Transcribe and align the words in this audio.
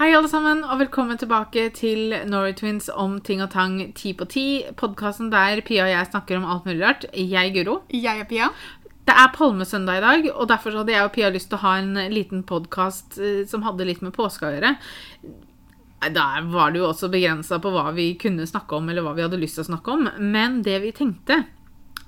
Hei, 0.00 0.14
alle 0.16 0.30
sammen, 0.32 0.62
og 0.64 0.78
velkommen 0.80 1.18
tilbake 1.20 1.66
til 1.76 2.14
Norway 2.24 2.54
Twins 2.56 2.86
om 2.88 3.18
ting 3.20 3.42
og 3.44 3.50
tang 3.52 3.74
ti 3.92 4.14
på 4.16 4.24
ti. 4.32 4.44
Podkasten 4.80 5.28
der 5.28 5.60
Pia 5.60 5.84
og 5.84 5.90
jeg 5.92 6.08
snakker 6.08 6.38
om 6.38 6.46
alt 6.48 6.64
mulig 6.64 6.80
rart. 6.80 7.04
Jeg, 7.12 7.52
Guro. 7.52 7.74
Jeg 7.92 8.22
er 8.22 8.24
Pia. 8.30 8.48
Det 9.04 9.12
er 9.12 9.34
palmesøndag 9.34 10.00
i 10.00 10.04
dag, 10.06 10.30
og 10.32 10.48
derfor 10.48 10.80
hadde 10.80 10.96
jeg 10.96 11.04
og 11.04 11.12
Pia 11.12 11.28
lyst 11.28 11.52
til 11.52 11.60
å 11.60 11.62
ha 11.66 11.74
en 11.82 12.00
liten 12.14 12.46
podkast 12.48 13.20
som 13.52 13.68
hadde 13.68 13.90
litt 13.90 14.00
med 14.00 14.16
påske 14.16 14.48
å 14.48 14.56
gjøre. 14.56 14.72
Der 16.16 16.50
var 16.56 16.72
det 16.72 16.80
jo 16.80 16.88
også 16.88 17.12
begrensa 17.12 17.60
på 17.60 17.76
hva 17.76 17.90
vi 17.92 18.14
kunne 18.16 18.48
snakke 18.48 18.80
om, 18.80 18.88
eller 18.88 19.04
hva 19.04 19.12
vi 19.20 19.28
hadde 19.28 19.44
lyst 19.44 19.60
til 19.60 19.68
å 19.68 19.70
snakke 19.74 19.98
om. 20.00 20.08
Men 20.16 20.62
det 20.64 20.80
vi 20.80 20.96
tenkte, 20.96 21.42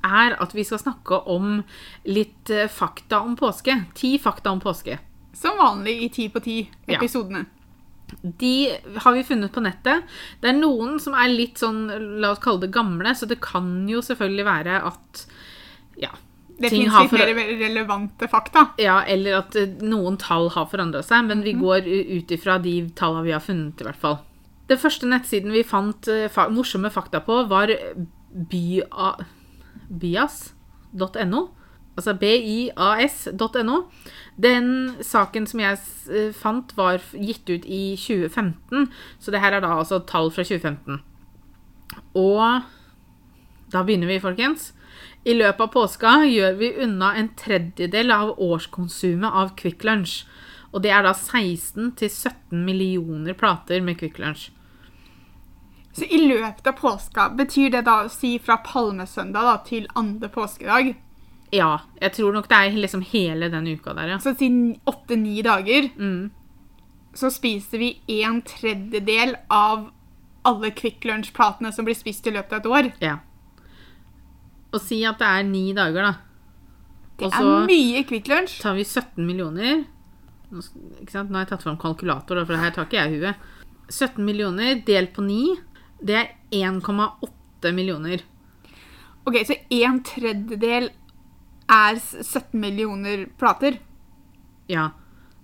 er 0.01 0.41
at 0.41 0.57
vi 0.57 0.65
skal 0.65 0.81
snakke 0.81 1.27
om 1.29 1.59
litt 2.09 2.49
eh, 2.49 2.73
fakta 2.73 3.21
om 3.21 3.37
påske. 3.37 3.83
Ti 3.93 4.17
fakta 4.17 4.57
om 4.57 4.65
påske. 4.65 4.97
Som 5.37 5.61
vanlig 5.61 6.07
i 6.07 6.15
Ti 6.17 6.33
på 6.33 6.41
ti-episodene. 6.41 7.51
De 8.21 8.55
har 9.05 9.13
vi 9.17 9.25
funnet 9.25 9.53
på 9.55 9.63
nettet. 9.65 10.05
Det 10.43 10.51
er 10.51 10.59
noen 10.59 10.99
som 11.03 11.15
er 11.19 11.33
litt 11.33 11.59
sånn, 11.63 11.87
la 12.23 12.33
oss 12.35 12.43
kalle 12.43 12.67
det 12.67 12.75
gamle, 12.75 13.15
så 13.17 13.27
det 13.31 13.41
kan 13.45 13.89
jo 13.91 14.03
selvfølgelig 14.05 14.47
være 14.47 14.83
at 14.91 15.25
ja, 16.01 16.11
Det 16.59 16.71
fins 16.71 16.95
litt 16.95 17.13
mer 17.17 17.33
relevante 17.61 18.29
fakta. 18.31 18.67
ja, 18.79 19.01
eller 19.09 19.41
at 19.41 19.57
eh, 19.59 19.73
noen 19.83 20.17
tall 20.21 20.51
har 20.55 20.69
forandra 20.71 21.03
seg, 21.07 21.25
men 21.31 21.43
vi 21.47 21.53
går 21.59 21.89
ut 21.89 22.31
ifra 22.35 22.59
de 22.63 22.77
tallene 22.99 23.27
vi 23.27 23.35
har 23.35 23.43
funnet, 23.45 23.81
i 23.81 23.85
hvert 23.89 24.03
fall. 24.03 24.19
Den 24.71 24.79
første 24.79 25.07
nettsiden 25.09 25.53
vi 25.53 25.65
fant 25.67 26.09
eh, 26.09 26.29
fa 26.33 26.49
morsomme 26.53 26.91
fakta 26.93 27.21
på, 27.27 27.43
var 27.51 27.69
bias.no. 29.93 31.43
Altså 31.93 32.15
bias.no. 32.17 33.77
Den 34.41 34.97
saken 35.05 35.47
som 35.47 35.61
jeg 35.61 35.79
eh, 36.09 36.31
fant, 36.33 36.73
var 36.77 37.03
gitt 37.13 37.49
ut 37.51 37.67
i 37.67 37.97
2015, 38.01 38.89
så 39.21 39.35
det 39.35 39.43
her 39.43 39.59
er 39.59 39.65
da 39.65 39.75
altså 39.77 40.01
tall 40.09 40.33
fra 40.33 40.45
2015. 40.47 41.03
Og 42.17 42.63
da 43.73 43.83
begynner 43.85 44.09
vi, 44.09 44.21
folkens. 44.23 44.73
I 45.25 45.37
løpet 45.37 45.61
av 45.61 45.71
påska 45.73 46.15
gjør 46.27 46.57
vi 46.59 46.73
unna 46.85 47.13
en 47.17 47.29
tredjedel 47.39 48.11
av 48.13 48.33
årskonsumet 48.43 49.39
av 49.43 49.53
Quick 49.61 49.85
Lunch. 49.87 50.23
Og 50.73 50.83
det 50.83 50.91
er 50.91 51.05
da 51.05 51.13
16-17 51.13 52.57
millioner 52.65 53.37
plater 53.39 53.85
med 53.85 54.01
Quick 54.01 54.19
Lunch. 54.19 54.49
Så 55.93 56.09
i 56.09 56.23
løpet 56.25 56.67
av 56.67 56.77
påska, 56.81 57.29
betyr 57.37 57.71
det 57.75 57.85
da 57.85 58.03
å 58.07 58.13
si 58.13 58.39
fra 58.41 58.57
palmesøndag 58.65 59.49
da, 59.49 59.57
til 59.67 59.89
andre 59.99 60.31
påskedag? 60.33 60.95
Ja, 61.53 61.81
jeg 62.01 62.13
tror 62.17 62.33
nok 62.33 62.47
det 62.49 62.57
er 62.57 62.77
liksom 62.81 63.03
hele 63.05 63.51
den 63.53 63.67
uka 63.69 63.93
der, 63.95 64.09
ja. 64.15 64.19
Så 64.19 64.33
siden 64.39 64.79
åtte-ni 64.89 65.43
dager, 65.45 65.91
Mm. 65.99 66.31
så 67.15 67.29
spiser 67.31 67.79
vi 67.79 67.91
en 68.23 68.41
tredjedel 68.43 69.35
av 69.51 69.91
alle 70.45 70.71
Kvikk 70.71 71.05
Lunsj-platene 71.05 71.73
som 71.73 71.85
blir 71.85 71.95
spist 71.95 72.27
i 72.27 72.31
løpet 72.33 72.53
av 72.53 72.59
et 72.61 72.67
år. 72.67 72.93
ja. 73.01 73.19
Og 74.73 74.81
si 74.81 75.03
at 75.05 75.19
det 75.21 75.27
er 75.29 75.43
ni 75.45 75.73
dager, 75.77 76.03
da. 76.03 76.15
Det 77.19 77.27
Også 77.29 77.43
er 77.63 77.67
mye 77.69 78.03
Kvikk 78.09 78.29
Lunsj. 78.33 78.61
tar 78.63 78.75
vi 78.75 78.85
17 78.85 79.27
millioner. 79.27 79.85
Nå, 80.51 80.63
ikke 81.03 81.11
sant? 81.13 81.31
Nå 81.31 81.37
har 81.37 81.45
jeg 81.45 81.51
tatt 81.51 81.63
fram 81.63 81.77
kalkulator, 81.77 82.47
for 82.47 82.53
det 82.57 82.59
her 82.63 82.71
tar 82.71 82.87
ikke 82.87 83.03
jeg 83.03 83.13
i 83.13 83.21
huet. 83.21 83.37
17 83.91 84.25
millioner 84.25 84.83
delt 84.87 85.13
på 85.13 85.23
9, 85.23 85.59
det 86.03 86.17
er 86.17 86.29
1,8 86.51 87.73
millioner. 87.75 88.23
Ok, 89.27 89.35
Så 89.47 89.55
en 89.71 90.01
tredjedel 90.03 90.91
er 91.73 92.01
17 92.01 92.59
millioner 92.61 93.27
plater. 93.41 93.79
Ja. 94.71 94.91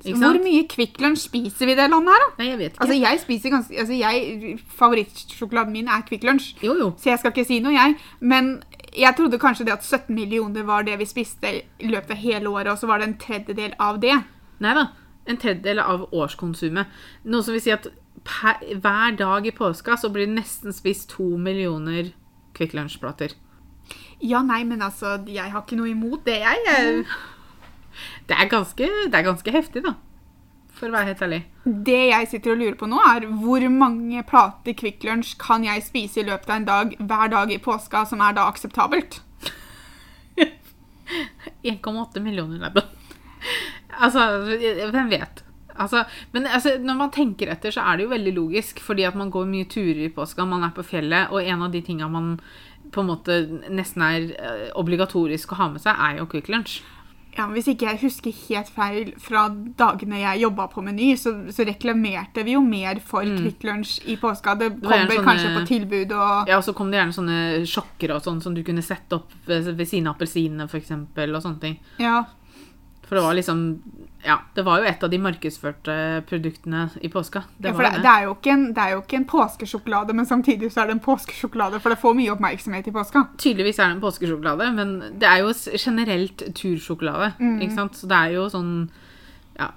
Ikke 0.05 0.19
Hvor 0.21 0.37
mye 0.39 0.63
Kvikk 0.71 1.01
Lunsj 1.03 1.25
spiser 1.27 1.67
vi 1.67 1.75
i 1.75 1.79
det 1.79 1.89
landet 1.91 2.15
her, 2.15 2.23
da? 2.23 2.29
Nei, 2.39 2.49
jeg 2.53 2.59
vet 2.59 2.73
ikke. 2.73 2.83
Altså, 2.85 2.97
jeg 3.03 3.21
spiser 3.25 3.51
ganske 3.51 3.81
altså, 3.83 3.97
jeg, 3.99 4.59
Favorittsjokoladen 4.79 5.75
min 5.75 5.89
er 5.91 6.05
Kvikk 6.07 6.27
Lunsj, 6.29 6.53
jo, 6.63 6.77
jo. 6.79 6.93
så 7.01 7.11
jeg 7.11 7.19
skal 7.23 7.35
ikke 7.35 7.47
si 7.49 7.59
noe, 7.65 7.75
jeg. 7.75 7.97
Men 8.21 8.53
jeg 8.95 9.17
trodde 9.19 9.41
kanskje 9.43 9.67
det 9.67 9.75
at 9.75 9.85
17 9.85 10.15
millioner 10.15 10.67
var 10.69 10.87
det 10.87 10.95
vi 11.01 11.09
spiste 11.09 11.51
i 11.59 11.91
løpet 11.91 12.15
av 12.15 12.23
hele 12.23 12.53
året, 12.53 12.71
og 12.73 12.79
så 12.79 12.91
var 12.91 13.03
det 13.03 13.09
en 13.09 13.19
tredjedel 13.19 13.75
av 13.83 13.99
det. 14.05 14.15
Nei 14.63 14.77
da. 14.79 14.87
En 15.29 15.41
tredjedel 15.41 15.83
av 15.83 16.07
årskonsumet. 16.15 16.95
Noe 17.27 17.43
som 17.45 17.57
vil 17.57 17.65
si 17.67 17.75
at 17.75 17.91
per, 18.29 18.63
hver 18.79 19.19
dag 19.19 19.51
i 19.51 19.55
påska 19.55 19.99
så 19.99 20.13
blir 20.15 20.29
det 20.29 20.39
nesten 20.39 20.75
spist 20.75 21.11
to 21.17 21.35
millioner 21.43 22.13
Kvikk 22.55 22.79
Lunsj-plater. 22.79 23.35
Ja, 24.25 24.43
nei, 24.43 24.65
men 24.67 24.83
altså, 24.83 25.17
jeg 25.31 25.53
har 25.53 25.63
ikke 25.63 25.79
noe 25.79 25.93
imot 25.93 26.27
det, 26.27 26.41
jeg. 26.43 26.65
jeg. 26.67 27.05
Det 28.29 28.37
er 28.37 28.51
ganske, 28.51 28.91
det 29.11 29.15
er 29.19 29.27
ganske 29.27 29.55
heftig, 29.55 29.85
da. 29.87 29.95
For 30.79 30.91
å 30.91 30.95
være 30.95 31.11
helt 31.11 31.25
ærlig. 31.27 31.41
Det 31.65 32.03
jeg 32.11 32.29
sitter 32.31 32.55
og 32.55 32.61
lurer 32.61 32.77
på 32.79 32.89
nå, 32.91 32.99
er 33.03 33.27
hvor 33.43 33.65
mange 33.73 34.23
plater 34.27 34.77
Kvikk 34.79 35.07
Lunsj 35.09 35.35
kan 35.41 35.67
jeg 35.67 35.87
spise 35.87 36.23
i 36.23 36.27
løpet 36.29 36.51
av 36.51 36.61
en 36.61 36.69
dag 36.69 36.95
hver 36.99 37.33
dag 37.35 37.55
i 37.55 37.59
påska, 37.63 38.05
som 38.11 38.23
er 38.23 38.37
da 38.37 38.47
akseptabelt? 38.51 39.21
1,8 41.65 42.23
millioner 42.23 42.63
ledd. 42.63 42.83
altså, 43.99 44.29
hvem 44.93 45.11
vet? 45.11 45.43
Altså, 45.79 46.05
men 46.35 46.47
altså, 46.47 46.75
når 46.83 46.97
man 46.99 47.13
tenker 47.15 47.51
etter, 47.53 47.75
så 47.75 47.85
er 47.87 47.99
det 47.99 48.07
jo 48.07 48.15
veldig 48.15 48.35
logisk, 48.35 48.81
fordi 48.83 49.07
at 49.07 49.19
man 49.19 49.31
går 49.35 49.47
mye 49.51 49.69
turer 49.71 50.07
i 50.09 50.15
påska, 50.15 50.47
man 50.47 50.67
er 50.67 50.75
på 50.75 50.87
fjellet, 50.87 51.31
og 51.31 51.43
en 51.43 51.63
av 51.67 51.75
de 51.75 51.83
tinga 51.87 52.11
man 52.11 52.37
på 52.93 53.01
en 53.05 53.11
måte 53.11 53.41
nesten 53.71 54.03
er 54.03 54.31
eh, 54.39 54.69
obligatorisk 54.79 55.53
å 55.53 55.59
ha 55.63 55.69
med 55.73 55.81
seg, 55.85 55.97
er 55.99 56.19
jo 56.23 56.27
Quick 56.31 56.49
Lunch. 56.49 56.81
Ja, 57.39 57.45
Hvis 57.55 57.69
ikke 57.71 57.87
jeg 57.87 58.01
husker 58.01 58.33
helt 58.49 58.71
feil 58.75 59.13
fra 59.23 59.45
dagene 59.79 60.19
jeg 60.19 60.41
jobba 60.43 60.65
på 60.73 60.83
Meny, 60.83 61.13
så, 61.21 61.31
så 61.55 61.63
reklamerte 61.69 62.43
vi 62.43 62.57
jo 62.57 62.63
mer 62.65 62.99
for 63.05 63.23
Kvikk 63.23 63.63
Lunsj 63.69 64.01
i 64.11 64.17
påska. 64.19 64.57
Det 64.59 64.73
kommer 64.81 65.07
sånne- 65.07 65.27
kanskje 65.29 65.53
på 65.55 65.67
tilbud 65.69 66.13
og 66.17 66.49
Ja, 66.51 66.57
og 66.59 66.65
så 66.67 66.75
kom 66.75 66.91
det 66.91 66.99
gjerne 66.99 67.15
sånne 67.15 67.39
sjokker 67.69 68.17
og 68.17 68.25
sånn 68.27 68.43
som 68.43 68.57
du 68.57 68.65
kunne 68.67 68.83
sette 68.83 69.21
opp 69.21 69.31
ved, 69.47 69.71
ved 69.79 69.87
siden 69.87 70.09
av 70.11 70.17
appelsinene, 70.17 70.67
eksempel, 70.81 71.37
og 71.37 71.45
sånne 71.45 71.61
ting. 71.63 71.79
Ja. 72.03 72.25
For 73.09 73.17
det 73.17 73.25
var 73.25 73.35
liksom 73.35 73.83
Ja, 74.25 74.41
det 74.55 74.65
var 74.67 74.83
jo 74.83 74.89
et 74.91 75.03
av 75.07 75.11
de 75.11 75.19
markedsførte 75.23 75.95
produktene 76.27 76.89
i 77.01 77.09
påska. 77.09 77.45
Det 77.57 77.71
ja, 77.71 77.73
for 77.73 77.85
var 77.85 77.93
det, 77.93 78.01
det. 78.01 78.03
det, 78.03 78.15
er 78.15 78.25
jo 78.27 78.33
ikke 78.35 78.51
en, 78.51 78.65
det 78.75 78.83
er 78.83 78.95
jo 78.97 79.03
ikke 79.05 79.17
en 79.21 79.27
påskesjokolade, 79.31 80.17
men 80.19 80.27
samtidig 80.27 80.73
så 80.75 80.83
er 80.83 80.91
det 80.91 80.97
en 80.97 81.05
påskesjokolade, 81.05 81.79
for 81.81 81.95
det 81.95 82.01
får 82.03 82.17
mye 82.19 82.33
oppmerksomhet 82.35 82.91
i 82.91 82.95
påska. 82.97 83.23
Tydeligvis 83.39 83.79
er 83.79 83.93
det 83.93 83.97
en 83.97 84.03
påskesjokolade, 84.03 84.69
men 84.75 84.93
det 85.23 85.31
er 85.31 85.45
jo 85.45 85.55
generelt 85.79 86.43
tursjokolade. 86.59 87.31
Ikke 87.63 87.79
sant? 87.79 87.97
Så 87.97 88.11
det 88.11 88.19
er 88.19 88.37
jo 88.37 88.49
sånn 88.53 88.73
Ja. 89.59 89.71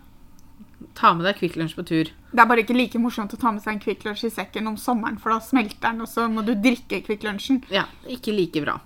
Ta 0.98 1.14
med 1.14 1.30
deg 1.30 1.38
Kvikk 1.38 1.62
Lunsj 1.62 1.78
på 1.78 1.86
tur. 1.88 2.10
Det 2.32 2.42
er 2.42 2.50
bare 2.50 2.66
ikke 2.66 2.76
like 2.76 3.00
morsomt 3.00 3.34
å 3.38 3.40
ta 3.40 3.54
med 3.54 3.62
seg 3.62 3.78
en 3.78 3.84
Kvikk 3.84 4.10
Lunsj 4.10 4.26
i 4.26 4.34
sekken 4.34 4.68
om 4.68 4.76
sommeren, 4.76 5.22
for 5.22 5.32
da 5.32 5.40
smelter 5.40 5.92
den, 5.92 6.02
og 6.02 6.10
så 6.10 6.26
må 6.28 6.44
du 6.44 6.56
drikke 6.58 7.06
Kvikk 7.06 7.30
Lunsjen. 7.30 7.62
Ja, 7.70 7.86
ikke 8.10 8.34
like 8.34 8.66
bra. 8.66 8.82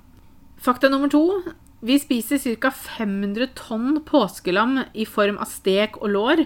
Fakta 0.62 0.92
nummer 0.92 1.08
to. 1.10 1.24
Vi 1.82 1.98
spiser 2.00 2.38
ca. 2.56 2.72
500 2.72 3.48
tonn 3.56 4.00
påskelam 4.06 4.80
i 4.94 5.06
form 5.06 5.38
av 5.38 5.46
stek 5.52 5.98
og 6.02 6.10
lår. 6.10 6.46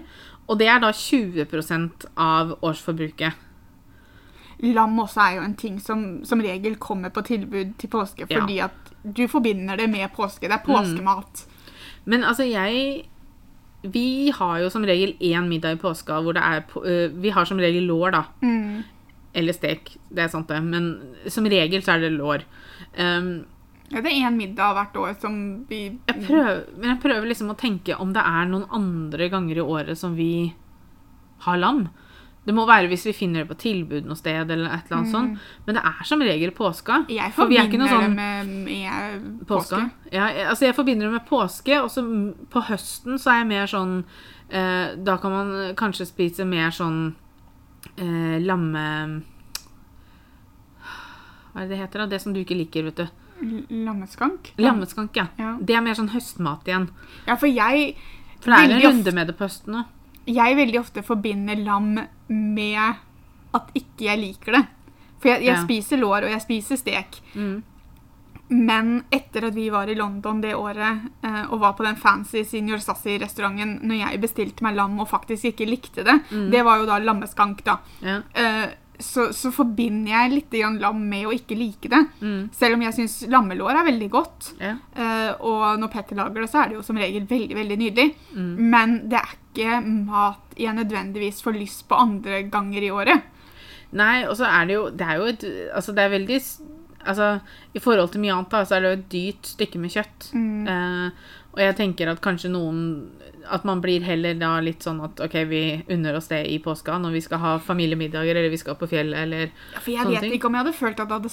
Og 0.50 0.58
det 0.58 0.68
er 0.68 0.80
da 0.82 0.90
20% 0.92 2.08
av 2.18 2.56
årsforbruket. 2.66 3.46
Lam 4.62 4.98
også 5.00 5.22
er 5.24 5.36
jo 5.38 5.44
en 5.46 5.54
ting 5.56 5.78
som 5.80 6.02
som 6.28 6.42
regel 6.44 6.76
kommer 6.76 7.10
på 7.16 7.22
tilbud 7.24 7.78
til 7.80 7.90
påske, 7.90 8.26
Ja. 8.28 8.40
fordi 8.42 8.60
at 8.60 8.74
du 9.16 9.28
forbinder 9.28 9.78
det 9.78 9.90
med 9.90 10.12
påske. 10.12 10.50
Det 10.50 10.52
er 10.52 10.66
påskemat. 10.66 11.46
Men 12.06 12.24
altså, 12.24 12.44
jeg 12.44 13.06
Vi 13.82 14.30
har 14.36 14.58
jo 14.60 14.70
som 14.70 14.84
regel 14.84 15.14
én 15.22 15.48
middag 15.48 15.72
i 15.72 15.76
påska 15.78 16.20
hvor 16.22 16.34
det 16.34 16.42
er 16.44 17.10
Vi 17.22 17.30
har 17.30 17.46
som 17.46 17.58
regel 17.58 17.84
lår, 17.88 18.12
da. 18.12 18.24
Mm. 18.42 18.84
Eller 19.34 19.54
stek. 19.54 19.96
Det 20.12 20.20
er 20.24 20.28
sant, 20.28 20.48
det. 20.50 20.62
Men 20.64 21.00
som 21.28 21.46
regel 21.46 21.82
så 21.82 21.94
er 21.96 22.00
det 22.00 22.12
lår. 22.12 22.44
Um, 22.98 23.46
Ja, 23.92 24.02
det 24.06 24.12
er 24.12 24.28
én 24.30 24.36
middag 24.38 24.76
hvert 24.78 24.98
år 25.02 25.16
som 25.20 25.66
vi 25.70 25.80
jeg, 26.08 26.26
prøver, 26.28 26.60
men 26.78 26.90
jeg 26.92 27.00
prøver 27.02 27.28
liksom 27.32 27.50
å 27.50 27.58
tenke 27.58 27.96
om 28.00 28.12
det 28.14 28.22
er 28.22 28.46
noen 28.52 28.68
andre 28.70 29.30
ganger 29.34 29.58
i 29.58 29.66
året 29.66 29.98
som 29.98 30.14
vi 30.16 30.54
har 31.46 31.58
lam. 31.58 31.88
Det 32.46 32.54
må 32.56 32.64
være 32.66 32.88
hvis 32.90 33.04
vi 33.06 33.14
finner 33.14 33.44
det 33.44 33.50
på 33.50 33.58
tilbud 33.62 34.06
noe 34.08 34.16
sted, 34.18 34.50
eller 34.52 34.72
et 34.74 34.86
eller 34.88 34.98
annet 35.00 35.12
sånt. 35.12 35.40
Men 35.66 35.76
det 35.76 35.84
er 35.86 36.04
som 36.08 36.22
regel 36.24 36.52
påska. 36.56 37.04
Jeg 37.10 37.26
er 37.28 37.34
forbinder 37.36 37.90
sånn 37.92 38.06
det 38.06 38.16
med, 38.16 38.48
med 38.66 39.48
påske. 39.48 39.76
påske. 39.76 39.82
Ja, 40.14 40.28
jeg- 40.34 40.48
altså 40.50 40.66
jeg 40.66 40.76
forbinder 40.76 41.06
det 41.10 41.12
med 41.18 41.28
påske, 41.30 41.82
og 41.84 41.90
så 41.92 42.04
på 42.50 42.64
høsten 42.70 43.20
så 43.20 43.32
er 43.34 43.38
jeg 43.44 43.48
mer 43.48 43.68
sånn 43.68 44.04
eh, 44.50 44.96
Da 44.98 45.18
kan 45.18 45.32
man 45.32 45.76
kanskje 45.76 46.08
spise 46.08 46.46
mer 46.46 46.70
sånn 46.72 47.16
eh, 47.98 48.40
lamme... 48.42 49.22
Hva 51.54 51.64
er 51.64 51.68
det 51.68 51.74
det 51.76 51.80
heter, 51.82 52.00
da? 52.04 52.06
Det 52.12 52.22
som 52.22 52.34
du 52.34 52.40
ikke 52.44 52.58
liker, 52.58 52.84
vet 52.90 52.96
du. 53.04 53.08
Lammeskank? 53.70 54.54
Lammeskank, 54.58 55.16
ja. 55.16 55.28
Ja. 55.40 55.58
Det 55.62 55.76
er 55.76 55.82
mer 55.86 55.94
sånn 55.98 56.12
høstmat 56.14 56.68
igjen. 56.68 56.90
Ja, 57.28 57.36
for 57.36 57.48
jeg, 57.48 57.96
For 58.42 58.52
det 58.52 58.60
er 58.60 58.76
en 58.76 58.82
runde 58.88 59.14
med 59.16 59.28
det 59.28 59.38
på 59.38 59.46
høsten 59.48 59.74
nå. 59.76 59.86
jeg 60.30 60.56
veldig 60.60 60.80
ofte 60.80 61.02
forbinder 61.04 61.56
lam 61.66 61.96
med 62.30 62.96
at 63.54 63.72
ikke 63.74 64.06
jeg 64.06 64.20
liker 64.22 64.52
det. 64.60 64.66
For 65.20 65.30
jeg, 65.34 65.42
jeg 65.44 65.56
Ja. 65.56 65.64
spiser 65.64 65.98
lår, 65.98 66.24
og 66.28 66.30
jeg 66.32 66.42
spiser 66.42 66.78
stek. 66.78 67.18
Mm. 67.36 67.64
Men 68.52 69.04
etter 69.12 69.46
at 69.48 69.54
vi 69.54 69.70
var 69.70 69.88
i 69.90 69.96
London 69.96 70.40
det 70.42 70.56
året 70.58 71.02
eh, 71.24 71.44
og 71.52 71.60
var 71.60 71.74
på 71.78 71.84
den 71.86 71.96
fancy 71.96 72.42
Senior 72.44 72.78
Sassi-restauranten 72.82 73.76
når 73.86 74.00
jeg 74.00 74.22
bestilte 74.24 74.64
meg 74.66 74.76
lam 74.76 74.96
og 75.00 75.08
faktisk 75.12 75.52
ikke 75.52 75.68
likte 75.70 76.04
det, 76.04 76.16
det 76.50 76.64
var 76.66 76.80
jo 76.82 76.88
da 76.90 76.98
lammeskank, 76.98 77.62
da. 77.64 77.76
Ja. 78.02 78.22
Eh, 78.34 78.70
så, 79.00 79.30
så 79.36 79.52
forbinder 79.56 80.12
jeg 80.12 80.34
litt 80.34 80.56
lam 80.80 81.00
med 81.08 81.28
å 81.30 81.34
ikke 81.34 81.58
like 81.58 81.92
det. 81.92 82.02
Mm. 82.20 82.50
Selv 82.56 82.76
om 82.76 82.84
jeg 82.84 82.98
syns 82.98 83.18
lammelår 83.32 83.80
er 83.80 83.88
veldig 83.88 84.10
godt. 84.12 84.50
Ja. 84.60 84.76
Uh, 84.96 85.32
og 85.40 85.64
når 85.80 85.92
Petter 85.94 86.20
lager 86.20 86.44
det, 86.44 86.50
så 86.52 86.62
er 86.62 86.72
det 86.72 86.80
jo 86.80 86.86
som 86.86 87.00
regel 87.00 87.28
veldig 87.30 87.56
veldig 87.56 87.78
nydelig. 87.80 88.10
Mm. 88.36 88.52
Men 88.74 88.98
det 89.12 89.22
er 89.22 89.38
ikke 89.38 89.80
mat 89.86 90.60
jeg 90.60 90.76
nødvendigvis 90.76 91.40
får 91.46 91.56
lyst 91.56 91.86
på 91.88 92.00
andre 92.00 92.44
ganger 92.52 92.84
i 92.84 92.92
året. 92.92 93.30
Nei, 93.96 94.28
og 94.28 94.36
så 94.38 94.46
er 94.46 94.68
det 94.70 94.76
jo 94.76 94.82
Det 94.94 95.02
er 95.02 95.16
jo 95.18 95.30
et 95.32 95.44
Altså, 95.74 95.96
det 95.98 96.04
er 96.04 96.12
veldig 96.14 96.36
Altså, 97.10 97.30
i 97.74 97.80
forhold 97.82 98.12
til 98.14 98.22
mye 98.22 98.36
annet, 98.36 98.52
da, 98.52 98.60
så 98.68 98.76
er 98.76 98.84
det 98.84 98.90
jo 98.90 98.98
et 98.98 99.12
dyrt 99.14 99.50
stykke 99.56 99.80
med 99.82 99.94
kjøtt. 99.96 100.26
Eh, 100.36 101.30
og 101.60 101.66
jeg 101.66 101.76
tenker 101.76 102.08
at 102.08 102.22
kanskje 102.24 102.52
noen 102.54 102.78
At 103.52 103.66
man 103.68 103.82
blir 103.84 104.04
heller 104.06 104.38
da 104.40 104.54
litt 104.64 104.86
sånn 104.86 105.02
at 105.04 105.20
OK, 105.26 105.36
vi 105.50 105.62
unner 105.92 106.16
oss 106.16 106.30
det 106.32 106.46
i 106.48 106.60
påska 106.64 106.96
når 107.02 107.18
vi 107.18 107.22
skal 107.26 107.42
ha 107.44 107.52
familiemiddager, 107.60 108.38
eller 108.38 108.54
vi 108.54 108.60
skal 108.62 108.78
på 108.80 108.88
fjellet, 108.88 109.20
eller 109.26 109.50
Ja, 109.50 109.82
for 109.82 109.92
jeg 109.92 110.08
vet 110.08 110.26
ting. 110.26 110.34
ikke 110.38 110.48
om 110.48 110.56
jeg 110.56 110.64
hadde 110.66 110.78
følt 110.78 111.04
at 111.04 111.12
hadde, 111.12 111.32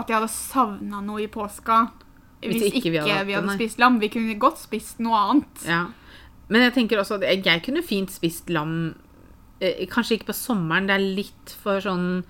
at 0.00 0.08
jeg 0.08 0.16
hadde 0.16 0.32
savna 0.32 1.00
noe 1.04 1.24
i 1.24 1.28
påska 1.28 1.80
hvis, 2.46 2.68
ikke 2.78 2.92
vi 2.92 3.00
hadde, 3.00 3.24
vi 3.26 3.34
hadde 3.34 3.54
spist 3.56 3.80
lam. 3.80 3.96
Vi 3.98 4.10
kunne 4.12 4.34
godt 4.38 4.60
spist 4.60 5.00
noe 5.02 5.18
annet. 5.18 5.64
Ja. 5.66 5.86
Men 6.52 6.66
jeg 6.66 6.74
tenker 6.76 7.00
også 7.00 7.16
at 7.18 7.24
jeg, 7.46 7.62
kunne 7.64 7.82
fint 7.82 8.12
spist 8.12 8.52
lam 8.54 8.94
eh, 9.58 9.86
Kanskje 9.90 10.20
ikke 10.20 10.30
på 10.30 10.36
sommeren, 10.36 10.86
det 10.86 10.94
er 10.94 11.06
litt 11.16 11.56
for 11.62 11.82
sånn 11.82 12.22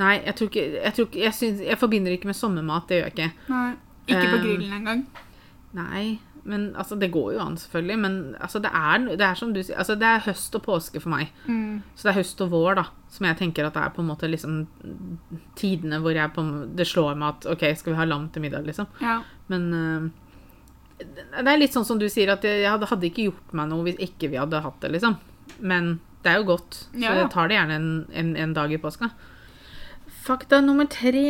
Nei, 0.00 0.14
jeg 0.24 0.34
tror 0.38 0.48
ikke 0.48 0.64
Jeg, 0.78 0.94
tror 0.96 1.08
ikke, 1.10 1.20
jeg, 1.26 1.34
synes, 1.36 1.60
jeg 1.66 1.78
forbinder 1.78 2.14
ikke 2.14 2.30
med 2.30 2.38
sommermat. 2.38 2.88
Det 2.88 2.96
gjør 2.98 3.10
jeg 3.10 3.14
ikke. 3.14 3.28
Nei, 3.52 3.68
ikke 4.08 4.24
på 4.24 4.38
Eh, 4.38 4.42
grillen 4.46 4.72
engang. 4.80 5.04
Nei, 5.74 6.18
men 6.44 6.66
altså, 6.76 6.96
det 7.00 7.10
går 7.12 7.32
jo 7.34 7.42
an, 7.42 7.56
selvfølgelig. 7.58 7.96
Men 7.98 8.16
altså, 8.38 8.60
det 8.62 8.70
er, 8.70 9.06
det 9.16 9.26
er 9.26 9.38
som 9.38 9.52
du 9.54 9.62
sier 9.62 9.78
altså, 9.80 9.96
Det 9.98 10.06
er 10.06 10.24
høst 10.26 10.54
og 10.58 10.64
påske 10.66 11.00
for 11.00 11.14
meg. 11.14 11.32
Mm. 11.48 11.80
Så 11.94 12.06
det 12.06 12.12
er 12.12 12.18
høst 12.20 12.42
og 12.44 12.50
vår, 12.52 12.74
da, 12.78 12.84
som 13.14 13.28
jeg 13.28 13.38
tenker 13.40 13.66
at 13.66 13.76
det 13.76 13.82
er 13.82 13.94
på 13.96 14.04
en 14.04 14.10
måte 14.12 14.30
liksom 14.30 14.58
tidene 15.58 16.02
hvor 16.04 16.16
jeg 16.16 16.34
på, 16.36 16.44
det 16.76 16.86
slår 16.90 17.16
meg 17.20 17.30
at 17.32 17.48
OK, 17.54 17.64
skal 17.80 17.94
vi 17.94 18.00
ha 18.02 18.08
lam 18.08 18.28
til 18.34 18.44
middag, 18.44 18.68
liksom. 18.68 18.90
Ja. 19.02 19.18
Men 19.52 19.66
øh, 19.80 20.10
det 21.00 21.48
er 21.48 21.60
litt 21.60 21.74
sånn 21.74 21.88
som 21.88 22.00
du 22.00 22.06
sier, 22.12 22.34
at 22.36 22.44
jeg 22.46 22.68
hadde, 22.68 23.08
ikke 23.08 23.30
gjort 23.30 23.56
meg 23.56 23.70
noe 23.72 23.88
hvis 23.88 24.02
ikke 24.04 24.30
vi 24.32 24.40
hadde 24.40 24.62
hatt 24.64 24.80
det, 24.84 24.92
liksom. 24.98 25.16
Men 25.64 25.96
det 26.24 26.32
er 26.32 26.40
jo 26.40 26.50
godt, 26.54 26.84
så 26.92 27.18
jeg 27.18 27.30
tar 27.32 27.50
det 27.50 27.58
gjerne 27.58 27.80
en, 27.80 27.92
en, 28.12 28.36
en 28.44 28.54
dag 28.56 28.72
i 28.72 28.80
påska. 28.80 29.10
Fakta 30.24 30.60
nummer 30.64 30.86
tre. 30.88 31.26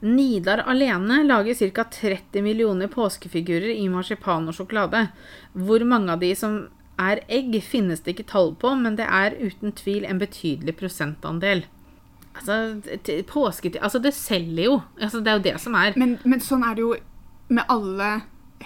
Nidar 0.00 0.62
alene 0.64 1.22
lager 1.26 1.54
ca. 1.54 1.84
30 1.84 2.42
millioner 2.42 2.88
påskefigurer 2.88 3.74
i 3.74 3.88
marsipan 3.92 4.48
og 4.48 4.56
sjokolade. 4.56 5.08
Hvor 5.52 5.84
mange 5.84 6.14
av 6.14 6.22
de 6.22 6.32
som 6.36 6.62
er 7.00 7.20
egg, 7.28 7.56
finnes 7.64 8.00
det 8.04 8.14
ikke 8.14 8.30
tall 8.32 8.54
på, 8.60 8.72
men 8.76 8.96
det 8.96 9.08
er 9.08 9.36
uten 9.40 9.72
tvil 9.76 10.06
en 10.08 10.20
betydelig 10.20 10.76
prosentandel. 10.80 11.64
Altså, 12.30 12.80
påsketid 13.28 13.80
Altså, 13.82 13.98
det 13.98 14.14
selger 14.14 14.64
jo. 14.64 14.80
Altså, 15.00 15.20
det 15.20 15.32
er 15.32 15.38
jo 15.38 15.46
det 15.48 15.56
som 15.60 15.76
er. 15.76 15.96
Men, 16.00 16.18
men 16.24 16.40
sånn 16.44 16.64
er 16.64 16.76
det 16.76 16.84
jo 16.86 16.94
med 17.50 17.66
alle 17.68 18.10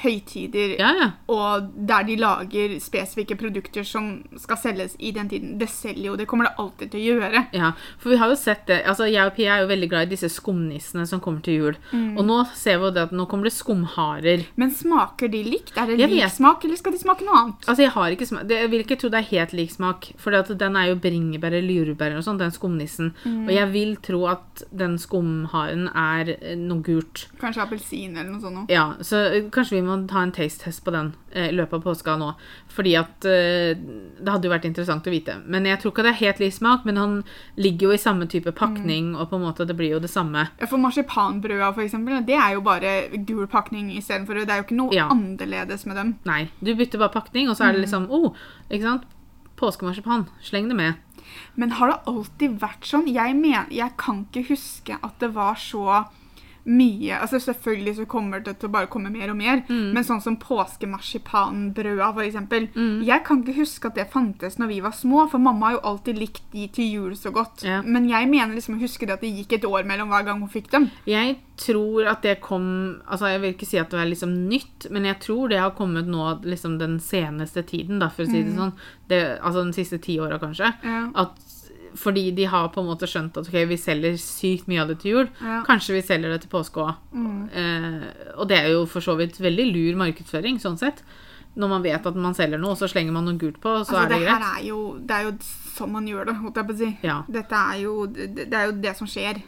høytider 0.02 0.74
Ja, 0.80 0.90
ja. 0.98 1.08
og 1.30 1.68
der 1.88 2.02
de 2.08 2.16
lager 2.18 2.74
spesifikke 2.82 3.36
produkter 3.38 3.84
som 3.86 4.24
skal 4.40 4.58
selges 4.60 4.96
i 4.98 5.12
den 5.14 5.28
tiden. 5.30 5.52
Det 5.60 5.68
selger 5.70 6.10
jo, 6.10 6.16
det 6.18 6.26
kommer 6.30 6.48
det 6.48 6.54
alltid 6.58 6.90
til 6.94 7.00
å 7.00 7.18
gjøre. 7.20 7.44
Ja, 7.54 7.72
for 8.02 8.10
vi 8.14 8.18
har 8.20 8.32
jo 8.32 8.38
sett 8.38 8.66
det. 8.70 8.80
Altså, 8.90 9.06
jeg 9.10 9.22
og 9.26 9.34
Pia 9.36 9.56
er 9.58 9.64
jo 9.64 9.70
veldig 9.70 9.88
glad 9.92 10.08
i 10.08 10.12
disse 10.14 10.30
skumnissene 10.32 11.06
som 11.06 11.20
kommer 11.24 11.44
til 11.46 11.58
jul. 11.60 11.78
Mm. 11.92 12.16
Og 12.18 12.26
nå 12.26 12.40
ser 12.58 12.80
vi 12.82 12.88
jo 12.88 12.94
det 12.96 13.04
at 13.08 13.14
nå 13.16 13.26
kommer 13.30 13.48
det 13.48 13.54
skumharer. 13.56 14.44
Men 14.60 14.72
smaker 14.74 15.30
de 15.32 15.44
likt? 15.46 15.74
Er 15.78 15.86
det 15.92 15.98
Jeg 16.00 16.10
lik 16.10 16.24
vet. 16.24 16.36
smak, 16.38 16.64
eller 16.66 16.80
skal 16.80 16.92
de 16.96 17.02
smake 17.04 17.24
noe 17.26 17.38
annet? 17.40 17.68
Altså, 17.68 17.82
jeg 17.86 17.94
har 17.94 18.10
ikke 18.16 18.26
smak 18.30 18.48
det, 18.50 18.58
Jeg 18.64 18.70
vil 18.74 18.84
ikke 18.84 18.98
tro 19.00 19.08
det 19.14 19.20
er 19.22 19.30
helt 19.30 19.52
lik 19.56 19.70
smak, 19.74 20.10
for 20.18 20.30
den 20.54 20.76
er 20.76 20.90
jo 20.90 20.96
bringebær 21.00 21.54
eller 21.54 21.74
jordbær 21.84 22.16
og 22.18 22.24
sånn, 22.26 22.38
den 22.42 22.50
skumnissen. 22.54 23.12
Mm. 23.24 23.46
Og 23.46 23.52
jeg 23.54 23.70
vil 23.74 23.96
tro 24.02 24.24
at 24.32 24.64
den 24.74 24.98
skumharen 24.98 25.88
er 25.94 26.34
eh, 26.40 26.54
noe 26.58 26.82
gult. 26.84 27.26
Kanskje 27.40 27.62
appelsin 27.64 28.16
eller 28.16 28.30
noe 28.32 28.40
sånt. 28.42 28.54
noe. 28.58 28.66
Ja, 28.72 28.94
så 29.04 29.22
eh, 29.30 29.48
kanskje 29.54 29.78
vi 29.78 29.83
må 29.86 29.96
ta 30.10 30.22
en 30.24 30.32
taste-test 30.34 30.82
på 30.84 30.92
den 30.94 31.12
eh, 31.32 31.48
i 31.50 31.54
løpet 31.54 31.78
av 31.78 31.84
påska 31.84 32.16
nå. 32.20 32.32
Fordi 32.74 32.94
at 32.98 33.26
eh, 33.30 33.74
Det 33.76 34.30
hadde 34.30 34.48
jo 34.48 34.52
vært 34.52 34.66
interessant 34.68 35.06
å 35.06 35.12
vite. 35.12 35.36
Men 35.46 35.68
jeg 35.68 35.80
tror 35.82 35.92
ikke 35.94 36.04
det 36.06 36.12
er 36.14 36.20
helt 36.22 36.42
lik 36.42 36.56
smak, 36.56 36.84
men 36.88 36.98
han 37.00 37.14
ligger 37.60 37.88
jo 37.90 37.94
i 37.96 38.00
samme 38.00 38.26
type 38.30 38.52
pakning, 38.56 39.12
og 39.16 39.30
på 39.30 39.38
en 39.38 39.44
måte 39.46 39.66
det 39.68 39.76
blir 39.78 39.94
jo 39.94 40.02
det 40.02 40.10
samme. 40.12 40.48
Ja, 40.60 40.66
For 40.70 40.80
marsipanbrøda, 40.82 41.72
for 41.74 41.84
eksempel, 41.84 42.20
det 42.26 42.36
er 42.40 42.56
jo 42.56 42.64
bare 42.66 42.94
gul 43.26 43.46
pakning 43.50 43.92
istedenfor. 43.94 44.42
Det 44.42 44.50
er 44.50 44.62
jo 44.62 44.66
ikke 44.68 44.80
noe 44.80 44.94
Ja. 44.94 45.08
annerledes 45.12 45.86
med 45.86 45.96
dem. 45.96 46.14
Nei, 46.24 46.48
du 46.60 46.74
bytter 46.74 46.98
bare 46.98 47.14
pakning, 47.14 47.48
og 47.48 47.56
så 47.56 47.68
er 47.68 47.72
det 47.78 47.84
liksom 47.86 48.08
oh, 48.10 48.32
ikke 48.70 48.82
sant? 48.88 49.08
Påskemarsipan. 49.56 50.26
Sleng 50.42 50.68
det 50.68 50.76
med. 50.76 50.94
Men 51.54 51.70
har 51.78 51.88
det 51.90 52.00
alltid 52.10 52.58
vært 52.60 52.86
sånn? 52.88 53.06
Jeg, 53.10 53.36
men, 53.38 53.66
jeg 53.70 53.92
kan 54.00 54.24
ikke 54.26 54.48
huske 54.50 54.98
at 55.00 55.18
det 55.22 55.30
var 55.34 55.54
så 55.60 56.04
mye 56.66 57.18
altså 57.20 57.36
Selvfølgelig 57.44 57.96
så 57.98 58.04
kommer 58.08 58.40
det 58.40 58.54
til 58.58 58.68
å 58.70 58.72
bare 58.72 58.86
komme 58.88 59.10
mer 59.12 59.28
og 59.30 59.36
mer, 59.36 59.62
Mm. 59.68 59.92
men 59.92 60.04
sånn 60.04 60.22
som 60.22 60.36
påskemarsipanbrøda, 60.40 62.12
for 62.14 62.22
eksempel. 62.24 62.68
Jeg 63.04 63.24
kan 63.26 63.42
ikke 63.42 63.56
huske 63.58 63.86
at 63.90 63.94
det 63.98 64.10
fantes 64.12 64.56
når 64.58 64.68
vi 64.68 64.80
var 64.80 64.92
små, 64.96 65.26
for 65.30 65.38
mamma 65.38 65.66
har 65.66 65.72
jo 65.76 65.80
alltid 65.90 66.18
likt 66.18 66.42
de 66.52 66.66
til 66.68 66.88
jul 66.92 67.12
så 67.16 67.30
godt. 67.34 67.64
Ja. 67.64 67.82
Men 67.82 68.08
jeg 68.08 68.28
mener 68.30 68.54
liksom 68.56 68.76
å 68.78 68.80
huske 68.82 69.06
det 69.06 69.14
at 69.18 69.20
det 69.20 69.32
gikk 69.36 69.52
et 69.58 69.64
år 69.68 69.84
mellom 69.84 70.08
hver 70.08 70.24
gang 70.24 70.40
hun 70.40 70.48
fikk 70.48 70.70
dem. 70.70 70.90
Jeg 71.06 71.36
tror 71.56 72.08
at 72.10 72.22
det 72.22 72.40
kom 72.40 73.00
Altså, 73.08 73.28
jeg 73.30 73.40
vil 73.40 73.52
ikke 73.54 73.66
si 73.68 73.78
at 73.78 73.90
det 73.90 74.00
er 74.00 74.08
liksom 74.10 74.32
nytt, 74.48 74.88
men 74.90 75.04
jeg 75.04 75.20
tror 75.20 75.48
det 75.48 75.58
har 75.60 75.70
kommet 75.76 76.06
nå 76.08 76.40
liksom 76.44 76.78
den 76.78 76.98
seneste 76.98 77.62
tiden, 77.66 77.98
da, 78.00 78.08
for 78.08 78.24
å 78.24 78.30
si 78.30 78.42
det 78.42 78.54
sånn. 78.56 78.72
Det, 79.08 79.20
altså 79.40 79.62
den 79.64 79.72
siste 79.76 79.98
ti 80.02 80.16
åra, 80.18 80.38
kanskje. 80.40 80.72
Ja. 80.82 81.10
At 81.14 81.36
fordi 81.94 82.30
de 82.34 82.44
har 82.50 82.68
på 82.74 82.80
en 82.82 82.88
måte 82.88 83.06
skjønt 83.06 83.36
at 83.38 83.46
ok, 83.50 83.58
vi 83.70 83.76
selger 83.78 84.16
sykt 84.18 84.66
mye 84.70 84.80
av 84.82 84.88
det 84.90 84.98
til 85.02 85.12
jul. 85.12 85.28
Ja. 85.40 85.60
Kanskje 85.66 85.94
vi 85.94 86.02
selger 86.02 86.32
det 86.34 86.40
til 86.44 86.50
påske 86.50 86.82
òg. 86.82 86.94
Eh, 87.54 88.08
og 88.38 88.48
det 88.50 88.58
er 88.58 88.72
jo 88.74 88.84
for 88.90 89.00
så 89.04 89.14
vidt 89.18 89.38
veldig 89.40 89.66
lur 89.70 90.00
markedsføring, 90.02 90.58
sånn 90.62 90.78
sett. 90.80 91.04
Når 91.54 91.70
man 91.70 91.84
vet 91.84 92.06
at 92.10 92.16
man 92.18 92.34
selger 92.34 92.58
noe, 92.58 92.74
så 92.74 92.88
slenger 92.90 93.14
man 93.14 93.28
noe 93.28 93.38
gult 93.38 93.60
på, 93.62 93.76
så 93.86 93.94
Altså, 93.94 94.00
er 94.02 94.08
det, 94.10 94.18
det 94.18 94.26
greit. 94.26 94.46
er 94.58 94.64
jo, 94.66 94.78
det 94.98 95.14
er 95.14 95.22
jo 95.28 95.34
sånn 95.76 95.92
man 95.94 96.08
gjør 96.10 96.26
det, 96.26 96.34
holdt 96.40 96.56
jeg 96.58 96.66
på 96.66 96.74
å 96.74 96.80
si. 96.80 96.88
Ja. 97.06 97.18
Dette 97.30 97.60
er 97.70 97.78
jo 97.84 97.94
det, 98.10 98.48
er 98.50 98.66
jo 98.72 98.74
det 98.82 98.96
som 98.98 99.06
skjer. 99.06 99.42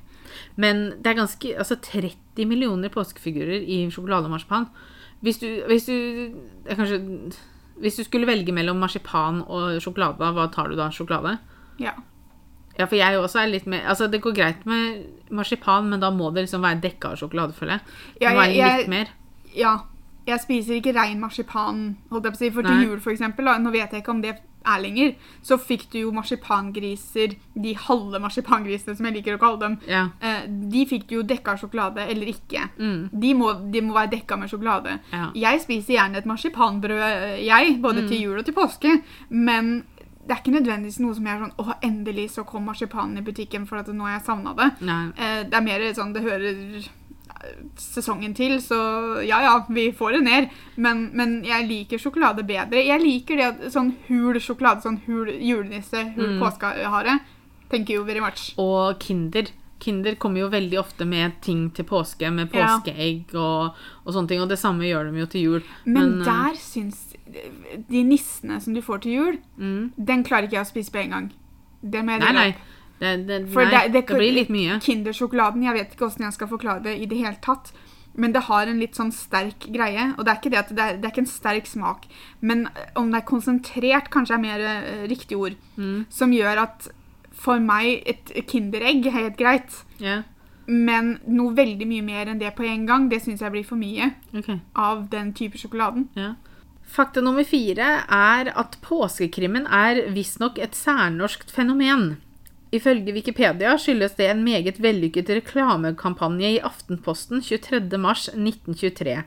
Men 0.60 0.84
det 1.02 1.10
er 1.12 1.18
ganske 1.22 1.52
Altså 1.58 1.76
30 1.80 2.46
millioner 2.46 2.90
påskefigurer 2.92 3.62
i 3.62 3.80
sjokolade 3.90 4.28
og 4.28 4.34
marsipan. 4.36 4.68
Hvis 5.24 5.38
du, 5.42 5.48
hvis 5.66 5.86
du 5.88 5.96
kanskje, 6.68 6.98
Hvis 7.80 7.96
du 7.96 8.04
skulle 8.04 8.26
velge 8.28 8.52
mellom 8.52 8.78
marsipan 8.80 9.42
og 9.48 9.80
sjokolade, 9.82 10.30
hva 10.32 10.46
tar 10.52 10.68
du 10.70 10.76
da? 10.78 10.90
Sjokolade? 10.94 11.38
Ja. 11.82 11.92
Ja, 12.78 12.84
for 12.86 12.96
jeg 12.96 13.16
også 13.18 13.40
er 13.42 13.46
litt 13.52 13.66
mer 13.66 13.86
Altså, 13.88 14.06
det 14.10 14.20
går 14.22 14.34
greit 14.36 14.66
med 14.66 15.06
marsipan, 15.30 15.88
men 15.88 16.00
da 16.00 16.10
må 16.10 16.30
det 16.34 16.44
liksom 16.46 16.62
være 16.62 16.80
dekka 16.80 17.12
av 17.14 17.16
sjokolade, 17.16 17.54
føler 17.56 17.78
jeg. 17.78 17.80
Det 18.20 18.28
må 18.34 18.42
være 18.42 18.78
litt 18.78 18.88
mer. 18.88 19.06
ja. 19.56 19.76
Jeg 20.26 20.40
spiser 20.42 20.74
ikke 20.80 20.90
rein 20.96 21.20
marsipan, 21.22 21.96
holdt 22.10 22.24
jeg 22.24 22.32
på 22.32 22.36
å 22.36 22.38
si. 22.40 22.48
For 22.50 22.62
til 22.66 22.74
Nei. 22.74 22.84
jul, 22.88 22.98
for 23.00 23.12
eksempel, 23.12 23.44
da, 23.46 23.58
nå 23.62 23.70
vet 23.70 23.92
jeg 23.94 24.02
ikke 24.02 24.10
om 24.10 24.20
det 24.24 24.32
er 24.66 24.80
lenger, 24.82 25.12
så 25.40 25.54
fikk 25.56 25.84
du 25.92 26.00
jo 26.00 26.10
marsipangriser, 26.10 27.36
de 27.54 27.74
halve 27.78 28.18
marsipangrisene, 28.18 28.96
som 28.98 29.06
jeg 29.06 29.14
liker 29.20 29.36
å 29.36 29.38
kalle 29.38 29.60
dem. 29.62 29.76
Ja. 29.86 30.08
Eh, 30.20 30.48
de 30.48 30.82
fikk 30.90 31.06
du 31.06 31.14
jo 31.20 31.22
dekka 31.22 31.52
av 31.54 31.60
sjokolade 31.62 32.08
eller 32.10 32.26
ikke. 32.32 32.64
Mm. 32.78 33.08
De, 33.12 33.34
må, 33.38 33.52
de 33.70 33.80
må 33.86 33.94
være 33.94 34.10
dekka 34.16 34.36
med 34.40 34.50
sjokolade. 34.50 34.98
Ja. 35.12 35.28
Jeg 35.46 35.62
spiser 35.62 35.94
gjerne 35.94 36.18
et 36.18 36.26
marsipanbrød, 36.26 37.02
eh, 37.06 37.44
jeg, 37.46 37.78
både 37.82 38.02
Mm. 38.02 38.08
til 38.08 38.20
jul 38.26 38.38
og 38.38 38.44
til 38.44 38.54
påske. 38.54 39.02
Men 39.30 39.84
det 40.26 40.34
er 40.34 40.40
ikke 40.42 40.52
nødvendigvis 40.58 40.98
noe 41.00 41.14
som 41.14 41.26
jeg 41.26 41.36
er 41.36 41.42
sånn 41.44 41.56
Å, 41.62 41.74
endelig 41.86 42.30
så 42.34 42.42
kom 42.44 42.64
marsipanen 42.66 43.18
i 43.18 43.22
butikken, 43.26 43.66
for 43.66 43.78
at 43.78 43.86
nå 43.94 44.02
har 44.08 44.16
jeg 44.18 44.26
savna 44.26 44.54
det. 44.58 44.70
Eh, 45.16 45.42
det 45.46 45.54
er 45.54 45.62
mer 45.62 45.84
sånn 45.94 46.12
det 46.16 46.22
hører 46.26 46.50
eh, 46.76 47.60
sesongen 47.78 48.34
til, 48.34 48.56
så 48.64 48.78
ja 49.26 49.38
ja, 49.44 49.54
vi 49.68 49.90
får 49.92 50.16
det 50.18 50.22
ned. 50.26 50.48
Men, 50.76 51.10
men 51.14 51.36
jeg 51.46 51.68
liker 51.68 51.98
sjokolade 52.02 52.42
bedre. 52.48 52.82
Jeg 52.86 53.00
liker 53.02 53.36
det 53.38 53.46
at 53.52 53.62
sånn 53.74 53.94
hul 54.08 54.38
sjokolade, 54.42 54.82
sånn 54.82 54.98
hul 55.06 55.30
julenisse, 55.30 56.02
hul 56.16 56.34
Mm. 56.36 56.40
påskehare. 56.42 57.20
Thank 57.70 57.90
you 57.90 58.04
very 58.04 58.20
much. 58.20 58.52
Og 58.58 58.98
Kinder. 59.02 59.48
Kinder 59.78 60.14
kommer 60.20 60.40
jo 60.40 60.48
veldig 60.52 60.78
ofte 60.80 61.04
med 61.08 61.40
ting 61.44 61.66
til 61.76 61.84
påske, 61.88 62.30
med 62.32 62.48
påskeegg 62.52 63.34
og, 63.36 63.76
og 64.04 64.14
sånne 64.14 64.30
ting. 64.30 64.40
Og 64.40 64.48
det 64.48 64.58
samme 64.60 64.86
gjør 64.88 65.10
de 65.10 65.20
jo 65.20 65.26
til 65.32 65.42
jul. 65.46 65.66
Men, 65.84 66.16
men 66.18 66.24
der 66.24 66.56
syns 66.60 67.02
De 67.90 68.02
nissene 68.06 68.60
som 68.62 68.74
du 68.76 68.80
får 68.84 69.02
til 69.04 69.12
jul, 69.12 69.38
mm, 69.58 69.92
den 69.98 70.22
klarer 70.24 70.46
ikke 70.46 70.56
jeg 70.60 70.66
å 70.66 70.70
spise 70.70 70.94
på 70.94 71.02
en 71.02 71.10
gang. 71.16 71.26
Det 71.82 72.04
må 72.04 72.14
jeg 72.16 72.22
dele 72.24 72.46
opp. 72.52 72.64
Det, 72.96 73.10
det, 73.28 73.40
For 73.52 73.66
nei, 73.68 73.88
det- 73.88 74.06
det, 74.06 74.16
blir 74.16 74.32
litt 74.32 74.48
mye. 74.48 74.78
Kindersjokoladen, 74.80 75.66
jeg 75.66 75.74
vet 75.76 75.92
ikke 75.92 76.06
hvordan 76.06 76.30
jeg 76.30 76.36
skal 76.38 76.48
forklare 76.48 76.82
det 76.86 76.96
i 76.96 77.06
det 77.10 77.18
hele 77.18 77.36
tatt. 77.44 77.72
Men 78.16 78.32
det 78.32 78.46
har 78.46 78.66
en 78.66 78.78
litt 78.80 78.96
sånn 78.96 79.12
sterk 79.12 79.66
greie. 79.68 80.14
Og 80.16 80.24
det 80.24 80.32
er 80.32 80.38
ikke 80.40 80.52
det 80.54 80.62
det 80.72 80.84
er, 80.84 80.96
det 80.96 81.04
er 81.04 81.12
ikke 81.12 81.24
en 81.26 81.28
sterk 81.28 81.66
smak. 81.68 82.06
Men 82.40 82.68
om 82.96 83.10
det 83.12 83.20
er 83.20 83.26
konsentrert, 83.28 84.08
kanskje 84.14 84.38
er 84.38 84.40
mer 84.40 84.64
uh, 84.64 85.02
riktig 85.10 85.36
ord. 85.36 85.58
Mm, 85.76 86.06
Som 86.08 86.32
gjør 86.32 86.62
at 86.64 86.88
for 87.36 87.62
meg 87.62 88.02
et 88.08 88.32
Kinderegg 88.48 89.06
er 89.06 89.20
helt 89.20 89.38
greit. 89.40 89.84
ja. 90.02 90.22
Men 90.66 91.12
noe 91.30 91.54
veldig 91.54 91.86
mye 91.86 92.02
mer 92.02 92.26
enn 92.26 92.40
det 92.40 92.48
på 92.56 92.64
en 92.66 92.88
gang, 92.88 93.04
det 93.06 93.20
syns 93.22 93.38
jeg 93.44 93.52
blir 93.54 93.62
for 93.62 93.78
mye 93.78 94.08
okay. 94.34 94.58
av 94.74 95.04
den 95.12 95.28
type 95.38 95.60
sjokoladen. 95.60 96.08
Ja. 96.18 96.32
Fakta 96.86 97.22
nummer 97.22 97.46
fire 97.46 97.86
er 98.10 98.50
at 98.50 98.74
påskekrimmen 98.82 99.66
er 99.70 100.08
visstnok 100.14 100.58
et 100.62 100.74
særnorskt 100.74 101.54
fenomen. 101.54 102.16
Ifølge 102.74 103.14
Wikipedia 103.14 103.76
skyldes 103.78 104.16
det 104.18 104.26
en 104.30 104.42
meget 104.46 104.80
vellykket 104.82 105.30
reklamekampanje 105.38 106.56
i 106.56 106.62
Aftenposten 106.66 107.42
23.3.1923. 107.46 109.22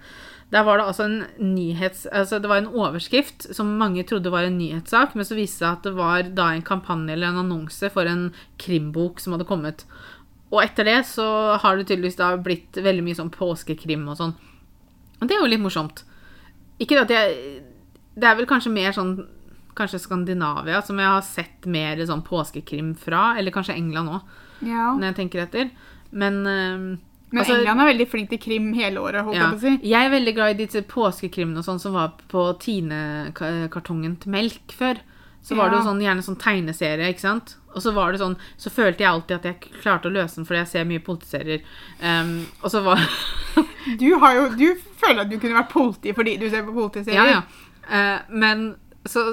Der 0.52 0.64
var 0.66 0.80
det 0.80 0.86
altså 0.90 1.06
en 1.06 1.20
nyhets... 1.54 2.08
Altså 2.12 2.40
det 2.42 2.50
var 2.50 2.58
en 2.64 2.72
overskrift 2.74 3.46
som 3.56 3.76
mange 3.78 4.02
trodde 4.10 4.32
var 4.34 4.48
en 4.48 4.58
nyhetssak, 4.58 5.14
men 5.16 5.26
så 5.28 5.36
viste 5.38 5.60
det 5.62 5.68
seg 5.68 5.76
at 5.78 5.84
det 5.86 5.94
var 5.98 6.24
da 6.34 6.48
en 6.56 6.64
kampanje 6.66 7.14
eller 7.14 7.30
en 7.30 7.44
annonse 7.44 7.90
for 7.94 8.10
en 8.10 8.32
krimbok 8.58 9.22
som 9.22 9.36
hadde 9.36 9.46
kommet. 9.50 9.84
Og 10.50 10.64
etter 10.64 10.88
det 10.90 11.00
så 11.06 11.28
har 11.62 11.78
det 11.78 11.86
tydeligvis 11.92 12.18
da 12.18 12.32
blitt 12.42 12.80
veldig 12.82 13.04
mye 13.06 13.18
sånn 13.20 13.30
påskekrim 13.34 14.08
og 14.10 14.18
sånn. 14.18 14.34
Og 15.20 15.28
det 15.30 15.36
er 15.38 15.44
jo 15.44 15.52
litt 15.52 15.62
morsomt. 15.62 16.02
Ikke 16.80 17.02
at 17.04 17.12
jeg 17.12 17.60
Det 18.16 18.26
er 18.28 18.36
vel 18.40 18.48
kanskje 18.48 18.72
mer 18.72 18.92
sånn 18.96 19.28
Kanskje 19.76 20.00
Skandinavia 20.02 20.82
som 20.84 20.98
jeg 21.00 21.08
har 21.08 21.22
sett 21.24 21.66
mer 21.70 22.00
sånn 22.08 22.24
påskekrim 22.26 22.96
fra. 22.98 23.36
Eller 23.38 23.52
kanskje 23.54 23.76
England 23.78 24.10
òg, 24.10 24.22
Ja. 24.66 24.96
når 24.98 25.12
jeg 25.14 25.16
tenker 25.16 25.44
etter. 25.46 25.70
Men 26.12 26.42
eh, 26.48 26.98
Men 27.30 27.44
altså, 27.44 27.60
England 27.60 27.84
er 27.84 27.90
veldig 27.92 28.08
flink 28.10 28.32
til 28.32 28.42
krim 28.42 28.72
hele 28.74 29.04
året, 29.04 29.22
holdt 29.28 29.38
ja. 29.38 29.44
jeg 29.46 29.54
på 29.54 29.60
å 29.60 29.64
si. 29.66 29.92
Jeg 29.92 30.08
er 30.08 30.12
veldig 30.16 30.34
glad 30.38 30.56
i 30.56 30.60
disse 30.64 30.82
påskekrimene 30.90 31.62
og 31.62 31.68
sånn 31.68 31.82
som 31.82 31.94
var 31.98 32.16
på 32.32 32.46
Tine-kartongen 32.64 34.18
til 34.24 34.34
melk 34.34 34.76
før. 34.76 35.02
Så 35.46 35.56
var 35.56 35.72
det 35.72 35.80
jo 35.80 35.86
sånn, 35.86 36.02
gjerne 36.04 36.24
sånn 36.26 36.38
tegneserie, 36.42 37.14
ikke 37.14 37.24
sant? 37.24 37.54
Og 37.72 37.84
så 37.84 37.94
var 37.96 38.12
det 38.12 38.20
sånn, 38.20 38.36
så 38.60 38.72
følte 38.74 39.06
jeg 39.06 39.10
alltid 39.10 39.36
at 39.38 39.46
jeg 39.48 39.78
klarte 39.80 40.10
å 40.10 40.14
løse 40.14 40.36
den, 40.36 40.48
fordi 40.50 40.60
jeg 40.60 40.72
ser 40.74 40.90
mye 40.90 41.04
politiserier. 41.06 41.64
Um, 42.02 42.34
og 42.60 42.74
så 42.74 42.82
var 42.86 43.02
Du, 44.02 44.10
har 44.22 44.36
jo, 44.36 44.44
du 44.60 44.68
føler 45.00 45.24
at 45.24 45.32
du 45.32 45.38
kunne 45.40 45.58
vært 45.58 45.72
politi 45.72 46.14
fordi 46.14 46.36
du 46.42 46.46
ser 46.52 46.66
på 46.68 46.76
politiserier. 46.76 47.32
Ja, 47.32 47.40
ja. 47.40 47.64
Uh, 47.90 48.36
men 48.42 48.68
så 49.08 49.24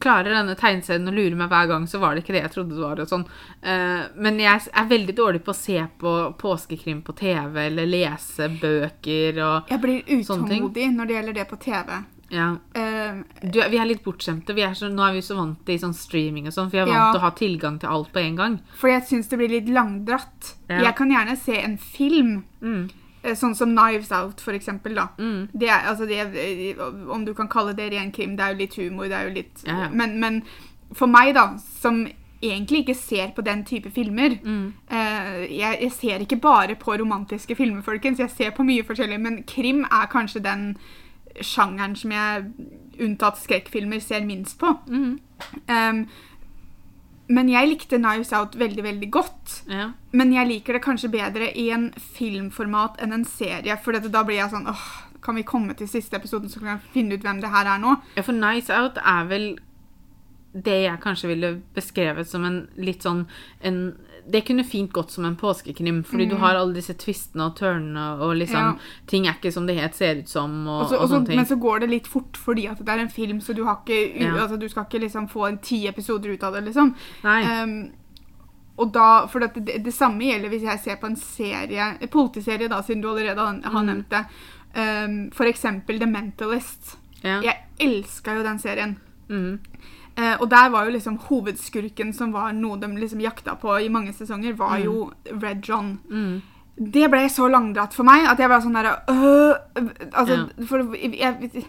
klarer 0.00 0.34
denne 0.34 0.56
tegneserien 0.58 1.06
å 1.08 1.14
lure 1.14 1.36
meg 1.36 1.48
hver 1.48 1.68
gang, 1.68 1.86
så 1.86 2.00
var 2.02 2.14
det 2.14 2.24
ikke 2.24 2.34
det 2.34 2.42
jeg 2.42 2.52
trodde 2.56 2.74
det 2.74 2.82
var. 2.82 3.00
og 3.00 3.08
sånn. 3.08 3.24
Eh, 3.62 4.08
men 4.16 4.38
jeg 4.38 4.60
er 4.74 4.88
veldig 4.90 5.14
dårlig 5.14 5.44
på 5.44 5.52
å 5.54 5.60
se 5.60 5.86
på 5.98 6.16
påskekrim 6.38 7.02
på 7.06 7.14
TV, 7.16 7.66
eller 7.68 7.86
lese 7.86 8.48
bøker 8.60 9.38
og 9.44 9.68
Jeg 9.70 9.80
blir 9.80 10.02
utålmodig 10.18 10.90
når 10.96 11.06
det 11.06 11.14
gjelder 11.20 11.32
det 11.34 11.48
på 11.48 11.56
TV. 11.62 12.02
Ja. 12.28 12.56
Eh, 12.74 13.22
Du, 13.40 13.60
vi 13.70 13.78
er 13.78 13.86
litt 13.86 14.02
bortskjemte. 14.02 14.52
Vi 14.54 14.62
er 14.66 14.74
så, 14.74 14.88
nå 14.90 15.02
er 15.06 15.12
vi 15.14 15.20
så 15.22 15.36
vant 15.36 15.64
til 15.64 15.78
sånn 15.78 15.94
streaming 15.94 16.48
og 16.48 16.52
sånn, 16.52 16.68
for 16.70 16.78
vi 16.78 16.82
er 16.82 16.86
vant 16.90 16.96
Ja. 16.98 17.12
til 17.12 17.20
å 17.20 17.22
ha 17.22 17.30
tilgang 17.30 17.78
til 17.78 17.88
alt 17.88 18.12
på 18.12 18.18
en 18.18 18.36
gang. 18.36 18.60
for 18.74 18.88
jeg 18.90 19.02
syns 19.06 19.28
det 19.28 19.38
blir 19.38 19.48
litt 19.48 19.68
langdratt. 19.68 20.54
Ja. 20.68 20.82
Jeg 20.82 20.96
kan 20.96 21.08
gjerne 21.10 21.36
se 21.38 21.56
en 21.62 21.76
film, 21.78 22.44
Mm. 22.60 22.90
Eh, 23.26 23.34
sånn 23.36 23.54
som 23.58 23.74
Knives 23.74 24.12
Out, 24.14 24.40
for 24.40 24.56
eksempel. 24.56 24.94
Da. 24.96 25.08
Mm. 25.18 25.48
Det 25.52 25.68
er, 25.68 25.88
altså 25.90 26.06
det 26.06 26.20
er, 26.22 26.78
om 27.12 27.26
du 27.26 27.34
kan 27.34 27.50
kalle 27.52 27.74
det 27.76 27.90
ren 27.92 28.12
krim, 28.14 28.36
det 28.38 28.44
er 28.46 28.54
jo 28.54 28.62
litt 28.62 28.78
humor, 28.80 29.10
det 29.10 29.18
er 29.18 29.28
jo 29.28 29.34
litt 29.40 29.66
ja. 29.66 29.88
Men, 29.90 30.20
men 30.22 30.42
for 30.94 31.10
meg, 31.10 31.34
da, 31.34 31.48
som 31.80 32.06
egentlig 32.42 32.84
ikke 32.84 32.94
ser 32.94 33.30
på 33.34 33.42
den 33.42 33.64
type 33.64 33.90
filmer 33.90 34.36
Mm. 34.44 34.72
eh, 34.90 35.56
jeg, 35.58 35.78
jeg 35.80 35.92
ser 35.92 36.22
ikke 36.22 36.36
bare 36.36 36.76
på 36.76 36.94
romantiske 37.00 37.56
filmer, 37.56 37.82
folkens. 37.82 38.18
Jeg 38.18 38.30
ser 38.30 38.50
på 38.50 38.62
mye 38.62 38.84
forskjellig, 38.84 39.20
men 39.20 39.42
krim 39.48 39.84
er 39.84 40.06
kanskje 40.12 40.44
den 40.44 40.76
sjangeren 41.40 41.96
som 41.96 42.12
jeg, 42.12 42.44
unntatt 43.00 43.36
skrekkfilmer, 43.40 44.00
ser 44.00 44.24
minst 44.24 44.58
på. 44.58 44.72
Mm. 44.88 45.18
Um, 45.68 46.06
men 47.28 47.48
jeg 47.50 47.68
likte 47.68 47.98
Knives 47.98 48.32
Out 48.36 48.54
veldig, 48.58 48.82
veldig 48.84 49.08
godt. 49.10 49.54
Ja. 49.70 49.88
Men 50.12 50.32
jeg 50.34 50.46
liker 50.46 50.76
det 50.76 50.82
kanskje 50.84 51.10
bedre 51.10 51.48
i 51.58 51.68
en 51.74 51.88
filmformat 52.14 53.00
enn 53.02 53.12
en 53.16 53.24
serie. 53.26 53.74
For 53.82 53.98
da 53.98 54.22
blir 54.26 54.38
jeg 54.38 54.52
sånn 54.52 54.68
åh, 54.70 54.86
Kan 55.26 55.34
vi 55.34 55.42
komme 55.42 55.74
til 55.74 55.88
siste 55.90 56.14
episoden, 56.20 56.46
så 56.48 56.60
kan 56.60 56.76
jeg 56.76 56.92
finne 56.94 57.16
ut 57.16 57.24
hvem 57.24 57.40
det 57.42 57.50
her 57.50 57.66
er 57.66 57.80
nå? 57.82 57.96
ja, 58.14 58.22
for 58.22 58.36
Nice 58.36 58.70
Out 58.70 59.00
er 59.02 59.24
vel 59.26 59.46
det 60.54 60.76
jeg 60.84 61.00
kanskje 61.02 61.28
ville 61.32 61.50
beskrevet 61.74 62.28
som 62.30 62.44
en 62.46 62.60
litt 62.78 63.02
sånn 63.02 63.24
en, 63.60 63.96
Det 64.28 64.40
kunne 64.46 64.64
fint 64.64 64.90
gått 64.92 65.10
som 65.10 65.24
en 65.24 65.36
påskekrim, 65.36 66.02
fordi 66.04 66.26
du 66.28 66.34
har 66.36 66.54
alle 66.58 66.74
disse 66.74 66.94
tvistene 66.98 67.44
og 67.46 67.56
turnene, 67.56 68.18
og 68.20 68.34
liksom 68.36 68.56
Mm. 68.72 68.78
Ja. 68.78 69.06
Ting 69.06 69.26
er 69.26 69.34
ikke 69.34 69.52
som 69.52 69.66
det 69.66 69.76
helt 69.78 69.94
ser 69.94 70.16
ut 70.18 70.28
som, 70.28 70.66
og, 70.66 70.82
også, 70.86 70.94
og 70.96 71.02
og 71.02 71.08
så- 71.08 71.14
sånne 71.14 71.26
ting. 71.26 71.36
men 71.36 71.46
så 71.46 71.56
går 71.60 71.80
det 71.80 71.90
litt 71.90 72.06
fort 72.06 72.32
fordi 72.36 72.66
at 72.68 72.78
det 72.84 72.88
er 72.88 72.98
en 72.98 73.08
film, 73.08 73.38
så 73.40 73.54
du, 73.54 73.64
har 73.64 73.76
ikke, 73.86 74.20
Ja. 74.20 74.32
altså, 74.34 74.58
du 74.58 74.68
skal 74.68 74.84
ikke 74.84 75.00
liksom 75.00 75.28
få 75.28 75.48
en 75.48 75.58
ti 75.58 75.86
episoder 75.86 76.30
ut 76.34 76.42
av 76.42 76.54
det. 76.54 76.64
liksom. 76.64 76.94
Nei. 77.24 77.62
Um, 77.62 77.92
og 78.78 78.92
da, 78.92 79.26
for 79.26 79.38
det, 79.40 79.64
det, 79.64 79.84
det 79.84 79.94
samme 79.94 80.20
gjelder 80.20 80.48
hvis 80.50 80.62
jeg 80.62 80.80
ser 80.80 80.96
på 80.96 81.06
en 81.06 81.16
serie, 81.16 81.96
en 82.00 82.08
politiserie, 82.08 82.68
da, 82.68 82.82
siden 82.82 83.00
du 83.02 83.08
allerede 83.08 83.38
har, 83.38 83.60
har 83.70 83.82
Mm. 83.82 83.86
nevnt 83.86 84.10
det. 84.10 84.26
Um, 84.76 85.30
for 85.30 85.44
eksempel 85.46 85.98
The 85.98 86.06
Mentalist. 86.06 86.96
ja. 87.22 87.40
Jeg 87.42 87.56
elska 87.80 88.34
jo 88.36 88.42
den 88.42 88.58
serien. 88.58 88.96
Mm. 89.30 89.60
Eh, 90.16 90.34
og 90.40 90.48
der 90.48 90.70
var 90.72 90.86
jo 90.86 90.96
liksom 90.96 91.18
hovedskurken 91.28 92.12
som 92.16 92.32
var 92.32 92.54
noe 92.56 92.80
de 92.80 92.88
liksom 92.96 93.20
jakta 93.20 93.56
på 93.60 93.74
i 93.84 93.92
mange 93.92 94.14
sesonger, 94.16 94.56
var 94.56 94.78
jo 94.80 95.10
Red 95.28 95.64
John. 95.64 95.98
Mm. 96.08 96.42
Det 96.76 97.06
ble 97.08 97.22
så 97.32 97.46
langdratt 97.48 97.94
for 97.96 98.04
meg 98.04 98.26
at 98.28 98.40
jeg 98.40 98.50
var 98.52 98.60
sånn 98.60 98.74
derre 98.76 98.90
øh, 99.08 99.54
altså, 100.10 100.34
For 100.68 100.90
jeg, 100.92 101.14
jeg 101.16 101.62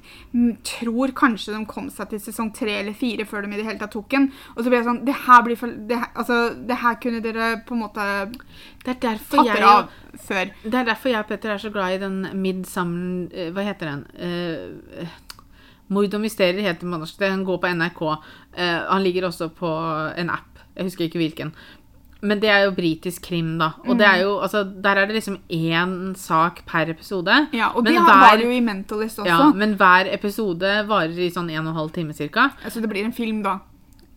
tror 0.67 1.13
kanskje 1.15 1.53
de 1.53 1.61
kom 1.69 1.87
seg 1.95 2.09
til 2.11 2.19
sesong 2.25 2.49
tre 2.55 2.73
eller 2.81 2.97
fire 2.97 3.23
før 3.27 3.45
de 3.45 3.53
i 3.53 3.61
det 3.61 3.69
hele 3.69 3.79
tatt 3.79 3.95
tok 3.95 4.09
den. 4.11 4.27
Og 4.57 4.59
så 4.59 4.67
ble 4.67 4.81
jeg 4.81 4.87
sånn 4.89 4.99
Det 5.07 5.15
her 5.23 5.45
blir 5.45 5.59
for 5.59 5.71
det 5.71 6.01
her, 6.01 6.11
Altså, 6.11 6.41
det 6.59 6.79
her 6.83 6.99
kunne 6.99 7.23
dere 7.23 7.53
på 7.63 7.77
en 7.77 7.85
måte 7.85 8.09
Det 8.83 8.97
tatt 8.99 9.31
dere 9.31 9.71
av 9.71 9.95
før. 10.27 10.51
Det 10.65 10.75
er 10.75 10.91
derfor 10.91 11.13
jeg 11.13 11.23
og 11.23 11.31
Petter 11.31 11.55
er 11.55 11.63
så 11.63 11.71
glad 11.71 11.95
i 11.95 12.03
den 12.03 12.19
Midsummer 12.43 13.31
eh, 13.31 13.53
Hva 13.55 13.63
heter 13.69 13.93
den? 13.93 14.05
Eh, 14.19 15.15
Mord 15.89 16.13
og 16.13 16.21
mysterier 16.21 16.61
heter 16.65 16.83
den 16.85 16.91
på 16.93 16.99
norsk. 17.01 17.17
Den 17.19 17.43
går 17.47 17.57
på 17.63 17.73
NRK. 17.73 18.01
Uh, 18.01 18.77
han 18.91 19.03
ligger 19.03 19.29
også 19.29 19.49
på 19.55 19.71
en 20.17 20.29
app. 20.29 20.59
Jeg 20.75 20.89
husker 20.89 21.05
ikke 21.07 21.21
hvilken. 21.21 21.53
Men 22.21 22.39
det 22.41 22.49
er 22.49 22.63
jo 22.65 22.71
britisk 22.73 23.27
krim, 23.29 23.59
da. 23.59 23.71
Og 23.85 23.97
det 23.99 24.05
er 24.07 24.23
jo, 24.23 24.39
altså, 24.41 24.63
der 24.65 24.97
er 24.97 25.05
det 25.05 25.19
liksom 25.19 25.37
én 25.53 26.15
sak 26.17 26.63
per 26.65 26.89
episode. 26.89 27.35
Ja, 27.53 27.67
og 27.75 27.83
Men 27.83 27.93
det 27.93 28.01
hver- 28.01 28.41
jo 28.41 28.49
i 28.49 28.59
Mentalist 28.59 29.19
også. 29.19 29.29
Ja, 29.29 29.51
men 29.53 29.75
hver 29.77 30.09
episode 30.13 30.71
varer 30.89 31.13
i 31.13 31.29
sånn 31.29 31.51
en 31.51 31.67
og 31.67 31.71
en 31.75 31.77
halv 31.77 31.91
time 31.93 32.13
cirka. 32.17 32.49
Altså, 32.65 32.81
det 32.81 32.89
blir 32.89 33.05
en 33.05 33.13
film, 33.13 33.43
da. 33.43 33.59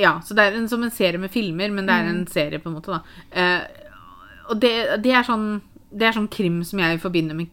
Ja, 0.00 0.14
så 0.24 0.34
det 0.34 0.46
er 0.46 0.56
en, 0.56 0.68
som 0.68 0.82
en 0.82 0.90
serie 0.90 1.18
med 1.20 1.30
filmer, 1.30 1.68
men 1.70 1.84
det 1.86 1.94
er 1.94 2.08
en 2.08 2.26
serie 2.26 2.58
på 2.58 2.70
en 2.70 2.78
måte, 2.78 2.96
da. 2.96 3.02
Eh, 3.36 3.60
og 4.48 4.58
det, 4.60 4.72
det 5.04 5.12
er 5.12 5.22
sånn 5.22 5.60
Det 5.92 6.06
er 6.06 6.12
sånn 6.14 6.28
krim 6.30 6.62
som 6.64 6.78
jeg 6.78 7.00
forbinder 7.02 7.34
med 7.34 7.48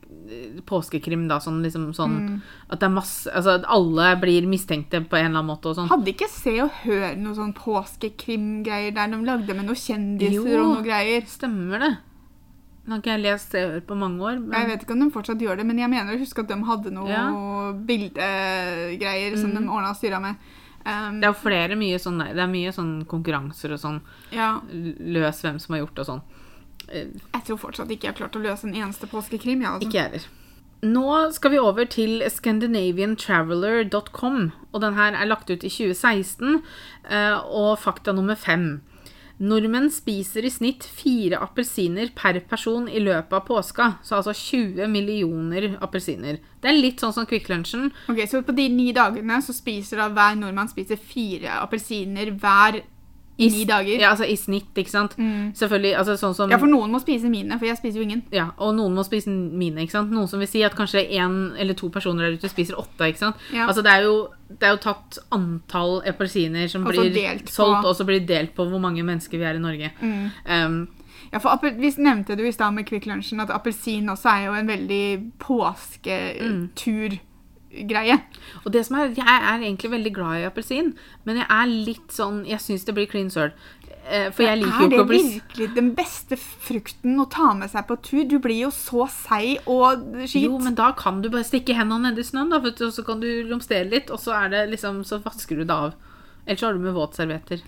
påskekrim, 0.65 1.27
da. 1.29 1.37
Sånn 1.39 1.61
liksom 1.63 1.93
sånn 1.95 2.41
At 2.69 2.79
det 2.81 2.87
er 2.89 2.93
masse 2.95 3.27
Altså 3.31 3.55
at 3.59 3.65
alle 3.67 4.15
blir 4.21 4.47
mistenkte 4.49 5.01
på 5.07 5.15
en 5.17 5.25
eller 5.31 5.39
annen 5.39 5.51
måte 5.51 5.69
og 5.71 5.75
sånn. 5.77 5.87
Hadde 5.89 6.11
ikke 6.13 6.29
Se 6.29 6.55
og 6.63 6.69
Hør 6.83 7.15
noe 7.17 7.35
sånn 7.37 7.53
påskekrimgreier 7.57 8.93
der 8.95 9.07
de 9.13 9.21
lagde 9.25 9.55
med 9.55 9.65
noen 9.69 9.75
kjendiser 9.79 10.33
Jo. 10.53 10.63
og 10.63 10.75
noe 10.77 10.83
greier? 10.85 11.25
Stemmer 11.27 11.79
det. 11.79 11.93
Nå 12.87 12.93
har 12.95 13.01
ikke 13.01 13.15
jeg 13.17 13.23
lest 13.25 13.51
Se 13.51 13.63
og 13.65 13.71
Hør 13.73 13.81
på 13.89 13.97
mange 13.99 14.19
år. 14.23 14.37
Jeg 14.53 14.67
vet 14.67 14.83
ikke 14.85 14.93
om 14.95 14.99
de 15.03 15.09
fortsatt 15.11 15.41
gjør 15.43 15.57
det, 15.59 15.65
men 15.67 15.77
jeg 15.79 15.89
mener 15.91 16.15
å 16.15 16.19
huske 16.21 16.39
at 16.45 16.47
de 16.47 16.59
hadde 16.63 16.91
noen 16.95 17.09
Ja. 17.11 17.73
bildegreier 18.21 19.37
som 19.37 19.51
de 19.53 19.61
ordna 19.67 19.91
og 19.91 19.97
styra 19.99 20.19
med. 20.23 20.35
Um, 20.87 21.17
det 21.19 21.27
er 21.27 21.33
jo 21.33 21.39
flere 21.41 21.75
mye 21.75 21.97
sånn 21.99 22.21
Det 22.23 22.39
er 22.39 22.47
mye 22.47 22.71
sånn 22.71 23.05
konkurranser 23.05 23.73
og 23.75 23.79
sånn. 23.81 23.97
ja, 24.31 24.61
Løs 24.71 25.41
hvem 25.43 25.59
som 25.59 25.73
har 25.75 25.81
gjort 25.83 25.99
og 25.99 26.05
sånn. 26.07 26.21
Eh, 26.89 27.07
jeg 27.33 27.43
tror 27.47 27.57
fortsatt 27.61 27.89
ikke 27.91 28.03
jeg 28.07 28.13
har 28.15 28.21
klart 28.21 28.35
å 28.39 28.43
løse 28.43 28.67
en 28.67 28.75
eneste 28.75 29.07
påskekrim. 29.11 29.61
Ja, 29.63 29.69
altså. 29.75 29.87
Ikke 29.89 29.99
jeg 30.01 30.09
heller. 30.11 30.27
Nå 30.87 31.07
skal 31.33 31.51
vi 31.51 31.57
over 31.59 31.85
til 31.89 32.21
scandinaviantraveler.com, 32.29 34.51
og 34.71 34.81
den 34.83 34.93
her 34.93 35.11
er 35.17 35.25
lagt 35.25 35.49
ut 35.49 35.63
i 35.65 35.69
2016. 35.73 36.61
eh, 37.09 37.37
Og 37.49 37.79
fakta 37.79 38.13
nummer 38.13 38.35
fem. 38.35 38.81
Nordmenn 39.39 39.91
spiser 39.93 40.45
i 40.45 40.49
snitt 40.49 40.81
fire 40.83 41.37
appelsiner 41.45 42.09
per 42.15 42.39
person 42.49 42.87
i 42.89 42.99
løpet 42.99 43.33
av 43.33 43.45
påska. 43.45 43.91
Så 44.01 44.15
altså 44.17 44.33
20 44.33 44.87
millioner 44.89 45.77
appelsiner. 45.79 46.39
Det 46.61 46.69
er 46.71 46.81
litt 46.81 46.99
sånn 46.99 47.13
som 47.13 47.25
Kvikk 47.29 47.47
Lunsjen. 47.49 47.91
Ok, 48.09 48.25
Så 48.25 48.41
på 48.41 48.55
de 48.55 48.67
ni 48.69 48.91
dagene 48.93 49.37
så 49.45 49.53
spiser 49.53 49.97
da 50.01 50.09
hver 50.09 50.35
nordmann 50.39 50.67
spiser 50.69 50.97
fire 50.97 51.49
appelsiner 51.61 52.31
hver 52.33 52.81
i 53.37 53.47
ni 53.53 53.65
dager? 53.69 53.99
Ja, 54.01 54.09
altså 54.15 54.25
i 54.25 54.35
snitt, 54.35 54.71
ikke 54.75 54.89
sant. 54.89 55.13
Mm. 55.17 55.51
Selvfølgelig, 55.53 55.91
altså 55.99 56.15
sånn 56.17 56.33
som 56.35 56.49
Ja, 56.49 56.57
for 56.57 56.67
noen 56.67 56.89
må 56.91 56.99
spise 57.03 57.29
mine, 57.29 57.59
for 57.59 57.65
jeg 57.69 57.77
spiser 57.77 57.99
jo 58.01 58.05
ingen. 58.07 58.23
Ja, 58.33 58.47
og 58.57 58.73
noen 58.75 58.95
må 58.97 59.03
spise 59.05 59.29
mine, 59.29 59.83
ikke 59.85 59.91
sant? 59.97 60.11
Noen 60.11 60.27
som 60.27 60.39
vil 60.41 60.47
si 60.49 60.63
at 60.65 60.75
kanskje 60.75 61.03
én 61.09 61.53
eller 61.57 61.73
to 61.77 61.89
personer 61.93 62.25
der 62.27 62.37
ute 62.39 62.49
spiser 62.49 62.79
åtte, 62.81 63.11
ikke 63.11 63.19
sant? 63.25 63.35
Ja. 63.53 63.67
Altså 63.67 63.83
det 63.85 63.91
er 63.93 64.01
jo, 64.07 64.15
det 64.49 64.63
er 64.63 64.75
jo 64.75 64.81
tatt 64.87 65.19
antall 65.31 66.01
appelsiner 66.07 66.67
som 66.67 66.83
også 66.89 67.05
blir 67.05 67.13
delt 67.13 67.45
på- 67.45 67.55
solgt, 67.59 67.85
og 67.85 67.95
så 67.95 68.05
blir 68.09 68.25
delt 68.25 68.55
på 68.55 68.65
hvor 68.69 68.79
mange 68.81 69.03
mennesker 69.05 69.37
vi 69.37 69.43
er 69.45 69.55
i 69.55 69.59
Norge. 69.59 69.91
Mm. 70.01 70.31
Um, 70.45 70.87
Ja, 71.33 71.39
for 71.43 71.59
Vi 71.59 71.89
nevnte 71.97 72.37
jo 72.39 72.45
i 72.47 72.51
stad 72.55 72.71
med 72.73 72.85
Kvikk 72.87 73.05
Lunsjen 73.09 73.41
at 73.41 73.49
appelsin 73.51 74.07
også 74.07 74.29
er 74.31 74.45
jo 74.45 74.53
en 74.53 74.67
veldig 74.69 75.31
påsketur 75.39 77.17
appelsingreie. 77.77 78.17
Og 78.65 78.71
det 78.73 78.85
som 78.85 78.97
er, 78.97 79.13
Jeg 79.15 79.25
er 79.27 79.59
egentlig 79.59 79.91
veldig 79.91 80.13
glad 80.13 80.41
i 80.41 80.45
appelsin, 80.47 80.93
men 81.25 81.37
jeg 81.37 81.47
er 81.49 81.65
litt 81.67 82.11
sånn 82.11 82.45
Jeg 82.47 82.59
syns 82.59 82.85
det 82.85 82.95
blir 82.95 83.07
clean 83.07 83.29
søl. 83.29 83.51
Eh, 84.09 84.31
For 84.31 84.43
jeg 84.43 84.61
liker 84.61 84.79
jo 84.79 84.85
er 84.85 84.89
det 84.89 84.97
ikke 84.97 85.03
å 85.03 85.09
bli 85.09 85.21
virkelig 85.35 85.75
den 85.75 85.93
beste 85.95 86.37
frukten 86.37 87.19
å 87.19 87.29
ta 87.29 87.53
med 87.53 87.69
seg 87.69 87.87
på 87.87 87.97
tur? 88.01 88.23
Du 88.23 88.39
blir 88.39 88.67
jo 88.67 88.71
så 88.71 89.07
seig 89.11 89.59
og 89.67 90.03
skit. 90.25 90.47
Jo, 90.47 90.57
men 90.59 90.75
da 90.75 90.91
kan 90.97 91.21
du 91.21 91.29
bare 91.29 91.43
stikke 91.43 91.75
hendene 91.75 92.11
nedi 92.13 92.23
snøen, 92.23 92.49
da, 92.49 92.61
for 92.63 92.87
og 92.87 92.93
så 92.93 93.03
kan 93.03 93.19
du 93.19 93.27
romstere 93.49 93.89
litt, 93.89 94.09
og 94.09 94.19
så 94.19 94.35
er 94.45 94.49
det 94.49 94.69
liksom 94.75 95.03
Så 95.03 95.19
vasker 95.23 95.57
du 95.57 95.65
det 95.65 95.73
av. 95.75 95.93
Ellers 96.47 96.61
har 96.63 96.73
du 96.73 96.79
med 96.79 96.95
våtservietter. 96.95 97.61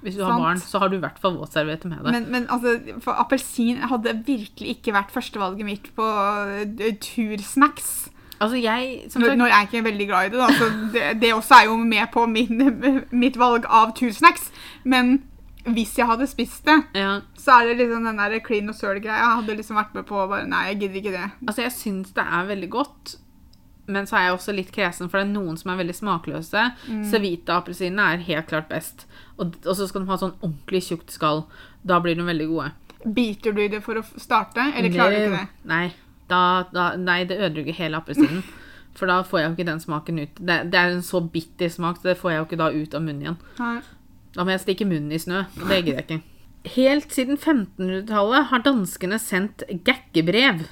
Hvis 0.00 0.16
du 0.16 0.22
har 0.24 0.38
barn, 0.38 0.56
så 0.56 0.78
har 0.80 0.88
du 0.88 0.96
i 0.96 1.02
hvert 1.02 1.18
fall 1.20 1.34
våtservietter 1.36 1.90
med 1.90 2.00
deg. 2.06 2.14
Men, 2.14 2.28
men 2.32 2.46
altså, 2.48 2.78
for 3.04 3.18
appelsin 3.20 3.82
hadde 3.90 4.14
virkelig 4.24 4.78
ikke 4.78 4.94
vært 4.96 5.12
førstevalget 5.12 5.66
mitt 5.66 5.90
på 5.96 6.06
eh, 6.62 6.94
tursnacks. 7.04 8.08
Altså, 8.40 8.58
jeg 8.60 9.10
Som 9.12 9.22
Nå, 9.22 9.34
nå 9.38 9.46
er 9.46 9.54
jeg 9.54 9.68
ikke 9.68 9.84
veldig 9.84 10.06
glad 10.10 10.28
i 10.28 10.32
det, 10.34 10.40
da, 10.40 10.48
så 10.58 10.70
det, 10.94 11.06
det 11.22 11.32
også 11.36 11.60
er 11.60 11.70
jo 11.70 11.76
med 11.76 12.06
på 12.12 12.26
min, 12.26 12.62
mitt 13.22 13.38
valg 13.40 13.68
av 13.68 13.94
tursnacks. 13.98 14.50
Men 14.84 15.18
hvis 15.68 15.96
jeg 15.98 16.08
hadde 16.08 16.28
spist 16.28 16.64
det, 16.68 16.78
ja, 16.96 17.18
så 17.36 17.60
er 17.60 17.70
det 17.70 17.80
liksom 17.82 18.06
den 18.08 18.20
der 18.20 18.38
clean 18.44 18.70
og 18.72 18.76
søl-greia. 18.78 19.18
Jeg 19.18 19.40
hadde 19.40 19.58
liksom 19.58 19.80
vært 19.80 19.96
med 19.96 20.06
på 20.08 20.22
bare, 20.30 20.46
Nei, 20.48 20.70
jeg 20.70 20.80
gidder 20.84 21.02
ikke 21.02 21.16
det. 21.16 21.26
altså, 21.46 21.66
jeg 21.66 21.76
syns 21.76 22.14
det 22.16 22.24
er 22.24 22.48
veldig 22.48 22.70
godt. 22.72 23.16
Men 23.90 24.06
så 24.06 24.16
er 24.16 24.28
jeg 24.28 24.34
også 24.36 24.52
litt 24.54 24.68
kresen, 24.72 25.08
for 25.10 25.18
det 25.18 25.26
er 25.26 25.32
noen 25.32 25.56
som 25.58 25.72
er 25.72 25.80
veldig 25.80 25.96
smakløse. 25.98 26.66
Mm. 26.86 27.00
Cevita-appelsinene 27.10 28.04
er 28.14 28.28
helt 28.28 28.50
klart 28.52 28.68
best. 28.70 29.08
Og, 29.36 29.56
og 29.64 29.74
så 29.74 29.88
skal 29.90 30.04
de 30.04 30.12
ha 30.12 30.18
sånn 30.20 30.36
ordentlig 30.38 30.84
tjukt 30.86 31.10
skall. 31.10 31.42
Da 31.82 31.98
blir 32.02 32.14
de 32.18 32.26
veldig 32.28 32.46
gode. 32.52 32.70
Biter 33.16 33.56
du 33.56 33.64
i 33.64 33.70
det 33.72 33.80
for 33.82 33.98
å 33.98 34.04
starte, 34.20 34.70
eller 34.76 34.92
klarer 34.94 35.16
du 35.16 35.24
ikke 35.24 35.40
det? 35.40 35.66
Nei, 35.70 35.86
da, 36.30 36.42
da, 36.72 36.90
nei 36.98 37.22
det 37.28 37.38
ødelegger 37.40 37.76
hele 37.82 38.00
appelsinen. 38.00 38.42
For 38.98 39.10
da 39.10 39.20
får 39.24 39.38
jeg 39.40 39.48
jo 39.48 39.54
ikke 39.54 39.68
den 39.68 39.80
smaken 39.82 40.18
ut. 40.24 40.40
Det, 40.40 40.56
det 40.72 40.78
er 40.80 40.96
en 40.96 41.04
så 41.06 41.20
bitter 41.22 41.70
smak, 41.72 42.00
så 42.00 42.10
det 42.10 42.18
får 42.20 42.32
jeg 42.32 42.40
jo 42.40 42.48
ikke 42.48 42.60
da 42.60 42.72
ut 42.74 42.96
av 42.98 43.04
munnen 43.04 43.22
igjen. 43.22 43.38
Nei. 43.60 43.78
Da 44.34 44.46
må 44.46 44.54
jeg 44.54 44.62
stikke 44.64 44.86
munnen 44.86 45.14
i 45.14 45.20
snø, 45.22 45.44
og 45.46 45.70
det 45.70 45.78
gidder 45.80 46.02
jeg 46.02 46.06
ikke. 46.08 46.20
Helt 46.74 47.14
siden 47.14 47.38
1500-tallet 47.38 48.50
har 48.50 48.64
danskene 48.66 49.18
sendt 49.22 49.64
gakkebrev. 49.86 50.66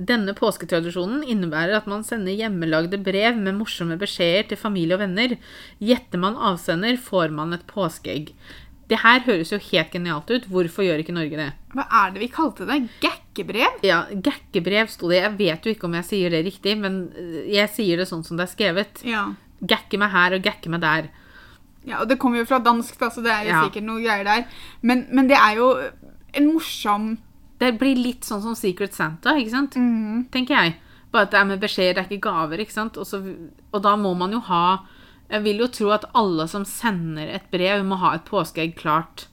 Denne 0.00 0.32
påsketradisjonen 0.36 1.22
innebærer 1.28 1.78
at 1.78 1.88
man 1.90 2.04
sender 2.06 2.36
hjemmelagde 2.36 3.00
brev 3.04 3.38
med 3.40 3.58
morsomme 3.58 3.98
beskjeder 4.00 4.50
til 4.50 4.60
familie 4.60 4.96
og 4.96 5.02
venner. 5.02 5.36
Gjetter 5.80 6.20
man 6.22 6.38
avsender, 6.50 6.96
får 7.00 7.32
man 7.36 7.56
et 7.56 7.66
påskeegg. 7.68 8.34
Det 8.90 8.98
her 9.04 9.20
høres 9.22 9.52
jo 9.54 9.58
helt 9.70 9.92
genialt 9.94 10.30
ut. 10.34 10.48
Hvorfor 10.50 10.82
gjør 10.82 10.98
ikke 11.04 11.14
Norge 11.14 11.36
det? 11.38 11.48
Hva 11.76 11.84
er 12.00 12.10
det 12.10 12.20
vi 12.24 12.28
kalte 12.34 12.66
det? 12.66 12.80
Gakkebrev? 13.04 13.78
Ja, 13.86 14.00
gakkebrev 14.10 14.90
sto 14.90 15.08
det. 15.12 15.20
Jeg 15.22 15.36
vet 15.38 15.64
jo 15.68 15.74
ikke 15.76 15.86
om 15.86 15.94
jeg 15.94 16.08
sier 16.08 16.34
det 16.34 16.40
riktig, 16.48 16.74
men 16.82 16.96
øh, 17.14 17.44
jeg 17.54 17.70
sier 17.70 18.02
det 18.02 18.08
sånn 18.10 18.24
som 18.26 18.36
det 18.40 18.48
er 18.48 18.52
skrevet. 18.56 19.02
Ja. 19.06 19.28
Gakke 19.62 20.00
meg 20.02 20.10
her 20.10 20.34
og 20.34 20.42
gakke 20.42 20.72
meg 20.74 20.82
der. 20.82 21.08
ja. 21.86 22.00
Og 22.02 22.08
det 22.10 22.18
kommer 22.18 22.42
jo 22.42 22.48
fra 22.50 22.58
dansk, 22.58 22.98
da, 22.98 23.08
så 23.14 23.22
det 23.22 23.30
er 23.30 23.44
jo 23.46 23.54
Ja. 23.54 23.62
sikkert 23.68 23.86
noe 23.86 24.02
greier 24.02 24.24
der. 24.26 24.44
Men, 24.82 25.06
men 25.14 25.28
det 25.30 25.38
er 25.38 25.56
jo 25.62 25.70
en 26.34 26.52
morsom 26.52 27.18
Det 27.60 27.74
blir 27.78 27.94
litt 27.96 28.24
sånn 28.24 28.40
som 28.42 28.54
Secret 28.56 28.94
Santa, 28.96 29.34
ikke 29.36 29.50
sant? 29.52 29.74
Mhm. 29.76 30.26
Tenker 30.32 30.56
jeg. 30.56 30.74
Bare 31.12 31.26
at 31.26 31.30
det 31.34 31.38
er 31.40 31.44
med 31.44 31.60
beskjeder, 31.60 31.94
det 31.94 32.02
er 32.06 32.08
ikke 32.16 32.26
gaver, 32.30 32.58
ikke 32.62 32.72
sant? 32.72 32.96
Og, 32.96 33.04
så, 33.06 33.18
og 33.72 33.82
da 33.84 33.94
må 34.00 34.14
man 34.16 34.32
jo 34.32 34.40
ha 34.46 34.78
Jeg 35.30 35.44
vil 35.44 35.62
jo 35.62 35.68
tro 35.70 35.90
at 35.94 36.08
alle 36.18 36.46
som 36.50 36.64
sender 36.66 37.34
et 37.36 37.50
brev, 37.52 37.84
må 37.86 37.98
ha 38.02 38.14
et 38.16 38.24
påskeegg 38.26 38.74
klart. 38.78 39.28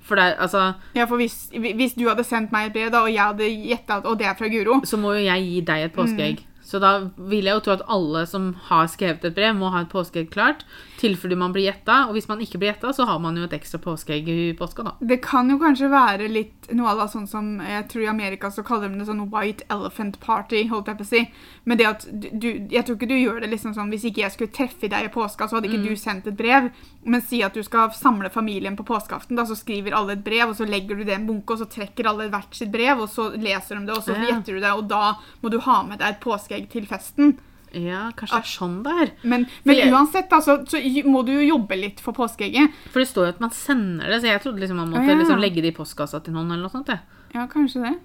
For 0.00 0.16
det 0.16 0.24
er 0.24 0.38
altså 0.40 0.72
Ja, 0.96 1.04
for 1.04 1.20
hvis, 1.20 1.50
hvis 1.52 1.94
du 1.98 2.06
hadde 2.08 2.24
sendt 2.24 2.52
meg 2.54 2.70
et 2.70 2.76
brev, 2.76 2.90
da, 2.94 3.02
og 3.04 3.12
jeg 3.12 3.20
hadde 3.22 3.48
gjetta 3.68 3.98
at 4.00 4.06
Og 4.08 4.18
det 4.18 4.26
er 4.26 4.38
fra 4.38 4.48
Guro. 4.48 4.80
Så 4.88 4.96
må 4.96 5.12
jo 5.18 5.26
jeg 5.26 5.44
gi 5.44 5.60
deg 5.68 5.84
et 5.84 5.92
påskeegg. 5.96 6.44
Så 6.68 6.80
da 6.82 6.92
vil 7.16 7.48
jeg 7.48 7.56
jo 7.56 7.62
tro 7.64 7.74
at 7.78 7.86
alle 7.88 8.26
som 8.28 8.50
har 8.68 8.90
skrevet 8.92 9.24
et 9.24 9.36
brev, 9.36 9.54
må 9.56 9.70
ha 9.72 9.80
et 9.86 9.92
påskeegg 9.92 10.28
klart. 10.34 10.66
Tilfelle 11.00 11.38
man 11.38 11.54
blir 11.54 11.64
gjetta. 11.64 12.02
Og 12.08 12.18
hvis 12.18 12.28
man 12.28 12.42
ikke 12.44 12.60
blir 12.60 12.74
gjetta, 12.74 12.92
så 12.92 13.06
har 13.08 13.22
man 13.24 13.38
jo 13.40 13.46
et 13.46 13.54
ekstra 13.56 13.80
påskeegg 13.80 14.28
i 14.28 14.38
påska, 14.58 14.84
da. 14.84 14.92
Det 15.00 15.22
kan 15.24 15.48
jo 15.48 15.56
kanskje 15.62 15.88
være 15.92 16.28
litt 16.28 16.68
noe 16.76 16.90
av 16.92 17.00
det 17.00 17.06
sånn 17.14 17.28
som 17.30 17.46
jeg 17.64 17.86
tror 17.88 18.04
i 18.04 18.10
Amerika 18.10 18.50
så 18.52 18.64
kaller 18.66 18.92
de 18.92 19.00
det 19.00 19.08
sånn 19.08 19.24
white 19.32 19.64
elephant 19.72 20.18
party, 20.20 20.66
holdt 20.68 20.90
jeg 20.90 20.98
på 20.98 21.06
å 21.06 21.08
si. 21.08 21.22
Men 21.64 21.80
det 21.80 21.88
at 21.88 22.06
du 22.12 22.48
Jeg 22.48 22.84
tror 22.84 22.96
ikke 22.98 23.08
du 23.08 23.16
gjør 23.16 23.40
det 23.40 23.50
liksom 23.52 23.72
sånn 23.76 23.88
hvis 23.92 24.04
ikke 24.08 24.22
jeg 24.26 24.34
skulle 24.34 24.52
treffe 24.52 24.90
deg 24.92 25.08
i 25.08 25.12
påska, 25.12 25.48
så 25.48 25.56
hadde 25.56 25.70
ikke 25.70 25.88
du 25.88 25.96
sendt 25.96 26.28
et 26.28 26.36
brev. 26.36 26.68
Men 27.08 27.24
si 27.24 27.40
at 27.44 27.56
du 27.56 27.62
skal 27.64 27.94
samle 27.96 28.28
familien 28.32 28.76
på 28.76 28.84
påskeaften, 28.84 29.38
da 29.38 29.46
så 29.48 29.56
skriver 29.56 29.96
alle 29.96 30.18
et 30.18 30.24
brev, 30.24 30.50
og 30.50 30.58
så 30.58 30.66
legger 30.68 30.98
du 30.98 31.06
det 31.06 31.14
i 31.14 31.18
en 31.18 31.28
bunke, 31.28 31.54
og 31.54 31.62
så 31.62 31.68
trekker 31.70 32.10
alle 32.10 32.28
hvert 32.32 32.52
sitt 32.56 32.72
brev, 32.74 33.00
og 33.00 33.08
så 33.08 33.30
leser 33.32 33.78
de 33.78 33.88
det, 33.88 33.96
og 33.96 34.04
så 34.04 34.16
gjetter 34.18 34.58
du 34.58 34.60
det, 34.60 34.72
og 34.74 34.84
da 34.90 35.14
må 35.40 35.52
du 35.52 35.60
ha 35.64 35.78
med 35.86 36.02
deg 36.02 36.16
et 36.16 36.22
påskeegg 36.24 36.57
til 36.66 36.88
festen. 36.90 37.36
Ja, 37.72 38.06
kanskje 38.16 38.38
det 38.38 38.46
er 38.46 38.48
sånn 38.48 38.76
det 38.82 38.92
er. 39.02 39.10
Men, 39.28 39.46
men 39.68 39.76
jeg- 39.76 39.92
uansett, 39.92 40.30
da, 40.30 40.40
så, 40.40 40.58
så 40.66 40.80
må 41.04 41.22
du 41.26 41.34
jo 41.34 41.44
jobbe 41.44 41.76
litt 41.76 42.00
for 42.00 42.16
påskeegget. 42.16 42.72
For 42.92 43.00
det 43.04 43.08
står 43.10 43.26
jo 43.26 43.34
at 43.36 43.40
man 43.44 43.50
sender 43.50 44.08
det, 44.08 44.22
så 44.22 44.30
jeg 44.32 44.42
trodde 44.44 44.62
liksom 44.62 44.80
man 44.80 44.90
måtte 44.94 45.10
ja. 45.12 45.18
liksom 45.20 45.42
legge 45.42 45.62
det 45.62 45.74
i 45.74 45.76
postkassa 45.76 46.22
til 46.24 46.32
noen, 46.32 46.50
eller 46.50 46.64
noe 46.64 46.72
sånt. 46.72 46.88
jeg. 46.88 47.00
Ja, 47.34 47.44
kanskje 47.46 47.84
det. 47.84 47.98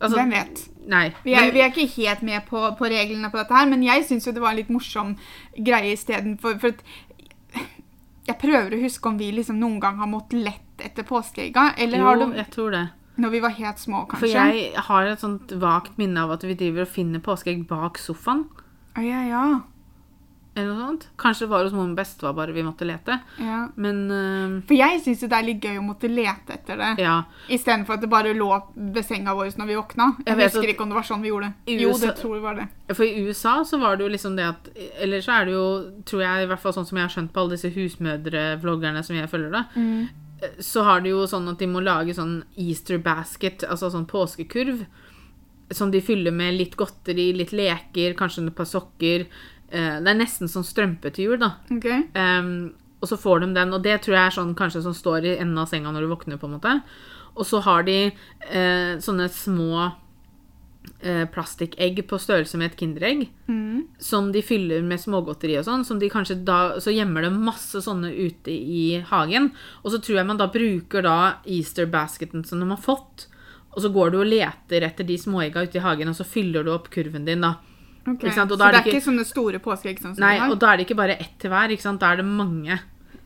Altså, 0.00 0.16
Hvem 0.16 0.30
vet? 0.32 0.62
Vi 1.24 1.34
er, 1.36 1.50
vi 1.52 1.60
er 1.60 1.68
ikke 1.68 1.86
helt 2.00 2.22
med 2.24 2.46
på, 2.48 2.60
på 2.78 2.88
reglene 2.88 3.30
på 3.30 3.36
dette 3.36 3.54
her, 3.54 3.68
men 3.68 3.82
jeg 3.84 4.06
syns 4.08 4.26
jo 4.26 4.32
det 4.32 4.40
var 4.42 4.54
en 4.54 4.60
litt 4.62 4.72
morsom 4.72 5.12
greie 5.60 5.92
istedenfor 5.92 6.56
For 6.62 6.72
at 6.72 6.80
jeg 8.30 8.38
prøver 8.40 8.76
å 8.76 8.80
huske 8.80 9.10
om 9.10 9.18
vi 9.20 9.30
liksom 9.34 9.58
noen 9.60 9.80
gang 9.82 9.98
har 10.00 10.08
måttet 10.08 10.40
lett 10.46 10.84
etter 10.84 11.04
påskeegga, 11.04 11.74
jo, 11.76 12.00
har 12.06 12.16
det 12.20 12.28
jeg 12.38 12.50
tror 12.54 12.72
det. 12.72 12.84
Når 13.20 13.34
vi 13.36 13.42
var 13.44 13.56
helt 13.56 13.82
små, 13.82 14.04
kanskje? 14.10 14.22
For 14.24 14.32
jeg 14.32 14.86
har 14.90 15.10
et 15.10 15.22
sånt 15.24 15.52
vagt 15.60 15.98
minne 16.00 16.24
av 16.24 16.32
at 16.36 16.46
vi 16.46 16.56
driver 16.58 16.86
og 16.86 16.94
finner 16.94 17.22
påskeegg 17.24 17.66
bak 17.70 18.00
sofaen. 18.00 18.46
Oh, 18.96 19.04
ja, 19.04 19.20
ja. 19.28 19.44
Eller 20.58 20.74
noe 20.74 20.82
sånt. 20.82 21.04
Kanskje 21.20 21.44
det 21.46 21.50
var 21.52 21.62
hos 21.62 21.74
mor 21.76 21.86
og 21.86 21.92
bestefar 21.94 22.32
bare 22.34 22.52
vi 22.52 22.64
måtte 22.66 22.84
lete. 22.88 23.20
ja. 23.38 23.60
Men 23.80 24.00
uh, 24.10 24.56
For 24.66 24.74
jeg 24.74 24.98
syns 25.04 25.22
det 25.22 25.36
er 25.36 25.46
litt 25.46 25.62
gøy 25.62 25.78
å 25.78 25.84
måtte 25.84 26.10
lete 26.10 26.56
etter 26.56 26.80
det, 26.80 26.88
ja. 27.04 27.20
istedenfor 27.48 27.94
at 27.96 28.02
det 28.02 28.10
bare 28.10 28.32
lå 28.34 28.48
ved 28.74 29.06
senga 29.06 29.36
vår 29.38 29.52
når 29.60 29.70
vi 29.70 29.76
våkna. 29.78 30.08
Jeg, 30.24 30.34
Jeg 30.34 30.50
husker 30.50 30.72
ikke 30.74 30.82
om 30.82 30.90
det 30.90 30.98
var 30.98 31.06
sånn 31.06 31.22
vi 31.22 31.30
gjorde 31.30 31.52
det. 31.52 31.76
USA, 31.76 31.84
Jo, 31.84 31.92
det 32.02 32.14
tror 32.18 32.34
jeg 32.34 32.44
var 32.48 32.58
det. 32.58 32.66
For 32.90 33.06
i 33.06 33.22
USA 33.28 33.54
så 33.70 33.78
var 33.78 33.96
det 33.96 34.08
jo 34.08 34.10
liksom 34.16 34.34
det 34.40 34.48
at 34.50 34.72
Eller 34.98 35.22
så 35.22 35.36
er 35.38 35.46
det 35.46 35.54
jo, 35.54 35.68
tror 36.10 36.24
jeg, 36.26 36.42
i 36.42 36.50
hvert 36.50 36.64
fall 36.64 36.74
sånn 36.80 36.88
som 36.90 36.98
jeg 36.98 37.06
har 37.06 37.14
skjønt 37.14 37.32
på 37.36 37.44
alle 37.44 37.54
disse 37.54 37.70
husmødre-vloggerne 37.76 39.04
som 39.06 39.16
jeg 39.16 39.30
følger, 39.30 39.54
da, 39.54 39.62
så 40.58 40.84
har 40.86 41.02
de 41.04 41.12
jo 41.12 41.26
sånn 41.28 41.48
at 41.52 41.60
de 41.60 41.68
må 41.68 41.82
lage 41.84 42.14
sånn 42.16 42.40
Easter 42.60 43.00
basket, 43.02 43.64
altså 43.68 43.90
sånn 43.92 44.08
påskekurv, 44.10 44.84
som 45.70 45.92
de 45.92 46.00
fyller 46.02 46.34
med 46.34 46.56
litt 46.58 46.76
godteri, 46.78 47.30
litt 47.36 47.52
leker, 47.54 48.16
kanskje 48.18 48.46
et 48.48 48.56
par 48.56 48.68
sokker. 48.68 49.26
Eh, 49.70 50.00
Det 50.00 50.10
er 50.10 50.18
nesten 50.18 50.50
sånn 50.50 50.66
strømpe 50.66 51.12
til 51.14 51.30
jul, 51.30 51.38
da. 51.38 51.52
Okay. 51.70 52.08
Um, 52.14 52.72
og 53.00 53.08
så 53.08 53.16
får 53.16 53.40
de 53.40 53.54
den, 53.54 53.72
og 53.72 53.82
det 53.82 54.00
tror 54.02 54.16
jeg 54.16 54.26
er 54.26 54.36
sånn 54.36 54.54
kanskje 54.58 54.82
som 54.82 54.94
står 54.96 55.24
i 55.24 55.36
enden 55.38 55.58
av 55.58 55.68
senga 55.70 55.92
når 55.92 56.04
du 56.04 56.10
våkner, 56.10 56.40
på 56.40 56.48
en 56.48 56.56
måte. 56.58 56.82
Og 57.36 57.46
så 57.46 57.60
har 57.64 57.84
de 57.86 58.10
uh, 58.10 58.98
sånne 59.00 59.28
små 59.30 59.92
eh, 61.02 61.24
plastikegg 61.32 62.02
på 62.08 62.18
størrelse 62.20 62.58
med 62.58 62.70
et 62.70 62.76
Kinderegg, 62.80 63.28
Mm. 63.48 63.86
som 63.98 64.32
de 64.32 64.42
fyller 64.42 64.82
med 64.82 65.00
smågodteri 65.00 65.58
og 65.58 65.64
sånn, 65.64 65.84
som 65.84 65.98
de 65.98 66.08
kanskje 66.10 66.44
da, 66.44 66.78
så 66.80 66.92
gjemmer 66.94 67.22
de 67.22 67.30
masse 67.30 67.80
sånne 67.82 68.12
ute 68.12 68.50
i 68.50 69.00
hagen, 69.00 69.52
og 69.84 69.92
så 69.92 69.98
tror 70.02 70.16
jeg 70.20 70.26
man 70.26 70.36
da 70.36 70.46
bruker 70.46 71.02
da 71.02 71.34
Easter 71.46 71.86
basketen 71.86 72.44
som 72.46 72.60
de 72.60 72.68
har 72.68 72.76
fått, 72.80 73.26
og 73.72 73.82
så 73.82 73.92
går 73.92 74.10
du 74.12 74.20
og 74.20 74.26
leter 74.26 74.82
etter 74.82 75.04
de 75.06 75.16
småegga 75.16 75.62
ute 75.62 75.76
i 75.78 75.84
hagen, 75.84 76.08
og 76.08 76.14
så 76.14 76.24
fyller 76.26 76.64
du 76.64 76.72
opp 76.74 76.90
kurven 76.90 77.24
din 77.24 77.40
da. 77.40 77.56
Okay. 78.06 78.30
Ikke 78.30 78.48
Så 78.48 78.56
det 78.56 78.60
er 78.60 78.72
det 78.72 78.94
ikke 78.94 79.04
sånne 79.04 79.26
store 79.28 79.58
påskeegg 79.60 80.00
sånn 80.00 80.16
Nei, 80.18 80.38
og 80.48 80.58
da 80.58 80.72
er 80.72 80.78
det 80.78 80.86
ikke 80.88 80.96
bare 80.96 81.18
ett 81.20 81.38
til 81.38 81.50
hver, 81.50 81.68
ikke? 81.68 81.98
Da 82.00 82.12
er 82.12 82.16
det 82.16 82.24
mange. 82.24 82.80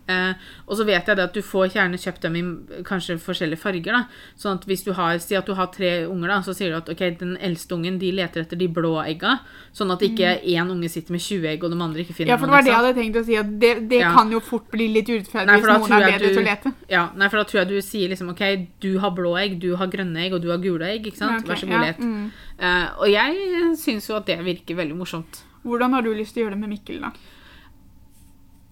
Eh, 0.06 0.34
og 0.68 0.76
så 0.76 0.84
vet 0.84 1.06
jeg 1.06 1.16
det 1.16 1.24
at 1.24 1.32
du 1.32 1.40
får 1.40 1.70
gjerne 1.72 1.96
kjøpt 1.96 2.20
dem 2.20 2.34
i 2.36 2.42
kanskje 2.84 3.16
forskjellige 3.18 3.58
farger. 3.58 3.92
da. 3.92 4.02
Sånn 4.36 4.58
at 4.58 4.64
hvis 4.66 4.84
du 4.84 4.92
har, 4.92 5.18
Si 5.18 5.34
at 5.34 5.46
du 5.46 5.54
har 5.54 5.66
tre 5.72 6.04
unger, 6.06 6.28
da, 6.28 6.40
så 6.42 6.52
sier 6.54 6.68
du 6.70 6.76
at 6.76 6.88
ok, 6.88 7.18
den 7.18 7.36
eldste 7.40 7.72
ungen 7.74 7.98
de 7.98 8.10
leter 8.12 8.42
etter 8.42 8.56
de 8.58 8.68
blå 8.68 8.98
egga. 9.06 9.40
Sånn 9.72 9.90
at 9.90 10.00
ikke 10.00 10.42
én 10.44 10.68
unge 10.70 10.90
sitter 10.90 11.12
med 11.12 11.20
20 11.20 11.46
egg, 11.48 11.64
og 11.64 11.70
de 11.70 11.80
andre 11.80 12.00
ikke 12.04 12.12
finner 12.14 12.26
Mm. 12.26 12.28
Ja, 12.28 12.36
for 12.36 12.46
det 12.46 12.52
var 12.52 12.60
noen. 12.60 12.64
det 12.64 12.72
jeg 12.72 12.80
hadde 12.82 12.94
tenkt 13.00 13.16
å 13.16 13.24
si, 13.24 13.36
at 13.36 13.58
det, 13.60 13.88
det 13.88 14.00
Ja. 14.00 14.12
kan 14.12 14.30
jo 14.30 14.40
fort 14.40 14.70
bli 14.70 14.88
litt 14.92 15.06
urettferdig 15.08 15.48
hvis 15.56 15.64
noen 15.64 15.92
er 16.02 16.10
bedre 16.12 16.18
du- 16.28 16.34
til 16.34 16.44
å 16.44 16.46
lete. 16.46 16.74
Ja, 16.90 17.08
nei, 17.16 17.28
for 17.28 17.36
da 17.38 17.44
tror 17.44 17.60
jeg 17.64 17.68
du 17.68 17.80
sier 17.80 18.08
liksom 18.10 18.28
ok, 18.30 18.68
du 18.80 18.98
har 18.98 19.10
blå 19.10 19.36
egg, 19.40 19.58
du 19.60 19.74
har 19.76 19.86
grønne 19.86 20.16
egg, 20.26 20.32
og 20.34 20.42
du 20.42 20.50
har 20.50 20.58
gule 20.58 20.82
egg. 20.84 21.06
ikke 21.06 21.16
sant? 21.16 21.42
Okay, 21.44 21.48
Vær 21.54 21.56
så 21.56 21.68
ja, 21.68 21.78
god, 21.78 21.86
let. 21.86 21.98
mm. 21.98 22.30
Eh, 22.58 22.88
og 22.98 23.08
jeg 23.08 23.76
syns 23.76 24.06
jo 24.08 24.16
at 24.16 24.26
det 24.26 24.38
virker 24.44 24.76
veldig 24.76 24.96
morsomt. 24.96 25.42
Hvordan 25.64 25.92
har 25.92 26.02
du 26.02 26.12
lyst 26.14 26.34
til 26.34 26.44
å 26.44 26.46
gjøre 26.50 26.60
det 26.60 26.60
med 26.60 26.70
Mikkel, 26.70 27.00
da? 27.00 27.10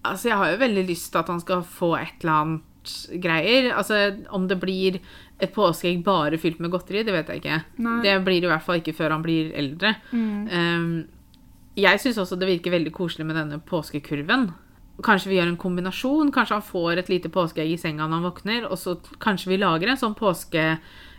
Altså, 0.02 0.30
jeg 0.32 0.38
har 0.38 0.52
jo 0.52 0.60
veldig 0.62 0.84
lyst 0.88 1.12
til 1.12 1.22
at 1.22 1.30
han 1.30 1.42
skal 1.42 1.64
få 1.66 1.94
et 2.00 2.24
eller 2.24 2.34
annet 2.40 2.94
greier. 3.22 3.70
Altså, 3.78 4.00
om 4.34 4.48
det 4.50 4.58
blir 4.62 4.98
et 5.42 5.52
påskeegg 5.54 6.02
bare 6.06 6.38
fylt 6.38 6.60
med 6.62 6.72
godteri, 6.72 7.04
det 7.06 7.14
vet 7.14 7.30
jeg 7.30 7.42
ikke. 7.42 7.60
Nei. 7.82 7.98
Det 8.04 8.16
blir 8.26 8.44
i 8.44 8.50
hvert 8.50 8.64
fall 8.66 8.82
ikke 8.82 8.94
før 8.98 9.16
han 9.16 9.24
blir 9.24 9.52
eldre. 9.58 9.94
Um, 10.12 11.04
jeg 11.78 12.02
syns 12.02 12.20
også 12.20 12.36
det 12.38 12.50
virker 12.50 12.74
veldig 12.74 12.92
koselig 12.94 13.26
med 13.28 13.38
denne 13.38 13.58
påskekurven. 13.66 14.50
Kanskje 15.02 15.32
vi 15.32 15.38
gjør 15.38 15.50
en 15.50 15.60
kombinasjon. 15.60 16.34
Kanskje 16.34 16.58
han 16.58 16.66
får 16.66 17.00
et 17.00 17.10
lite 17.10 17.30
påskeegg 17.32 17.72
i 17.72 17.80
senga 17.80 18.04
når 18.04 18.18
han 18.18 18.28
våkner, 18.28 18.68
og 18.68 18.78
så 18.78 18.98
kanskje 19.22 19.54
vi 19.54 19.62
lager 19.62 19.90
en 19.90 19.98
sånn 20.00 20.18
påske 20.18 20.66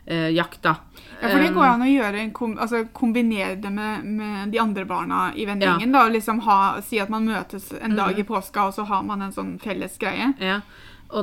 jakt, 0.06 0.34
jakta. 0.36 0.76
Ja, 1.22 1.30
for 1.30 1.40
det 1.40 1.54
går 1.56 1.64
an 1.66 1.82
å 1.82 1.88
gjøre 1.88 2.20
en 2.20 2.32
kom, 2.36 2.58
altså 2.60 2.84
kombinere 2.94 3.56
det 3.62 3.70
med, 3.72 4.04
med 4.06 4.52
de 4.52 4.60
andre 4.60 4.84
barna 4.86 5.34
i 5.36 5.46
vennegjengen. 5.46 5.94
Ja. 5.94 6.08
liksom 6.10 6.40
ha, 6.44 6.82
Si 6.82 7.00
at 7.00 7.10
man 7.10 7.26
møtes 7.26 7.72
en 7.82 7.96
dag 7.96 8.12
Mhm. 8.16 8.20
i 8.20 8.24
påska, 8.24 8.66
og 8.68 8.74
så 8.74 8.84
har 8.86 9.04
man 9.04 9.22
en 9.22 9.32
sånn 9.32 9.60
felles 9.60 9.98
greie. 9.98 10.34
Ja. 10.40 10.62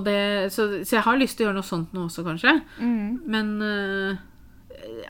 Det, 0.00 0.52
så, 0.52 0.84
så 0.84 0.96
jeg 0.96 1.02
har 1.02 1.16
lyst 1.18 1.36
til 1.36 1.46
å 1.46 1.48
gjøre 1.50 1.58
noe 1.58 1.66
sånt 1.66 1.92
nå 1.92 2.04
også, 2.06 2.22
kanskje. 2.24 2.60
Mm. 2.78 3.20
Men 3.26 3.62
uh, 3.62 4.16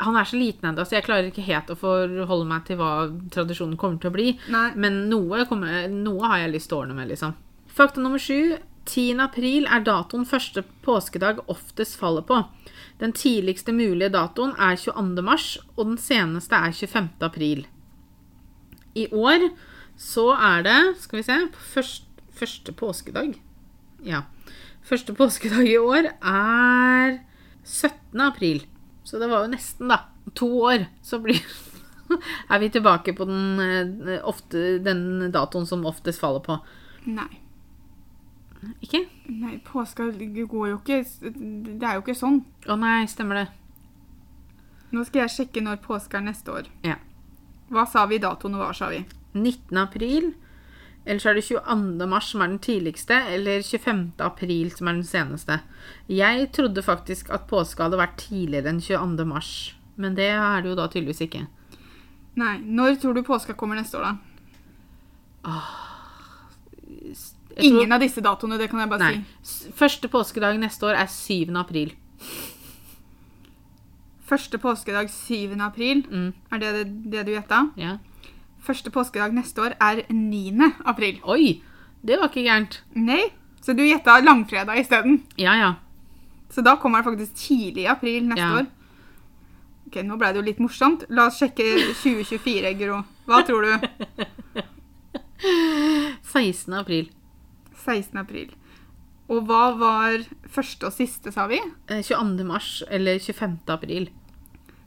han 0.00 0.16
er 0.16 0.24
så 0.24 0.36
liten 0.40 0.70
ennå, 0.70 0.84
så 0.88 0.96
jeg 0.96 1.04
klarer 1.04 1.28
ikke 1.30 1.44
helt 1.44 1.68
å 1.70 1.76
forholde 1.76 2.46
meg 2.48 2.64
til 2.64 2.76
hva 2.80 3.10
tradisjonen 3.30 3.76
kommer 3.76 4.00
til 4.00 4.10
å 4.10 4.14
bli. 4.14 4.38
Nei. 4.50 4.70
Men 4.74 5.08
noe, 5.10 5.44
kommer, 5.46 5.86
noe 5.92 6.26
har 6.26 6.38
jeg 6.46 6.54
lyst 6.56 6.68
til 6.72 6.78
å 6.78 6.82
ordne 6.86 6.96
med, 6.96 7.08
liksom. 7.12 7.34
Fakta 7.70 8.00
nummer 8.02 8.18
sju. 8.18 8.56
10. 8.88 9.20
april 9.20 9.66
er 9.68 9.84
datoen 9.84 10.26
første 10.26 10.64
påskedag 10.84 11.42
oftest 11.52 11.98
faller 12.00 12.24
på. 12.26 12.42
Den 13.00 13.12
tidligste 13.16 13.72
mulige 13.72 14.12
datoen 14.12 14.52
er 14.58 14.76
22. 14.76 15.24
mars, 15.24 15.58
og 15.76 15.92
den 15.92 15.98
seneste 16.00 16.56
er 16.56 16.72
25. 16.72 17.10
april. 17.24 17.66
I 18.94 19.06
år 19.12 19.50
så 20.00 20.32
er 20.34 20.62
det 20.66 20.78
Skal 20.98 21.20
vi 21.20 21.22
se 21.22 21.36
først, 21.52 22.06
Første 22.40 22.72
påskedag? 22.72 23.34
Ja. 24.04 24.22
Første 24.82 25.12
påskedag 25.12 25.66
i 25.68 25.76
år 25.76 26.08
er 26.08 27.18
17. 27.64 28.20
april. 28.20 28.62
Så 29.04 29.18
det 29.20 29.28
var 29.28 29.44
jo 29.44 29.52
nesten, 29.52 29.90
da. 29.90 30.06
To 30.38 30.48
år, 30.70 30.86
så 31.02 31.18
blir 31.20 31.40
er 32.52 32.62
vi 32.62 32.70
tilbake 32.72 33.12
på 33.16 33.26
den, 33.28 33.60
eh, 33.60 34.24
ofte, 34.24 34.78
den 34.84 35.30
datoen 35.34 35.66
som 35.68 35.84
oftest 35.86 36.22
faller 36.22 36.40
på. 36.46 36.58
Nei. 37.10 37.28
Ikke? 38.84 39.04
Nei, 39.32 39.54
påska 39.64 40.10
går 40.12 40.66
jo 40.68 40.76
ikke 40.82 40.98
Det 41.32 41.86
er 41.86 41.96
jo 41.96 42.02
ikke 42.02 42.16
sånn. 42.18 42.42
Å 42.68 42.76
nei, 42.76 43.06
stemmer 43.08 43.40
det. 43.40 43.46
Nå 44.90 45.04
skal 45.06 45.24
jeg 45.24 45.34
sjekke 45.36 45.62
når 45.64 45.80
påske 45.84 46.18
er 46.18 46.26
neste 46.26 46.52
år. 46.52 46.68
Ja. 46.84 46.98
Hva 47.70 47.86
sa 47.88 48.04
vi 48.10 48.18
datoen, 48.20 48.56
og 48.58 48.64
hva 48.64 48.72
sa 48.76 48.90
vi? 48.90 49.04
19. 49.32 49.78
april. 49.78 50.32
Eller 51.06 51.22
så 51.22 51.30
er 51.30 51.38
det 51.38 51.46
22. 51.46 52.06
mars 52.10 52.28
som 52.32 52.42
er 52.42 52.50
den 52.50 52.60
tidligste, 52.60 53.16
eller 53.32 53.62
25. 53.64 54.02
april 54.26 54.72
som 54.74 54.90
er 54.90 54.98
den 54.98 55.06
seneste. 55.08 55.60
Jeg 56.10 56.50
trodde 56.56 56.84
faktisk 56.84 57.30
at 57.32 57.48
påske 57.48 57.82
hadde 57.86 58.00
vært 58.00 58.18
tidligere 58.26 58.74
enn 58.74 58.82
22. 58.84 59.24
mars. 59.30 59.52
Men 60.00 60.18
det 60.18 60.28
er 60.34 60.60
det 60.60 60.72
jo 60.72 60.76
da 60.78 60.88
tydeligvis 60.90 61.24
ikke. 61.24 61.46
Nei, 62.40 62.58
Når 62.58 63.00
tror 63.00 63.14
du 63.14 63.22
påska 63.22 63.54
kommer 63.54 63.76
neste 63.78 63.98
år, 63.98 64.10
da? 64.10 64.16
Tror- 67.60 67.80
Ingen 67.80 67.92
av 67.92 68.00
disse 68.00 68.20
datoene, 68.24 68.58
det 68.58 68.70
kan 68.70 68.80
jeg 68.80 68.88
bare 68.90 68.98
Nei. 68.98 69.24
si. 69.42 69.70
Første 69.76 70.08
påskedag 70.08 70.58
neste 70.60 70.82
år 70.86 70.94
er 71.00 71.06
7. 71.06 71.56
april. 71.56 71.92
Første 74.30 74.58
påskedag 74.62 75.10
7. 75.10 75.60
april. 75.60 76.04
Mm. 76.10 76.32
Er 76.52 76.58
det 76.58 76.72
det, 76.76 76.86
det 77.12 77.26
du 77.26 77.32
gjetta? 77.32 77.70
Ja. 77.76 77.96
Første 78.62 78.90
påskedag 78.94 79.32
neste 79.34 79.58
år 79.64 79.74
er 79.80 80.02
9. 80.10 80.72
april. 80.86 81.20
Oi! 81.24 81.62
Det 82.04 82.18
var 82.20 82.28
ikke 82.30 82.44
gærent. 82.46 82.80
Nei, 82.94 83.22
så 83.60 83.74
du 83.76 83.82
gjetta 83.82 84.20
langfredag 84.24 84.78
isteden. 84.80 85.22
Ja, 85.36 85.54
ja. 85.58 85.74
Så 86.50 86.62
da 86.64 86.76
kommer 86.76 86.98
det 87.02 87.10
faktisk 87.10 87.34
tidlig 87.36 87.82
i 87.84 87.86
april 87.92 88.22
neste 88.28 88.40
Ja. 88.40 88.54
år. 88.62 88.66
Ok, 89.86 89.96
Nå 90.06 90.16
ble 90.16 90.26
det 90.32 90.36
jo 90.36 90.42
litt 90.42 90.58
morsomt. 90.60 91.04
La 91.10 91.26
oss 91.26 91.38
sjekke 91.40 91.66
2024, 92.02 92.74
Gro. 92.78 93.02
Hva 93.26 93.42
tror 93.46 93.62
du? 93.62 93.88
16. 96.22 96.72
april. 96.78 97.10
16. 97.84 98.16
april. 98.20 98.54
Og 99.30 99.44
hva 99.46 99.70
var 99.78 100.24
første 100.50 100.88
og 100.88 100.94
siste, 100.94 101.30
sa 101.32 101.46
vi? 101.50 101.60
Eh, 101.88 102.02
22. 102.02 102.46
mars 102.46 102.70
eller 102.90 103.18
25. 103.22 103.60
april. 103.70 104.08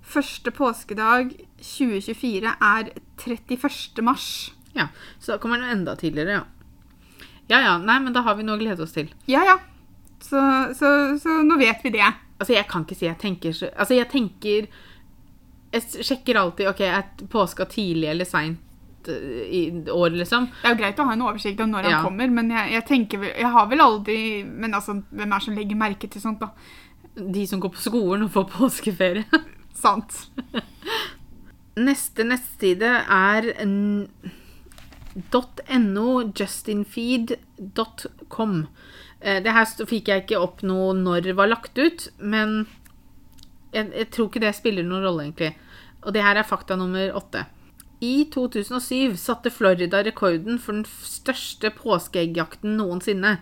Første 0.04 0.52
påskedag 0.52 1.32
2024 1.64 2.52
er 2.60 2.90
31. 3.24 4.04
mars. 4.04 4.52
Ja, 4.76 4.88
Så 5.20 5.34
da 5.34 5.38
kommer 5.38 5.58
den 5.62 5.70
enda 5.70 5.96
tidligere, 5.96 6.42
ja. 6.42 6.44
Ja 7.50 7.60
ja, 7.60 7.78
nei, 7.78 8.00
men 8.00 8.14
da 8.16 8.24
har 8.26 8.36
vi 8.36 8.44
noe 8.44 8.58
å 8.58 8.62
glede 8.62 8.84
oss 8.84 8.96
til. 8.96 9.10
Ja, 9.28 9.44
ja. 9.48 9.58
Så, 10.24 10.40
så, 10.76 10.90
så 11.20 11.42
nå 11.44 11.58
vet 11.60 11.84
vi 11.84 11.92
det. 11.96 12.06
Altså, 12.40 12.54
jeg 12.56 12.68
kan 12.72 12.84
ikke 12.86 12.96
si 12.98 13.06
jeg 13.06 13.20
tenker 13.22 13.54
så 13.56 13.68
Altså, 13.76 13.94
jeg 13.98 14.08
tenker 14.12 14.68
Jeg 15.74 16.06
sjekker 16.08 16.40
alltid 16.40 16.70
OK, 16.72 16.82
er 16.88 17.28
påska 17.32 17.68
tidlig 17.72 18.10
eller 18.12 18.28
seint 18.28 18.63
i 19.10 19.84
år, 19.92 20.10
liksom? 20.20 20.48
Det 20.62 20.68
er 20.70 20.74
jo 20.76 20.82
greit 20.82 21.00
å 21.00 21.06
ha 21.08 21.14
en 21.14 21.22
oversikt 21.26 21.62
om 21.64 21.70
når 21.74 21.84
han 21.90 22.06
kommer, 22.06 22.28
men 22.32 22.52
jeg, 22.54 22.72
jeg 22.76 22.86
tenker 22.88 23.24
Jeg 23.30 23.52
har 23.56 23.66
vel 23.72 23.82
aldri 23.84 24.44
Men 24.46 24.74
altså, 24.74 24.94
hvem 25.12 25.32
er 25.32 25.38
det 25.40 25.44
som 25.46 25.56
legger 25.58 25.76
merke 25.80 26.08
til 26.12 26.22
sånt, 26.24 26.40
da? 26.40 26.48
De 27.16 27.48
som 27.48 27.60
går 27.62 27.70
på 27.76 27.82
skolen 27.84 28.24
og 28.26 28.32
får 28.34 28.46
påskeferie. 28.56 29.24
Sant. 29.84 30.12
Neste 31.78 32.24
nettside 32.26 32.90
er 33.10 33.54
.no 35.80 36.22
justinfeed.com. 36.34 38.68
Eh, 39.20 39.44
Det 39.44 39.52
her 39.54 39.66
fikk 39.88 40.08
jeg 40.10 40.22
ikke 40.26 40.40
opp 40.42 40.62
noe 40.66 40.94
når 40.98 41.22
det 41.30 41.36
var 41.38 41.48
lagt 41.52 41.78
ut, 41.78 42.10
men 42.20 42.66
jeg, 43.74 43.90
jeg 43.94 44.10
tror 44.14 44.28
ikke 44.30 44.42
det 44.44 44.56
spiller 44.58 44.84
noen 44.86 45.04
rolle, 45.06 45.24
egentlig. 45.28 45.54
Og 46.04 46.14
det 46.14 46.24
her 46.26 46.36
er 46.38 46.44
fakta 46.48 46.76
nummer 46.78 47.14
åtte. 47.16 47.46
I 48.04 48.26
2007 48.34 49.16
satte 49.22 49.52
Florida 49.54 50.02
rekorden 50.04 50.58
for 50.60 50.74
den 50.76 50.86
største 51.08 51.70
påskeeggjakten 51.78 52.74
noensinne, 52.80 53.38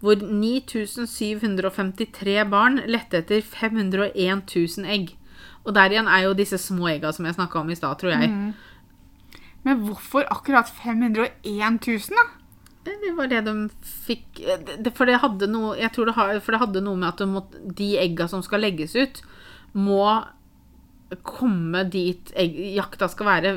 hvor 0.00 0.16
9753 0.22 2.38
barn 2.50 2.80
lette 2.88 3.18
etter 3.20 3.42
501 3.44 4.54
000 4.56 4.86
egg. 4.88 5.12
Og 5.66 5.74
der 5.76 5.90
igjen 5.92 6.08
er 6.08 6.22
jo 6.28 6.34
disse 6.38 6.58
små 6.62 6.84
egga 6.94 7.10
som 7.12 7.26
jeg 7.28 7.36
snakka 7.36 7.60
om 7.60 7.70
i 7.70 7.76
stad, 7.78 7.98
tror 8.00 8.12
jeg. 8.14 8.30
Men 9.66 9.74
hvorfor 9.82 10.22
akkurat 10.30 10.68
501 10.70 11.26
000, 11.44 12.16
da? 12.16 12.24
Det 12.86 12.94
det 13.02 13.12
var 13.18 13.26
det 13.26 13.40
de 13.48 13.54
fikk 14.06 14.38
eh, 14.46 14.60
det- 14.78 14.92
For 14.94 15.04
det 15.10 15.16
hadde 15.18 15.48
noe 15.50 15.74
Jeg 15.76 15.90
tror 15.92 16.04
det, 16.06 16.14
har, 16.14 16.38
for 16.38 16.52
det 16.54 16.60
hadde 16.60 16.80
noe 16.86 16.94
med 16.96 17.08
at 17.08 17.18
de, 17.18 17.26
måtte, 17.26 17.58
de 17.74 17.96
egga 17.98 18.28
som 18.30 18.42
skal 18.46 18.60
legges 18.62 18.94
ut, 18.94 19.22
må 19.74 20.22
komme 21.22 21.84
dit 21.90 22.32
jakta 22.76 23.08
skal 23.08 23.28
være 23.28 23.52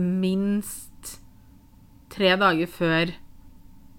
minst 0.00 1.18
tre 2.10 2.36
dager 2.40 2.70
før 2.70 3.12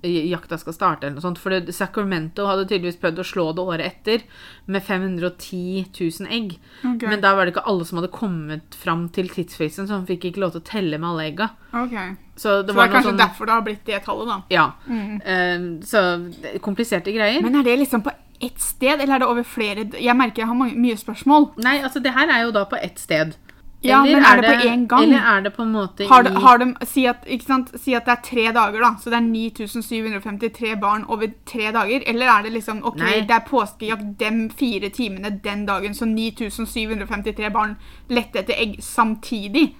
jakta 0.01 0.57
skal 0.57 0.73
starte, 0.73 1.05
eller 1.05 1.19
noe 1.19 1.23
sånt. 1.23 1.39
For 1.41 1.53
Sacramento 1.75 2.47
hadde 2.49 2.65
tydeligvis 2.69 2.97
prøvd 3.01 3.21
å 3.21 3.25
slå 3.27 3.43
det 3.53 3.65
året 3.69 3.85
etter 3.85 4.23
med 4.71 4.81
510 4.81 5.91
000 5.93 6.31
egg. 6.33 6.55
Okay. 6.79 7.05
Men 7.05 7.21
da 7.21 7.35
var 7.37 7.45
det 7.45 7.53
ikke 7.53 7.65
alle 7.69 7.85
som 7.85 7.99
hadde 7.99 8.09
kommet 8.15 8.77
fram 8.81 9.07
til 9.13 9.29
tidsfristen, 9.29 9.85
så 9.85 9.99
han 9.99 10.07
fikk 10.09 10.31
ikke 10.31 10.41
lov 10.41 10.55
til 10.55 10.63
å 10.63 10.69
telle 10.71 10.97
med 10.97 11.09
alle 11.11 11.27
egga. 11.29 11.51
Okay. 11.83 12.15
Så 12.33 12.41
Så 12.41 12.57
det 12.63 12.71
det 12.71 12.77
var 12.79 12.87
er 12.89 12.95
kanskje 12.95 13.11
sånn 13.11 13.21
derfor 13.21 13.45
det 13.45 13.53
har 13.53 13.67
blitt 13.67 13.85
det 13.85 14.01
tallet, 14.07 14.31
da. 14.31 14.39
Ja. 14.49 14.65
Mm. 14.87 15.21
Uh, 15.21 15.85
så 15.85 16.03
er 16.49 16.57
kompliserte 16.65 17.13
greier. 17.13 17.45
Men 17.45 17.61
er 17.61 17.69
det 17.69 17.77
liksom 17.83 18.01
på 18.01 18.15
ett 18.41 18.61
sted, 18.61 18.99
eller 18.99 19.15
er 19.15 19.23
det 19.23 19.27
over 19.29 19.43
flere 19.43 19.85
Jeg 19.97 20.17
merker 20.17 20.43
jeg 20.43 20.47
har 20.49 20.57
mange, 20.57 20.75
mye 20.79 20.97
spørsmål. 20.97 21.51
Nei, 21.63 21.79
altså 21.81 22.01
det 22.03 22.13
her 22.15 22.29
er 22.29 22.45
jo 22.45 22.51
da 22.55 22.65
på 22.69 22.79
ett 22.81 22.99
sted. 22.99 23.37
Ja, 23.81 24.03
men 24.05 24.21
er 24.21 24.41
det 24.41 24.45
på 24.45 24.67
én 24.69 24.87
gang? 24.87 25.03
Eller 25.03 25.25
er 25.25 25.41
det 25.41 25.53
på 25.55 25.63
en 25.63 25.71
måte 25.73 26.05
Har, 26.05 26.23
de, 26.23 26.29
har 26.43 26.57
de, 26.61 26.67
si, 26.85 27.05
at, 27.09 27.23
si 27.81 27.95
at 27.97 28.05
det 28.05 28.13
er 28.13 28.21
tre 28.27 28.43
dager, 28.53 28.77
da. 28.83 28.91
Så 29.01 29.09
det 29.09 29.17
er 29.17 29.25
9753 29.25 30.75
barn 30.81 31.05
over 31.09 31.31
tre 31.49 31.71
dager. 31.73 32.05
Eller 32.05 32.29
er 32.29 32.45
det 32.45 32.53
liksom 32.53 32.83
OK, 32.85 32.99
Nei. 33.01 33.23
det 33.25 33.37
er 33.39 33.47
påskejakt 33.47 34.13
de 34.19 34.31
fire 34.57 34.91
timene 34.93 35.33
den 35.43 35.65
dagen, 35.65 35.97
så 35.97 36.05
9753 36.05 37.49
barn 37.53 37.75
lette 38.09 38.43
etter 38.43 38.61
egg 38.61 38.77
samtidig? 38.85 39.71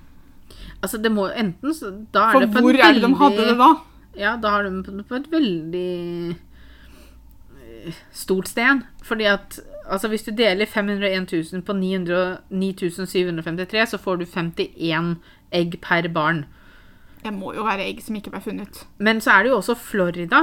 Altså 0.82 0.98
det 0.98 1.12
må 1.14 1.28
enten 1.30 1.74
så, 1.78 1.92
Da 2.14 2.32
er 2.32 2.34
For 2.34 2.46
det 2.46 2.54
på 2.56 2.66
hvor 2.66 2.74
en 2.74 2.88
er 2.88 2.98
det 2.98 3.06
de 3.06 3.16
hadde 3.20 3.50
det 3.52 3.58
da? 3.60 3.74
Ja, 4.18 4.34
da 4.42 4.56
har 4.58 4.66
de 4.66 4.82
på, 4.84 4.98
på 5.08 5.20
et 5.22 5.30
veldig 5.32 6.38
stort 8.12 8.48
sted. 8.52 8.82
Fordi 9.04 9.24
at 9.32 9.60
altså 9.86 10.08
hvis 10.12 10.24
du 10.24 10.32
deler 10.36 10.66
501 10.66 11.54
000 11.54 11.62
på 11.68 11.74
9753, 11.74 13.90
så 13.90 13.98
får 13.98 14.16
du 14.22 14.26
51 14.26 15.16
egg 15.52 15.80
per 15.82 16.08
barn. 16.14 16.46
Det 17.24 17.34
må 17.34 17.54
jo 17.54 17.64
være 17.68 17.86
egg 17.86 18.02
som 18.02 18.16
ikke 18.18 18.32
ble 18.34 18.42
funnet. 18.42 18.88
Men 18.98 19.22
så 19.22 19.32
er 19.36 19.44
det 19.44 19.50
jo 19.52 19.58
også 19.60 19.76
Florida. 19.78 20.40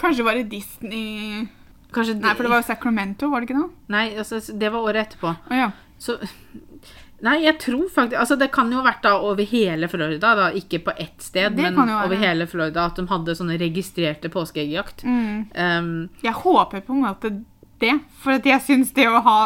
Kanskje 0.00 0.24
var 0.26 0.34
det 0.36 0.50
Disney 0.50 1.46
Kanskje 1.94 2.14
Nei, 2.18 2.34
for 2.34 2.42
det 2.44 2.50
var 2.50 2.58
jo 2.60 2.66
Sacramento, 2.66 3.28
var 3.30 3.38
det 3.40 3.46
ikke 3.48 3.60
noe? 3.60 3.70
Nei, 3.94 4.06
altså, 4.18 4.36
det 4.52 4.72
var 4.74 4.80
året 4.84 5.00
etterpå. 5.06 5.30
Å 5.32 5.54
ja. 5.54 5.70
Så 6.02 6.12
Nei, 7.26 7.40
jeg 7.42 7.58
tror 7.62 7.88
faktisk 7.90 8.20
Altså, 8.20 8.36
det 8.38 8.50
kan 8.54 8.70
jo 8.70 8.78
ha 8.80 8.86
vært 8.86 9.02
da 9.06 9.16
over 9.18 9.48
hele 9.50 9.88
Florida, 9.90 10.34
da. 10.38 10.46
Ikke 10.54 10.80
på 10.86 10.94
ett 10.96 11.18
sted, 11.24 11.56
Det 11.56 11.72
men 11.72 11.90
over 11.90 12.16
hele 12.20 12.46
Florida. 12.50 12.86
At 12.86 13.00
de 13.00 13.06
hadde 13.10 13.36
sånne 13.38 13.58
registrerte 13.60 14.30
påskeeggjakt. 14.32 15.04
Mm. 15.04 15.46
Um, 15.54 15.92
Jeg 16.22 16.36
håper 16.44 16.84
på 16.86 16.96
en 16.96 17.04
måte 17.06 17.32
det. 17.82 17.92
For 18.22 18.38
at 18.38 18.46
jeg 18.48 18.62
syns 18.64 18.92
det 18.96 19.06
å 19.08 19.20
ha 19.24 19.36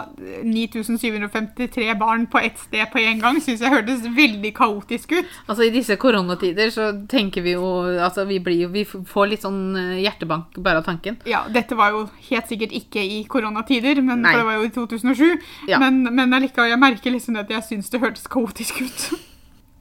9753 0.47 1.88
barn 2.01 2.27
på 2.31 2.40
ett 2.40 2.59
sted 2.61 2.90
på 2.93 3.01
en 3.03 3.23
gang, 3.23 3.40
syns 3.43 3.62
jeg 3.64 3.73
hørtes 3.73 4.07
veldig 4.16 4.53
kaotisk 4.57 5.16
ut. 5.19 5.33
Altså 5.47 5.66
I 5.66 5.73
disse 5.75 5.97
koronatider 6.01 6.73
så 6.75 6.90
tenker 7.11 7.45
vi 7.45 7.57
jo 7.57 7.69
Altså 8.01 8.25
vi 8.29 8.38
blir 8.43 8.71
Vi 8.73 8.85
får 8.87 9.31
litt 9.31 9.45
sånn 9.45 9.77
eh, 9.79 10.01
hjertebank 10.05 10.57
bare 10.62 10.83
av 10.83 10.88
tanken. 10.88 11.19
Ja, 11.29 11.43
dette 11.53 11.79
var 11.79 11.95
jo 11.95 12.05
helt 12.31 12.51
sikkert 12.51 12.75
ikke 12.77 13.03
i 13.03 13.23
koronatider, 13.31 14.01
men, 14.05 14.25
for 14.25 14.40
det 14.40 14.49
var 14.49 14.61
jo 14.61 14.69
i 14.69 14.75
2007. 14.75 15.27
Ja. 15.71 15.81
Men, 15.83 16.03
men 16.14 16.37
allikevel, 16.37 16.73
jeg 16.73 16.83
merker 16.83 17.14
liksom 17.14 17.38
at 17.40 17.51
jeg 17.53 17.66
syns 17.66 17.90
det 17.93 18.03
hørtes 18.03 18.31
kaotisk 18.31 18.83
ut. 18.85 19.11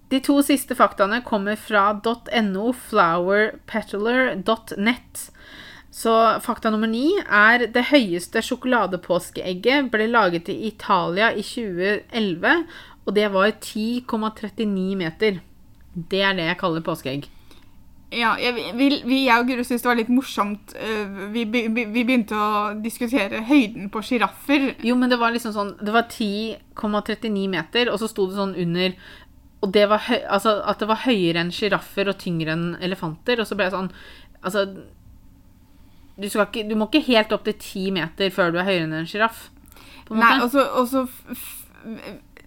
De 0.09 0.17
to 0.25 0.39
siste 0.41 0.73
faktaene 0.77 1.21
kommer 1.25 1.59
fra 1.59 1.91
.no, 2.01 2.71
flowerpetaler.net. 2.89 5.29
Så 5.91 6.12
fakta 6.45 6.69
nummer 6.69 6.88
ni 6.88 7.15
er 7.17 7.65
det 7.73 7.88
høyeste 7.89 8.43
sjokoladepåskeegget 8.45 9.89
ble 9.91 10.06
laget 10.12 10.49
i 10.54 10.58
Italia 10.69 11.32
i 11.34 11.41
2011, 11.41 12.63
og 13.08 13.15
det 13.17 13.25
var 13.34 13.49
10,39 13.58 14.95
meter. 14.99 15.39
Det 15.95 16.21
er 16.21 16.38
det 16.38 16.45
jeg 16.45 16.60
kaller 16.62 16.86
påskeegg. 16.86 17.25
Ja, 18.13 18.32
jeg, 18.41 18.56
vi, 18.73 18.88
vi, 19.06 19.17
jeg 19.28 19.38
og 19.38 19.45
Guro 19.49 19.62
syntes 19.65 19.84
det 19.84 19.89
var 19.89 19.97
litt 19.99 20.10
morsomt. 20.10 20.71
eh, 20.73 21.10
Vi, 21.34 21.43
vi, 21.45 21.67
vi 21.69 22.04
begynte 22.06 22.34
å 22.34 22.71
diskutere 22.82 23.43
høyden 23.45 23.89
på 23.93 24.02
sjiraffer. 24.02 24.71
Jo, 24.82 24.95
men 24.97 25.12
det 25.12 25.19
var 25.21 25.30
liksom 25.36 25.54
sånn 25.54 25.75
Det 25.78 25.93
var 25.93 26.08
10,39 26.10 27.43
meter, 27.54 27.91
og 27.93 27.99
så 28.02 28.10
sto 28.10 28.25
det 28.30 28.39
sånn 28.39 28.56
under 28.58 28.95
Og 29.62 29.73
det 29.75 29.86
var 29.91 30.02
høy, 30.08 30.23
altså 30.25 30.56
at 30.71 30.82
det 30.82 30.88
var 30.89 31.04
høyere 31.04 31.43
enn 31.43 31.54
sjiraffer 31.54 32.10
og 32.10 32.17
tyngre 32.23 32.56
enn 32.58 32.67
elefanter. 32.82 33.41
Og 33.43 33.49
så 33.49 33.58
ble 33.60 33.69
jeg 33.69 33.78
sånn 33.78 33.91
Altså 34.41 34.65
du, 36.19 36.27
ikke, 36.27 36.65
du 36.69 36.75
må 36.75 36.88
ikke 36.89 37.05
helt 37.08 37.32
opp 37.36 37.47
til 37.47 37.55
ti 37.62 37.86
meter 37.95 38.29
før 38.34 38.51
du 38.53 38.60
er 38.60 38.67
høyere 38.67 38.86
enn 38.88 38.97
en 39.01 39.10
sjiraff. 39.10 39.47
Nei, 40.10 40.39
og 40.41 40.88
så, 40.89 41.03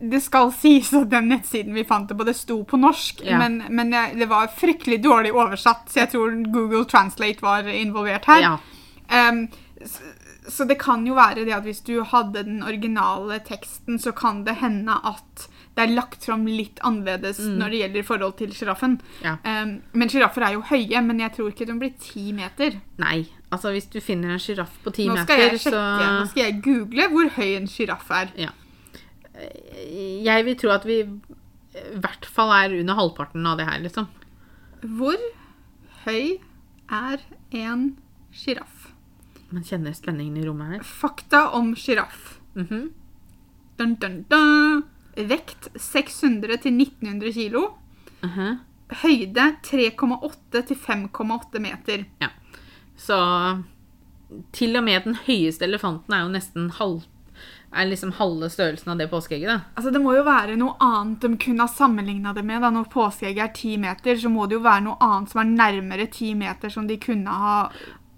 Det 0.03 0.19
skal 0.23 0.51
sies 0.57 0.91
at 0.99 1.11
den 1.13 1.29
nettsiden 1.31 1.77
vi 1.77 1.85
fant 1.87 2.09
det 2.11 2.17
på, 2.19 2.25
det 2.27 2.35
sto 2.35 2.57
på 2.67 2.81
norsk, 2.81 3.23
Ja. 3.25 3.39
men, 3.39 3.61
men 3.71 3.93
det 4.19 4.27
var 4.31 4.51
fryktelig 4.51 4.99
dårlig 5.05 5.31
oversatt, 5.33 5.87
så 5.89 6.03
jeg 6.03 6.11
tror 6.15 6.35
Google 6.51 6.85
Translate 6.91 7.43
var 7.45 7.69
involvert 7.71 8.27
her. 8.27 8.43
Ja. 8.43 8.57
Um, 9.31 9.45
så, 9.87 10.03
så 10.49 10.65
det 10.67 10.81
kan 10.83 11.07
jo 11.07 11.15
være 11.15 11.45
det 11.47 11.55
at 11.55 11.63
hvis 11.63 11.85
du 11.87 12.03
hadde 12.03 12.43
den 12.43 12.63
originale 12.67 13.39
teksten, 13.47 13.99
så 14.03 14.11
kan 14.13 14.43
det 14.45 14.57
hende 14.59 14.99
at 15.07 15.47
det 15.73 15.85
er 15.87 15.93
lagt 15.97 16.27
fram 16.27 16.43
litt 16.45 16.81
annerledes 16.85 17.39
når 17.49 17.73
det 17.73 17.79
gjelder 17.81 18.05
forhold 18.05 18.35
til 18.37 18.51
sjiraffen. 18.53 18.99
Mm. 19.01 19.23
Ja. 19.25 19.37
Um, 19.47 19.71
men 19.97 20.11
sjiraffer 20.13 20.45
er 20.45 20.57
jo 20.59 20.65
høye, 20.69 21.01
men 21.07 21.23
jeg 21.23 21.33
tror 21.37 21.53
ikke 21.53 21.69
de 21.71 21.77
blir 21.81 21.95
ti 22.03 22.33
meter. 22.37 22.77
Nei. 23.01 23.23
Altså, 23.53 23.73
hvis 23.73 23.89
du 23.93 23.97
finner 24.05 24.35
en 24.35 24.43
sjiraff 24.43 24.75
på 24.85 24.93
ti 24.97 25.07
meter, 25.09 25.41
jeg 25.41 25.57
sjekke, 25.63 25.73
så 25.73 26.13
nå 26.19 26.29
skal 26.29 26.45
jeg 26.45 26.61
google 26.65 27.09
hvor 27.13 27.33
høy 27.39 27.55
en 27.57 27.71
sjiraff 27.73 28.13
er. 28.13 28.35
Ja. 28.41 28.53
Jeg 30.29 30.45
vil 30.45 30.59
tro 30.61 30.75
at 30.77 30.85
vi 30.89 31.01
i 31.03 31.83
hvert 32.05 32.29
fall 32.29 32.53
er 32.53 32.77
under 32.83 32.99
halvparten 32.99 33.49
av 33.49 33.57
det 33.61 33.69
her, 33.69 33.81
liksom. 33.81 34.09
Hvor 34.99 35.21
høy 36.05 36.37
er 36.93 37.25
en 37.57 37.95
sjiraff? 38.35 38.91
Man 39.53 39.65
kjenner 39.65 39.97
spenningen 39.97 40.37
i 40.41 40.45
rommet 40.47 40.77
her. 40.77 40.85
Fakta 40.85 41.47
om 41.57 41.73
sjiraff. 41.77 42.37
Mhm. 42.57 42.91
Dun, 43.81 43.95
dun, 43.97 44.25
dun. 44.29 44.85
Vekt 45.17 45.69
600-1900 45.75 47.33
kilo. 47.33 47.79
Mhm. 48.23 48.59
Høyde 49.03 49.57
3,8-5,8 49.65 51.59
meter. 51.61 52.05
Ja. 52.21 52.29
Så 52.97 53.17
til 54.53 54.77
og 54.77 54.85
med 54.85 55.03
den 55.05 55.17
høyeste 55.27 55.65
elefanten 55.65 56.15
er 56.15 56.21
jo 56.25 56.33
nesten 56.33 56.71
halv, 56.79 57.03
er 57.73 57.89
liksom 57.89 58.13
halve 58.19 58.51
størrelsen 58.53 58.93
av 58.93 58.99
det 59.01 59.09
påskeegget. 59.11 59.49
da. 59.49 59.61
Altså, 59.77 59.91
det 59.93 60.03
må 60.05 60.15
jo 60.17 60.25
være 60.25 60.57
noe 60.61 60.77
annet 60.81 61.21
de 61.25 61.37
kunne 61.41 61.65
ha 61.65 61.69
sammenligna 61.73 62.33
det 62.37 62.45
med. 62.45 62.61
da. 62.61 62.71
Når 62.71 62.85
påskeegget 62.93 63.45
er 63.45 63.53
10 63.55 63.77
meter, 63.79 64.17
så 64.17 64.29
må 64.29 64.47
det 64.47 64.55
jo 64.59 64.65
være 64.65 64.85
noe 64.85 64.97
annet 65.01 65.31
som 65.33 65.41
er 65.41 65.45
nærmere 65.57 66.07
10 66.07 66.35
meter, 66.35 66.69
som 66.69 66.87
de 66.87 66.97
kunne 67.01 67.31
ha 67.31 67.71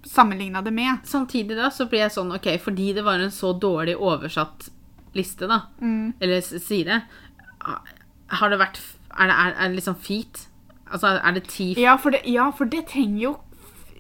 sammenligna 0.05 0.63
det 0.63 0.73
med. 0.73 0.97
Samtidig 1.05 1.57
da, 1.57 1.71
så 1.71 1.87
blir 1.89 2.05
jeg 2.05 2.13
sånn, 2.13 2.35
ok, 2.35 2.59
fordi 2.61 2.93
det 2.95 3.05
var 3.05 3.19
en 3.23 3.31
så 3.31 3.53
dårlig 3.59 3.97
oversatt 3.97 4.71
liste, 5.15 5.47
da, 5.49 5.61
eller 6.21 6.39
s- 6.43 6.63
side, 6.67 7.01
har 7.65 8.51
det 8.51 8.59
vært, 8.61 8.81
er 9.19 9.31
det, 9.31 9.35
er, 9.35 9.55
er 9.59 9.69
det 9.69 9.77
liksom 9.79 9.97
feet? 10.03 10.47
Altså, 10.93 11.15
er 11.25 11.33
det 11.39 11.47
ti 11.49 11.73
Ja, 11.81 11.97
for 11.97 12.11
det, 12.15 12.21
ja, 12.29 12.51
for 12.55 12.65
det 12.71 12.85
trenger 12.91 13.21
jo 13.23 13.31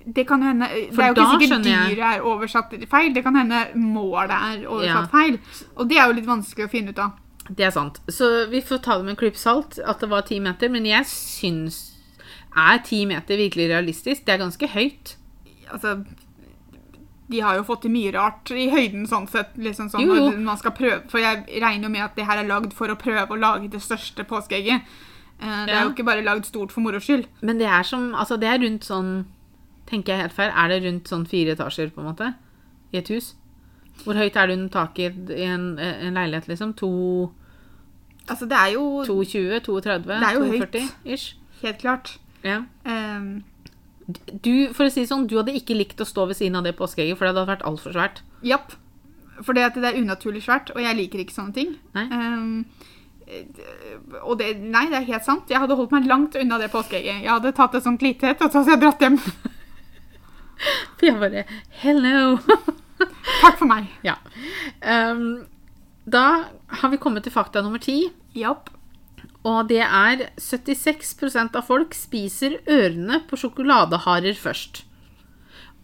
Det 0.06 0.26
kan 0.28 0.42
hende 0.44 0.66
Det 0.68 0.98
er 1.00 1.14
jo 1.14 1.14
ikke 1.16 1.38
sikkert 1.40 1.64
dyret 1.64 2.02
er 2.04 2.20
oversatt 2.28 2.74
feil. 2.90 3.14
Det 3.14 3.22
kan 3.24 3.34
hende 3.40 3.62
målet 3.80 4.34
er 4.36 4.66
oversatt 4.68 5.08
Ja. 5.08 5.18
feil. 5.18 5.38
Og 5.76 5.88
det 5.88 5.96
er 5.96 6.06
jo 6.10 6.12
litt 6.18 6.26
vanskelig 6.28 6.66
å 6.66 6.70
finne 6.70 6.90
ut 6.92 6.98
av. 7.00 7.12
Det 7.48 7.64
er 7.64 7.70
sant. 7.72 8.00
Så 8.12 8.28
vi 8.52 8.60
får 8.60 8.82
ta 8.84 8.98
det 8.98 9.04
med 9.06 9.14
en 9.14 9.20
klype 9.22 9.40
salt 9.40 9.78
at 9.80 10.00
det 10.00 10.10
var 10.10 10.20
ti 10.28 10.38
meter, 10.44 10.68
men 10.68 10.84
jeg 10.84 11.04
syns 11.08 11.92
Er 12.54 12.78
ti 12.84 13.04
meter 13.06 13.36
virkelig 13.40 13.68
realistisk? 13.72 14.26
Det 14.26 14.34
er 14.34 14.44
ganske 14.44 14.68
høyt. 14.68 15.16
Altså 15.72 16.04
De 17.30 17.40
har 17.40 17.56
jo 17.56 17.62
fått 17.64 17.82
til 17.82 17.90
mye 17.90 18.12
rart 18.12 18.50
i 18.52 18.68
høyden, 18.68 19.06
sånn 19.08 19.26
sett. 19.30 19.54
Liksom 19.56 19.88
sånn, 19.90 20.00
Jo, 20.04 20.14
jo. 20.14 20.30
Man 20.44 20.58
skal 20.60 20.72
prøve, 20.72 21.02
for 21.08 21.18
jeg 21.18 21.46
regner 21.62 21.82
jo 21.88 21.88
med 21.88 22.02
at 22.04 22.14
det 22.16 22.26
her 22.26 22.38
er 22.42 22.48
lagd 22.48 22.72
for 22.76 22.86
å 22.88 22.96
prøve 23.00 23.28
å 23.32 23.38
lage 23.40 23.70
det 23.70 23.80
største 23.80 24.24
påskeegget. 24.28 24.82
Eh, 25.40 25.64
Det 25.66 25.72
er 25.72 25.80
Ja. 25.80 25.82
jo 25.84 25.90
ikke 25.94 26.04
bare 26.04 26.22
lagd 26.22 26.44
stort 26.44 26.70
for 26.70 26.80
moro 26.80 26.98
skyld. 27.00 27.26
Men 27.42 27.58
det 27.58 27.66
er 27.66 27.82
som 27.82 28.14
Altså, 28.14 28.38
det 28.38 28.48
er 28.48 28.58
rundt 28.58 28.82
sånn 28.84 29.24
Tenker 29.86 30.12
jeg 30.14 30.20
helt 30.22 30.32
feil? 30.32 30.50
Er 30.56 30.68
det 30.68 30.82
rundt 30.84 31.04
sånn 31.08 31.26
fire 31.28 31.52
etasjer, 31.56 31.90
på 31.92 31.98
en 32.00 32.06
måte? 32.14 32.34
I 32.92 32.98
et 32.98 33.08
hus? 33.08 33.34
Hvor 34.04 34.14
høyt 34.14 34.34
er 34.36 34.46
det 34.46 34.58
under 34.58 34.68
taket 34.68 35.30
i 35.30 35.42
en, 35.44 35.78
en 35.78 36.14
leilighet, 36.14 36.46
liksom? 36.48 36.74
To- 36.76 37.30
Altså, 38.28 38.48
det 38.48 38.56
er 38.56 38.72
jo 38.72 39.04
220? 39.04 39.60
32? 39.60 40.06
Det 40.06 40.22
er 40.22 40.32
jo 40.34 40.40
høyt. 40.40 40.72
240 40.72 40.90
ish? 41.04 41.34
helt 41.62 41.78
klart 41.78 42.18
Ja. 42.42 42.64
eh, 42.86 43.40
Du, 44.06 44.72
for 44.76 44.86
å 44.86 44.92
si 44.92 45.06
sånn, 45.08 45.26
du 45.30 45.38
hadde 45.38 45.54
ikke 45.56 45.76
likt 45.76 46.00
å 46.02 46.08
stå 46.08 46.26
ved 46.28 46.38
siden 46.38 46.58
av 46.60 46.66
det 46.66 46.74
påskeegget, 46.76 47.16
for 47.16 47.26
det 47.26 47.34
hadde 47.34 47.46
vært 47.48 47.68
altfor 47.68 47.94
svært. 47.96 48.20
Japp. 48.44 48.74
For 49.42 49.56
det, 49.56 49.64
er 49.74 49.98
unaturlig 49.98 50.44
svært, 50.44 50.70
og 50.74 50.82
jeg 50.82 50.98
liker 50.98 51.22
ikke 51.22 51.34
sånne 51.34 51.56
ting. 51.56 51.72
Nei. 51.96 52.04
Eh, 53.24 54.20
og 54.20 54.36
det, 54.38 54.52
nei, 54.60 54.84
det 54.92 55.00
er 55.00 55.08
helt 55.08 55.26
sant. 55.26 55.48
Jeg 55.50 55.62
hadde 55.62 55.76
holdt 55.78 55.94
meg 55.96 56.06
langt 56.10 56.36
unna 56.38 56.60
det 56.60 56.70
påskeegget. 56.74 57.24
Jeg 57.24 57.32
hadde 57.32 57.54
tatt 57.56 57.74
et 57.78 57.86
sånt 57.86 58.04
lite 58.04 58.30
et, 58.30 58.44
og 58.44 58.52
så 58.52 58.60
hadde 58.60 58.76
jeg 58.76 58.82
dratt 58.84 59.04
hjem. 59.06 59.18
For 60.98 61.08
jeg 61.08 61.18
bare 61.18 61.46
Hello! 61.82 62.36
Takk 63.42 63.58
for 63.58 63.68
meg. 63.68 63.88
ja. 64.06 64.14
Um, 64.80 65.44
da 66.04 66.44
har 66.68 66.92
vi 66.92 67.00
kommet 67.00 67.24
til 67.26 67.32
fakta 67.34 67.62
nummer 67.64 67.82
ti. 67.82 68.06
Japp. 68.36 68.70
Og 69.44 69.68
det 69.68 69.82
er 69.84 70.28
76% 70.40 71.56
av 71.58 71.66
folk 71.66 71.94
spiser 71.96 72.58
ørene 72.64 73.20
på 73.28 73.38
sjokoladeharer 73.42 74.36
først. 74.40 74.84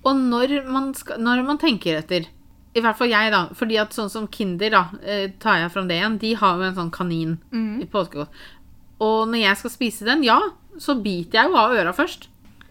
Og 0.09 0.17
når 0.17 0.63
man, 0.71 0.95
skal, 0.97 1.21
når 1.21 1.43
man 1.45 1.61
tenker 1.61 1.99
etter 1.99 2.25
I 2.73 2.81
hvert 2.81 2.97
fall 2.97 3.11
jeg, 3.13 3.33
da. 3.35 3.43
fordi 3.53 3.77
at 3.83 3.93
sånn 3.93 4.09
som 4.09 4.29
Kinder, 4.33 4.73
da, 4.73 4.83
eh, 5.03 5.29
tar 5.43 5.59
jeg 5.61 5.73
fram 5.75 5.91
det 5.91 5.99
igjen, 5.99 6.19
de 6.23 6.33
har 6.41 6.57
jo 6.57 6.69
en 6.69 6.79
sånn 6.79 6.93
kanin 6.95 7.37
i 7.83 7.89
påskegodt. 7.91 8.31
Og 9.01 9.29
når 9.29 9.43
jeg 9.43 9.61
skal 9.61 9.73
spise 9.75 10.07
den, 10.09 10.23
ja, 10.25 10.39
så 10.79 10.95
biter 11.03 11.41
jeg 11.41 11.51
jo 11.51 11.59
av 11.59 11.75
øra 11.75 11.93
først. 11.97 12.29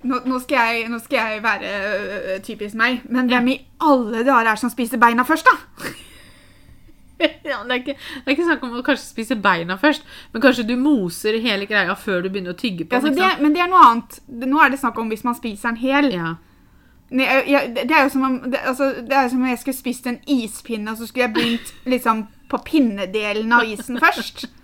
Nå, 0.08 0.22
nå, 0.26 0.40
skal 0.40 0.70
jeg, 0.72 0.90
nå 0.90 1.02
skal 1.04 1.34
jeg 1.34 1.44
være 1.44 1.72
øh, 2.00 2.42
typisk 2.42 2.78
meg, 2.80 3.02
men 3.12 3.28
hvem 3.28 3.50
i 3.52 3.58
alle 3.84 4.24
dager 4.24 4.48
er 4.48 4.56
det 4.56 4.62
som 4.62 4.72
spiser 4.72 5.02
beina 5.02 5.26
først, 5.28 5.50
da? 5.50 5.92
ja, 7.52 7.58
det, 7.68 7.72
er 7.72 7.80
ikke, 7.82 7.96
det 8.00 8.26
er 8.28 8.36
ikke 8.36 8.46
snakk 8.48 8.64
om 8.68 8.76
å 8.80 8.84
kanskje 8.86 9.06
spise 9.10 9.36
beina 9.44 9.76
først, 9.82 10.06
men 10.34 10.42
kanskje 10.44 10.66
du 10.70 10.76
moser 10.80 11.40
hele 11.44 11.68
greia 11.70 11.96
før 12.00 12.24
du 12.24 12.30
begynner 12.30 12.56
å 12.56 12.60
tygge 12.60 12.86
på 12.88 12.96
den. 13.10 13.16
det, 13.20 13.32
men 13.44 13.56
det 13.58 13.64
er 13.66 13.72
noe 13.72 13.86
annet. 13.90 14.20
Nå 14.48 14.62
er 14.64 14.70
det 14.74 14.80
snakk 14.80 14.98
om 15.04 15.10
hvis 15.12 15.26
man 15.28 15.36
spiser 15.38 15.74
den 15.74 15.82
hel. 15.84 16.12
Ja. 16.16 16.36
Nei, 17.12 17.26
jeg- 17.50 17.74
det 17.76 17.92
er 17.92 18.04
jo 18.06 18.10
som 18.14 18.24
om, 18.28 18.40
det, 18.52 18.60
altså, 18.70 18.92
det 19.02 19.16
er 19.18 19.30
som 19.30 19.42
om 19.42 19.50
jeg 19.50 19.60
skulle 19.64 19.80
spist 19.82 20.08
en 20.08 20.20
ispinne, 20.30 20.92
og 20.92 20.98
så 21.00 21.08
skulle 21.10 21.26
jeg 21.28 21.34
begynt 21.34 21.74
liksom 21.90 22.28
på 22.50 22.58
pinnedelen 22.66 23.52
av 23.54 23.66
isen 23.66 23.98
først. 24.02 24.48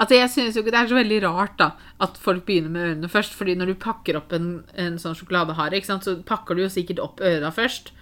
Altså, 0.00 0.16
jeg 0.16 0.30
synes 0.32 0.56
jo 0.56 0.62
ikke 0.64 0.72
det 0.74 0.78
er 0.80 0.88
så 0.90 0.96
veldig 0.98 1.18
rart 1.22 1.52
da, 1.60 1.66
at 2.02 2.16
folk 2.18 2.42
begynner 2.48 2.72
med 2.72 2.86
ørene 2.88 3.08
først, 3.12 3.34
fordi 3.38 3.54
når 3.54 3.70
du 3.70 3.74
pakker 3.84 4.16
opp 4.18 4.32
en, 4.34 4.48
en 4.74 4.96
sånn 4.98 5.14
sjokoladehare, 5.14 5.78
så 5.84 6.16
pakker 6.26 6.56
du 6.58 6.64
jo 6.64 6.70
sikkert 6.72 6.98
opp 7.04 7.20
øra 7.22 7.52
først. 7.54 7.92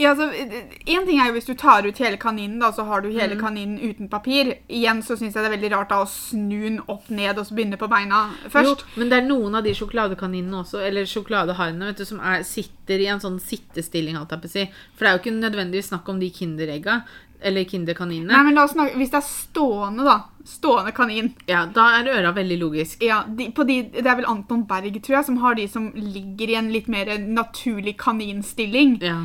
Ja, 0.00 0.10
altså, 0.10 0.32
en 0.32 1.04
ting 1.06 1.20
er 1.20 1.28
jo 1.28 1.34
hvis 1.36 1.46
du 1.46 1.52
tar 1.58 1.86
ut 1.86 1.98
hele 2.00 2.18
kaninen, 2.20 2.58
da, 2.62 2.72
så 2.74 2.84
har 2.88 3.04
du 3.04 3.10
hele 3.12 3.36
kaninen 3.38 3.78
uten 3.78 4.08
papir. 4.10 4.54
Igjen 4.72 5.02
så 5.04 5.16
syns 5.18 5.36
jeg 5.36 5.44
det 5.44 5.50
er 5.50 5.54
veldig 5.56 5.72
rart 5.74 5.92
da 5.92 6.00
å 6.02 6.08
snu 6.10 6.62
den 6.64 6.80
opp 6.90 7.10
ned 7.12 7.38
og 7.38 7.46
så 7.46 7.56
begynne 7.56 7.78
på 7.78 7.90
beina 7.92 8.24
først. 8.50 8.82
Jo, 8.82 9.00
men 9.02 9.12
det 9.12 9.20
er 9.20 9.28
noen 9.28 9.58
av 9.58 9.66
de 9.66 9.74
sjokoladekaninene 9.78 10.62
også, 10.64 10.80
eller 10.88 11.08
sjokoladeharene, 11.08 11.92
vet 11.92 12.02
du, 12.02 12.06
som 12.08 12.22
er, 12.24 12.46
sitter 12.48 13.04
i 13.04 13.10
en 13.12 13.22
sånn 13.22 13.38
sittestilling, 13.42 14.18
Alt 14.18 14.34
jeg 14.34 14.42
på 14.42 14.50
å 14.50 14.54
si. 14.56 14.64
For 14.96 15.04
det 15.04 15.10
er 15.10 15.18
jo 15.18 15.22
ikke 15.22 15.36
nødvendigvis 15.36 15.92
snakk 15.92 16.10
om 16.10 16.22
de 16.22 16.32
kinderegga. 16.34 17.02
Eller 17.42 17.64
Kinderkaninene. 17.64 18.30
Nei, 18.30 18.42
men 18.46 18.54
la 18.54 18.64
oss 18.64 18.74
snakke, 18.76 18.96
Hvis 19.00 19.10
det 19.10 19.18
er 19.18 19.26
stående, 19.26 20.04
da. 20.06 20.16
Stående 20.46 20.92
kanin. 20.94 21.32
Ja, 21.46 21.64
da 21.70 21.88
er 21.98 22.10
øra 22.16 22.32
veldig 22.34 22.58
logisk. 22.60 23.02
Ja, 23.02 23.22
de, 23.26 23.48
på 23.54 23.66
de, 23.66 23.82
Det 23.94 24.06
er 24.06 24.18
vel 24.18 24.28
Anton 24.30 24.64
Berg, 24.66 24.98
tror 25.02 25.18
jeg, 25.18 25.26
som 25.28 25.38
har 25.42 25.58
de 25.58 25.68
som 25.70 25.90
ligger 25.94 26.50
i 26.50 26.58
en 26.58 26.72
litt 26.74 26.90
mer 26.90 27.12
naturlig 27.22 27.96
kaninstilling. 28.00 28.98
Ja. 29.02 29.20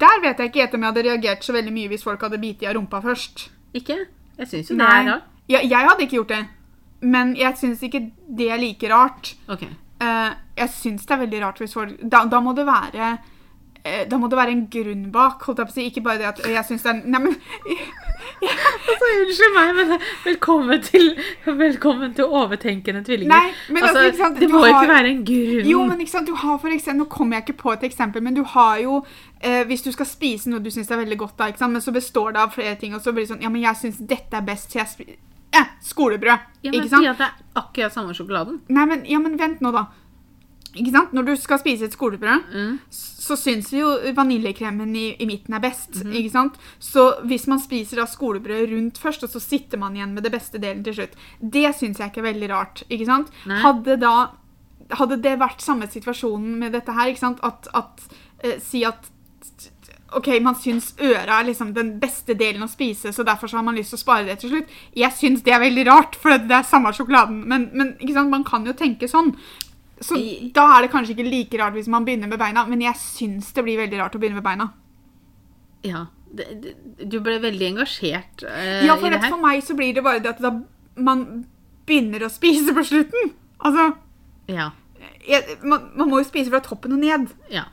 Der 0.00 0.22
vet 0.24 0.40
jeg 0.40 0.52
ikke 0.52 0.68
om 0.74 0.84
jeg 0.84 0.92
hadde 0.92 1.06
reagert 1.08 1.44
så 1.44 1.56
veldig 1.56 1.72
mye 1.72 1.92
hvis 1.92 2.04
folk 2.04 2.24
hadde 2.24 2.40
bitt 2.42 2.64
i 2.64 2.68
av 2.68 2.76
rumpa 2.76 3.00
først. 3.04 3.48
Ikke? 3.76 3.98
Jeg 4.38 4.50
syns 4.50 4.70
jo 4.70 4.78
det 4.78 4.86
er 4.88 5.10
rart. 5.12 5.34
Ja, 5.48 5.60
jeg 5.64 5.88
hadde 5.88 6.04
ikke 6.04 6.20
gjort 6.20 6.34
det. 6.34 6.44
Men 7.00 7.36
jeg 7.38 7.56
syns 7.56 7.82
ikke 7.86 8.02
det 8.38 8.50
er 8.52 8.60
like 8.60 8.92
rart. 8.92 9.34
Ok. 9.48 9.64
Uh, 9.98 10.30
jeg 10.58 10.70
syns 10.74 11.06
det 11.06 11.14
er 11.14 11.24
veldig 11.24 11.40
rart 11.42 11.58
hvis 11.58 11.72
folk 11.74 11.96
Da, 12.06 12.20
da 12.30 12.38
må 12.38 12.52
det 12.54 12.68
være 12.68 13.16
da 14.10 14.18
må 14.20 14.28
det 14.30 14.38
være 14.38 14.52
en 14.54 14.64
grunn 14.72 15.04
bak. 15.14 15.42
holdt 15.46 15.58
jeg 15.62 15.68
på 15.68 15.72
å 15.72 15.76
si. 15.78 15.86
Ikke 15.90 16.02
bare 16.04 16.18
det 16.22 16.26
at 16.30 16.42
jeg 16.46 16.64
syns 16.68 16.82
det 16.86 16.92
er 16.92 17.02
Nei, 17.06 17.20
men 17.24 17.36
Altså, 18.88 19.08
unnskyld 19.20 19.54
meg, 19.54 19.70
men 19.78 19.92
velkommen 20.24 20.82
til, 20.84 21.04
velkommen 21.46 22.14
til 22.16 22.24
overtenkende 22.38 23.02
tvillinger. 23.06 23.32
Nei, 23.34 23.52
men 23.74 23.82
altså, 23.86 24.04
ikke 24.08 24.20
sant, 24.20 24.38
det 24.40 24.48
må 24.50 24.62
har- 24.62 24.68
ikke 24.74 24.90
være 24.92 25.10
en 25.12 25.22
grunn. 25.28 25.68
Jo, 25.70 25.84
men 25.86 26.00
ikke 26.04 26.12
sant, 26.14 26.26
du 26.30 26.34
har 26.34 26.58
for 26.58 26.68
eksempel, 26.74 26.98
Nå 26.98 27.06
kommer 27.12 27.36
jeg 27.38 27.46
ikke 27.48 27.58
på 27.62 27.72
et 27.76 27.84
eksempel, 27.90 28.22
men 28.24 28.34
du 28.34 28.42
har 28.54 28.78
jo 28.82 29.04
eh, 29.40 29.64
Hvis 29.68 29.82
du 29.84 29.92
skal 29.94 30.06
spise 30.06 30.50
noe 30.50 30.58
du 30.64 30.70
syns 30.74 30.90
er 30.90 30.98
veldig 31.02 31.18
godt, 31.20 31.36
da, 31.38 31.48
ikke 31.52 31.58
sant? 31.62 31.72
men 31.72 31.82
så 31.84 31.92
består 31.94 32.32
det 32.34 32.40
av 32.42 32.52
flere 32.54 32.74
ting, 32.80 32.94
og 32.94 33.02
så 33.04 33.12
blir 33.12 33.26
det 33.26 33.32
sånn 33.34 33.42
Ja, 33.44 33.48
men 33.52 33.62
jeg 33.62 33.76
syns 33.80 33.98
dette 34.00 34.34
er 34.40 34.42
best, 34.46 34.72
så 34.72 34.80
jeg 34.82 34.88
spiser 34.94 35.16
eh, 35.54 35.68
Skolebrød. 35.84 36.46
ja, 36.62 36.70
men 36.72 36.80
ikke 36.80 36.90
sant? 36.90 37.02
Si 37.06 37.08
at 37.12 37.18
det 37.22 37.28
er 37.28 37.62
akkurat 37.62 37.94
samme 37.94 38.14
sjokoladen. 38.16 38.60
Nei, 38.68 38.84
men, 38.90 39.04
ja, 39.08 39.18
men 39.22 39.36
vent 39.38 39.60
nå, 39.64 39.70
da. 39.74 39.86
Ikke 40.76 40.92
sant? 40.92 41.12
Når 41.16 41.24
du 41.30 41.36
skal 41.40 41.58
spise 41.62 41.84
et 41.88 41.92
skolebrød, 41.96 42.42
Mm. 42.54 42.78
så 42.90 43.36
syns 43.36 43.70
vi 43.72 43.80
jo 43.80 43.88
vaniljekremen 44.16 44.94
i, 44.96 45.16
i 45.20 45.26
midten 45.26 45.54
er 45.54 45.60
best. 45.60 46.02
Mm. 46.04 46.12
ikke 46.12 46.30
sant? 46.32 46.54
Så 46.80 47.06
hvis 47.26 47.46
man 47.46 47.58
spiser 47.60 47.96
da 48.02 48.06
skolebrød 48.06 48.70
rundt 48.72 48.98
først, 48.98 49.24
og 49.24 49.30
så 49.30 49.40
sitter 49.40 49.78
man 49.78 49.96
igjen 49.96 50.14
med 50.14 50.22
det 50.22 50.32
beste 50.32 50.58
delen 50.58 50.84
til 50.84 50.94
slutt, 50.94 51.16
det 51.40 51.74
syns 51.76 51.98
jeg 51.98 52.10
ikke 52.12 52.20
er 52.24 52.32
veldig 52.32 52.50
rart. 52.50 52.82
ikke 52.90 53.06
sant? 53.06 53.30
Nei. 53.46 53.60
Hadde 53.62 53.98
da 54.00 54.14
hadde 54.96 55.18
det 55.20 55.38
vært 55.38 55.60
samme 55.60 55.84
situasjonen 55.90 56.58
med 56.58 56.72
dette 56.72 56.92
her, 56.96 57.08
ikke 57.12 57.20
sant? 57.20 57.40
At, 57.44 57.68
at 57.74 58.00
eh, 58.42 58.58
Si 58.64 58.84
at 58.88 59.10
OK, 60.16 60.28
man 60.40 60.56
syns 60.56 60.94
øra 61.04 61.40
er 61.42 61.44
liksom 61.50 61.74
den 61.76 61.90
beste 62.00 62.32
delen 62.38 62.64
å 62.64 62.68
spise, 62.70 63.12
så 63.12 63.24
derfor 63.26 63.50
så 63.50 63.58
har 63.58 63.66
man 63.66 63.76
lyst 63.76 63.92
til 63.92 63.98
å 63.98 64.00
spare 64.00 64.24
det 64.24 64.38
til 64.40 64.54
slutt. 64.54 64.70
Jeg 64.96 65.12
syns 65.18 65.42
det 65.44 65.52
er 65.52 65.60
veldig 65.60 65.84
rart, 65.90 66.16
for 66.16 66.32
det 66.40 66.54
er 66.56 66.64
samme 66.64 66.94
sjokoladen. 66.96 67.42
Men, 67.48 67.68
men 67.76 68.30
man 68.30 68.44
kan 68.48 68.64
jo 68.64 68.72
tenke 68.72 69.08
sånn. 69.10 69.34
Så 70.00 70.16
I- 70.16 70.50
da 70.54 70.64
er 70.76 70.82
det 70.86 70.90
kanskje 70.92 71.14
ikke 71.16 71.26
like 71.30 71.58
rart 71.58 71.74
hvis 71.74 71.88
man 71.88 72.04
begynner 72.06 72.28
med 72.28 72.38
beina, 72.38 72.64
men 72.66 72.80
jeg 72.80 72.94
syns 72.94 73.52
det 73.52 73.64
blir 73.64 73.78
veldig 73.80 73.98
rart 73.98 74.14
å 74.14 74.20
begynne 74.22 74.38
med 74.38 74.44
beina. 74.46 74.68
Ja. 75.82 76.06
Det, 76.34 76.46
det, 76.62 76.74
du 77.08 77.20
ble 77.24 77.38
veldig 77.40 77.66
engasjert 77.72 78.42
eh, 78.44 78.84
Ja, 78.84 78.96
i 78.98 79.00
det 79.08 79.14
her. 79.16 79.22
her. 79.22 79.30
for 79.32 79.40
meg 79.40 79.62
så 79.64 79.74
blir 79.78 79.94
det 79.96 80.02
bare 80.04 80.20
det 80.20 80.28
at 80.34 80.42
da 80.44 80.50
man 80.96 81.46
begynner 81.88 82.26
å 82.26 82.30
spise 82.30 82.74
på 82.76 82.84
slutten. 82.84 83.30
Altså, 83.64 83.94
Ja. 84.48 84.70
jeg, 85.26 85.56
man, 85.64 85.90
man 85.96 86.10
må 86.10 86.18
jo 86.20 86.24
spise 86.28 86.50
fra 86.50 86.60
toppen 86.60 86.92
og 86.92 86.98
ned. 87.00 87.28
ja. 87.50 87.64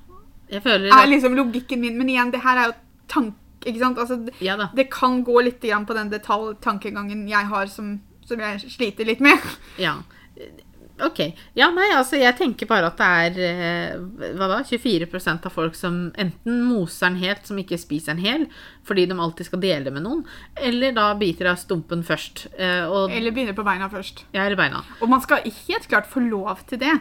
Jeg 0.47 0.61
føler 0.61 0.85
det 0.91 0.93
er 0.93 1.07
liksom 1.09 1.33
logikken 1.35 1.81
min. 1.81 1.97
Men 1.97 2.07
igjen, 2.07 2.31
det 2.31 2.41
her 2.43 2.57
er 2.61 2.65
jo 2.69 2.73
tank... 3.09 3.33
Ikke 3.65 3.79
sant? 3.81 3.97
Altså, 3.97 4.29
Ja 4.45 4.69
det 4.77 4.91
kan 4.93 5.23
gå 5.25 5.41
litt 5.43 5.59
grann 5.59 5.87
på 5.89 5.95
den 5.97 6.11
detaljtankegangen 6.11 7.23
jeg 7.27 7.47
har, 7.49 7.65
som, 7.65 7.95
som 8.23 8.39
jeg 8.39 8.59
sliter 8.69 9.05
litt 9.09 9.19
med. 9.25 9.41
Ja. 9.81 9.95
Ok. 11.03 11.19
Ja, 11.59 11.67
nei, 11.75 11.89
altså 11.91 12.15
jeg 12.15 12.37
tenker 12.39 12.69
bare 12.69 12.87
at 12.87 12.97
det 13.01 13.07
er 13.07 13.39
eh, 13.43 13.95
hva 14.37 14.47
da, 14.47 14.61
24% 14.63 15.43
av 15.49 15.51
folk 15.51 15.75
som 15.75 15.97
enten 16.15 16.61
moser 16.69 17.09
den 17.09 17.17
helt, 17.19 17.43
som 17.47 17.57
ikke 17.59 17.75
spiser 17.81 18.13
den 18.15 18.23
hel, 18.23 18.45
fordi 18.87 19.03
de 19.11 19.17
alltid 19.19 19.49
skal 19.49 19.59
dele 19.59 19.91
med 19.91 20.05
noen, 20.05 20.21
eller 20.55 20.95
da 20.95 21.09
biter 21.19 21.49
av 21.51 21.59
stumpen 21.59 22.03
først. 22.07 22.45
eh, 22.55 22.85
og, 22.87 23.11
Eller 23.11 23.35
begynner 23.35 23.57
på 23.57 23.65
beina 23.67 23.89
først. 23.91 24.23
ja, 24.31 24.45
eller 24.45 24.55
beina. 24.55 24.85
Og 25.01 25.09
man 25.11 25.19
skal 25.21 25.43
helt 25.43 25.89
klart 25.91 26.07
få 26.07 26.23
lov 26.23 26.63
til 26.67 26.79
det. 26.79 26.93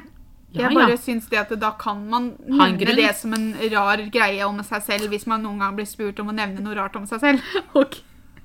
Ja, 0.54 0.68
Jeg 0.68 0.74
bare 0.74 0.90
ja. 0.90 0.96
syns 0.96 1.26
det 1.30 1.38
at 1.38 1.54
da 1.58 1.70
kan 1.78 2.04
man 2.10 2.32
nevne 2.46 2.94
det 2.94 3.14
som 3.18 3.32
en 3.34 3.54
rar 3.72 3.98
greie 4.10 4.42
om 4.46 4.58
seg 4.62 4.82
selv, 4.86 5.08
hvis 5.10 5.26
man 5.26 5.42
noen 5.42 5.58
gang 5.58 5.74
blir 5.78 5.86
spurt 5.86 6.18
om 6.22 6.28
å 6.30 6.34
nevne 6.34 6.62
noe 6.62 6.74
rart 6.78 6.94
om 6.96 7.06
seg 7.06 7.20
selv. 7.20 7.54
Ok. 7.74 8.00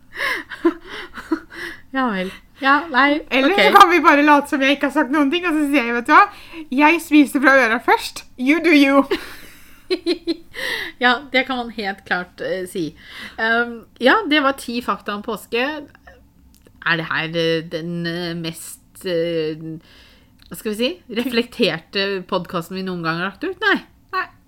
ja 1.94 2.08
vel. 2.10 2.32
Ja, 2.60 2.82
nei, 2.92 3.22
Eller 3.32 3.54
okay. 3.54 3.70
så 3.70 3.78
kan 3.78 3.92
vi 3.92 4.00
bare 4.04 4.24
late 4.26 4.52
som 4.52 4.64
jeg 4.64 4.76
ikke 4.76 4.90
har 4.90 4.96
sagt 4.98 5.14
noen 5.14 5.32
ting, 5.32 5.46
og 5.48 5.56
så 5.56 5.66
sier 5.70 5.86
jeg, 5.88 5.96
vet 5.96 6.10
du 6.10 6.14
hva, 6.14 6.24
jeg 6.82 7.04
spiser 7.04 7.44
fra 7.44 7.56
øra 7.62 7.78
først. 7.84 8.26
You 8.40 8.60
do 8.64 8.74
you. 8.76 9.04
ja, 11.04 11.14
det 11.32 11.46
kan 11.48 11.62
man 11.62 11.72
helt 11.78 12.04
klart 12.08 12.44
uh, 12.44 12.66
si. 12.70 12.92
Um, 13.40 13.86
ja, 14.04 14.20
det 14.30 14.44
var 14.46 14.60
ti 14.60 14.80
fakta 14.86 15.16
om 15.16 15.24
påske. 15.26 15.66
Er 16.90 17.00
det 17.00 17.08
her 17.10 17.32
uh, 17.32 17.70
den 17.72 17.96
uh, 18.08 18.36
mest 18.40 18.78
Hva 19.00 20.58
skal 20.60 20.74
vi 20.74 20.76
si? 20.76 20.90
Reflekterte 21.16 22.10
podkasten 22.28 22.76
vi 22.76 22.84
noen 22.84 23.06
gang 23.06 23.22
har 23.22 23.32
lagt 23.32 23.48
ut? 23.48 23.56
Nei. 23.64 23.78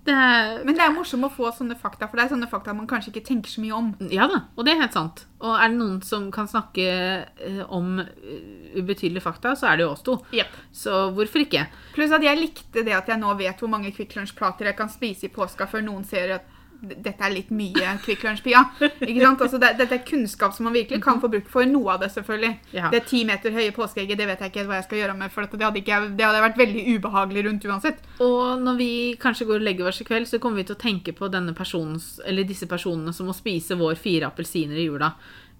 Det 0.02 0.14
er, 0.14 0.64
Men 0.66 0.74
det 0.74 0.82
er 0.82 0.94
morsomt 0.94 1.26
å 1.28 1.30
få 1.30 1.50
sånne 1.54 1.76
fakta, 1.78 2.08
for 2.10 2.18
det 2.18 2.24
er 2.24 2.32
sånne 2.32 2.48
fakta 2.50 2.74
man 2.74 2.88
kanskje 2.90 3.12
ikke 3.12 3.26
tenker 3.28 3.52
så 3.52 3.62
mye 3.62 3.76
om. 3.76 3.92
ja 4.10 4.26
da, 4.30 4.40
og 4.56 4.66
det 4.66 4.74
er 4.74 4.80
helt 4.82 4.96
sant. 4.96 5.24
Og 5.42 5.54
er 5.54 5.70
det 5.70 5.78
noen 5.78 6.00
som 6.06 6.26
kan 6.34 6.50
snakke 6.50 6.86
eh, 6.86 7.60
om 7.70 8.00
eh, 8.02 8.72
ubetydelige 8.78 9.22
fakta, 9.22 9.54
så 9.58 9.70
er 9.70 9.78
det 9.78 9.86
jo 9.86 9.92
oss 9.92 10.02
to. 10.06 10.16
Så 10.74 11.04
hvorfor 11.14 11.44
ikke? 11.44 11.68
Pluss 11.94 12.14
at 12.14 12.26
jeg 12.26 12.40
likte 12.40 12.82
det 12.86 12.96
at 12.98 13.10
jeg 13.10 13.22
nå 13.22 13.30
vet 13.38 13.62
hvor 13.62 13.70
mange 13.70 13.94
Kvikk 13.94 14.18
Lunsj-plater 14.18 14.72
jeg 14.72 14.78
kan 14.78 14.90
spise 14.90 15.28
i 15.28 15.34
påska 15.34 15.70
før 15.70 15.86
noen 15.86 16.06
ser 16.08 16.38
at 16.40 16.50
dette 16.82 17.22
er 17.22 17.30
litt 17.30 17.50
mye 17.54 17.94
Kvikk 18.02 18.24
Lunsj-pia. 18.26 18.62
Altså, 18.82 19.58
det, 19.62 19.72
dette 19.78 19.96
er 19.96 20.02
kunnskap 20.06 20.54
som 20.56 20.66
man 20.66 20.74
virkelig 20.74 21.02
kan 21.04 21.20
få 21.22 21.30
bruk 21.30 21.48
for. 21.52 21.66
Noe 21.68 21.94
av 21.94 22.02
det, 22.02 22.10
selvfølgelig. 22.14 22.52
Ja. 22.74 22.90
Det 22.92 23.04
ti 23.10 23.22
meter 23.28 23.54
høye 23.54 23.74
påskeegget, 23.76 24.18
det 24.18 24.26
vet 24.30 24.42
jeg 24.42 24.52
ikke 24.52 24.66
hva 24.68 24.80
jeg 24.80 24.88
skal 24.88 25.02
gjøre 25.02 25.16
med, 25.20 25.32
for 25.34 25.46
det, 25.46 25.62
hadde 25.62 25.82
ikke, 25.82 26.00
det 26.18 26.26
hadde 26.26 26.42
vært 26.46 26.60
veldig 26.60 26.84
ubehagelig 26.96 27.46
rundt 27.48 27.68
uansett. 27.70 28.02
Og 28.24 28.64
når 28.64 28.80
vi 28.80 28.90
kanskje 29.22 29.46
går 29.50 29.62
og 29.62 29.68
legger 29.68 29.92
oss 29.92 30.02
i 30.02 30.08
kveld, 30.08 30.28
så 30.30 30.42
kommer 30.42 30.62
vi 30.62 30.66
til 30.70 30.78
å 30.78 30.82
tenke 30.82 31.14
på 31.16 31.30
personens, 31.56 32.16
eller 32.26 32.48
disse 32.48 32.66
personene 32.70 33.14
som 33.14 33.30
må 33.30 33.36
spise 33.36 33.78
vår 33.78 33.94
fire 34.00 34.32
appelsiner 34.32 34.76
i 34.76 34.88
jula. 34.88 35.12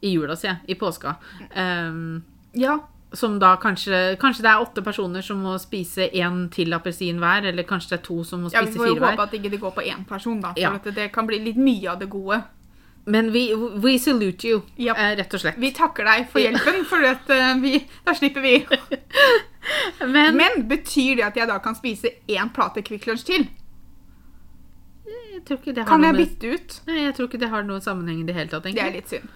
I 0.02 0.16
jula, 0.16 0.34
sier 0.34 0.56
jeg. 0.56 0.74
I 0.74 0.80
påska. 0.80 1.16
Um, 1.54 2.22
Ja. 2.52 2.78
Som 3.14 3.38
da 3.38 3.56
kanskje 3.60 4.16
Kanskje 4.20 4.44
det 4.44 4.50
er 4.50 4.62
åtte 4.62 4.82
personer 4.84 5.22
som 5.24 5.42
må 5.44 5.58
spise 5.60 6.08
én 6.12 6.48
til 6.52 6.72
appelsin 6.72 7.18
hver, 7.20 7.46
eller 7.50 7.66
kanskje 7.68 7.94
det 7.94 7.98
er 8.00 8.04
to 8.06 8.22
som 8.24 8.42
må 8.42 8.50
spise 8.50 8.72
fire 8.72 8.72
hver. 8.72 8.72
ja, 8.72 8.72
vi 8.72 8.78
får 8.78 8.96
jo 8.96 9.04
håpe 9.06 9.22
at 9.28 9.36
ikke 9.38 9.52
det 9.52 9.60
går 9.60 9.76
på 9.76 9.86
én 9.92 10.04
person, 10.08 10.40
da. 10.40 10.52
For 10.54 10.60
Ja. 10.60 10.74
at 10.74 10.90
det, 10.94 11.12
kan 11.12 11.26
bli 11.26 11.38
litt 11.38 11.56
mye 11.56 11.90
av 11.90 11.98
det 12.00 12.10
gode. 12.10 12.42
Men 13.04 13.32
vi, 13.32 13.54
we 13.54 13.98
salute 13.98 14.46
you, 14.46 14.62
yep. 14.78 14.96
eh, 14.96 15.16
rett 15.18 15.34
og 15.34 15.40
slett. 15.40 15.56
Vi 15.58 15.72
takker 15.74 16.06
deg 16.06 16.28
for 16.30 16.38
hjelpen, 16.38 16.84
for 16.86 17.02
at, 17.02 17.30
eh, 17.30 17.56
vi, 17.58 17.80
da 18.06 18.14
slipper 18.14 18.40
vi. 18.40 18.66
Men, 20.14 20.36
Men 20.36 20.68
betyr 20.68 21.16
det 21.16 21.24
at 21.26 21.36
jeg 21.36 21.48
da 21.48 21.58
kan 21.62 21.74
spise 21.74 22.10
én 22.26 22.50
plate 22.54 22.82
Kvikk 22.82 23.06
Lunsj 23.06 23.26
til? 23.26 23.48
jeg 25.32 25.44
tror 25.46 25.58
ikke 25.58 25.74
det 25.74 25.82
har 25.82 25.88
Kan 25.90 26.04
jeg 26.04 26.14
bytte 26.14 26.50
ut? 26.54 26.74
Nei, 26.86 26.98
jeg 27.04 27.14
tror 27.16 27.28
ikke 27.28 27.40
det 27.42 27.48
har 27.50 27.64
noen 27.66 27.82
sammenheng 27.82 28.20
i 28.22 28.26
det 28.28 28.34
hele 28.36 28.50
tatt. 28.52 28.66
Det 28.68 28.82
er 28.82 28.92
litt 28.94 29.10
synd. 29.10 29.30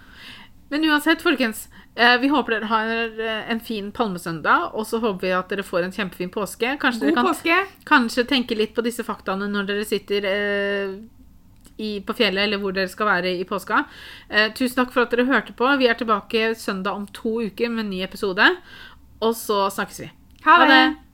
Men 0.69 0.83
uansett, 0.85 1.21
folkens. 1.21 1.67
eh, 1.95 2.17
Vi 2.19 2.27
håper 2.27 2.51
dere 2.57 2.65
har 2.65 3.19
eh, 3.19 3.51
en 3.51 3.59
fin 3.59 3.91
palmesøndag, 3.91 4.73
og 4.73 4.87
så 4.87 4.99
håper 4.99 5.27
vi 5.27 5.31
at 5.31 5.49
dere 5.49 5.63
får 5.63 5.83
en 5.87 5.91
kjempefin 5.95 6.29
påske. 6.33 6.73
Kanskje 6.81 6.99
God 6.99 7.07
dere 7.07 7.15
kan 7.15 7.29
påske. 7.29 7.59
kanskje 7.85 8.25
tenke 8.27 8.55
litt 8.57 8.75
på 8.75 8.83
disse 8.83 9.03
faktaene 9.03 9.47
når 9.47 9.69
dere 9.69 9.85
sitter 9.87 10.27
eh, 10.27 10.97
i, 11.77 11.99
på 12.01 12.13
fjellet, 12.17 12.43
eller 12.43 12.57
hvor 12.59 12.73
dere 12.75 12.89
skal 12.91 13.07
være 13.07 13.35
i 13.39 13.43
påska. 13.47 13.83
Eh, 14.29 14.51
tusen 14.53 14.75
takk 14.81 14.91
for 14.91 15.05
at 15.05 15.11
dere 15.15 15.25
hørte 15.29 15.53
på. 15.55 15.69
Vi 15.77 15.87
er 15.87 15.93
tilbake 15.99 16.55
søndag 16.57 16.93
om 16.97 17.07
to 17.13 17.39
uker 17.47 17.69
med 17.69 17.85
en 17.85 17.91
ny 17.95 18.01
episode. 18.03 18.49
Og 19.21 19.35
så 19.37 19.69
snakkes 19.73 19.99
vi. 20.03 20.11
Ha 20.45 20.57
det. 20.65 21.06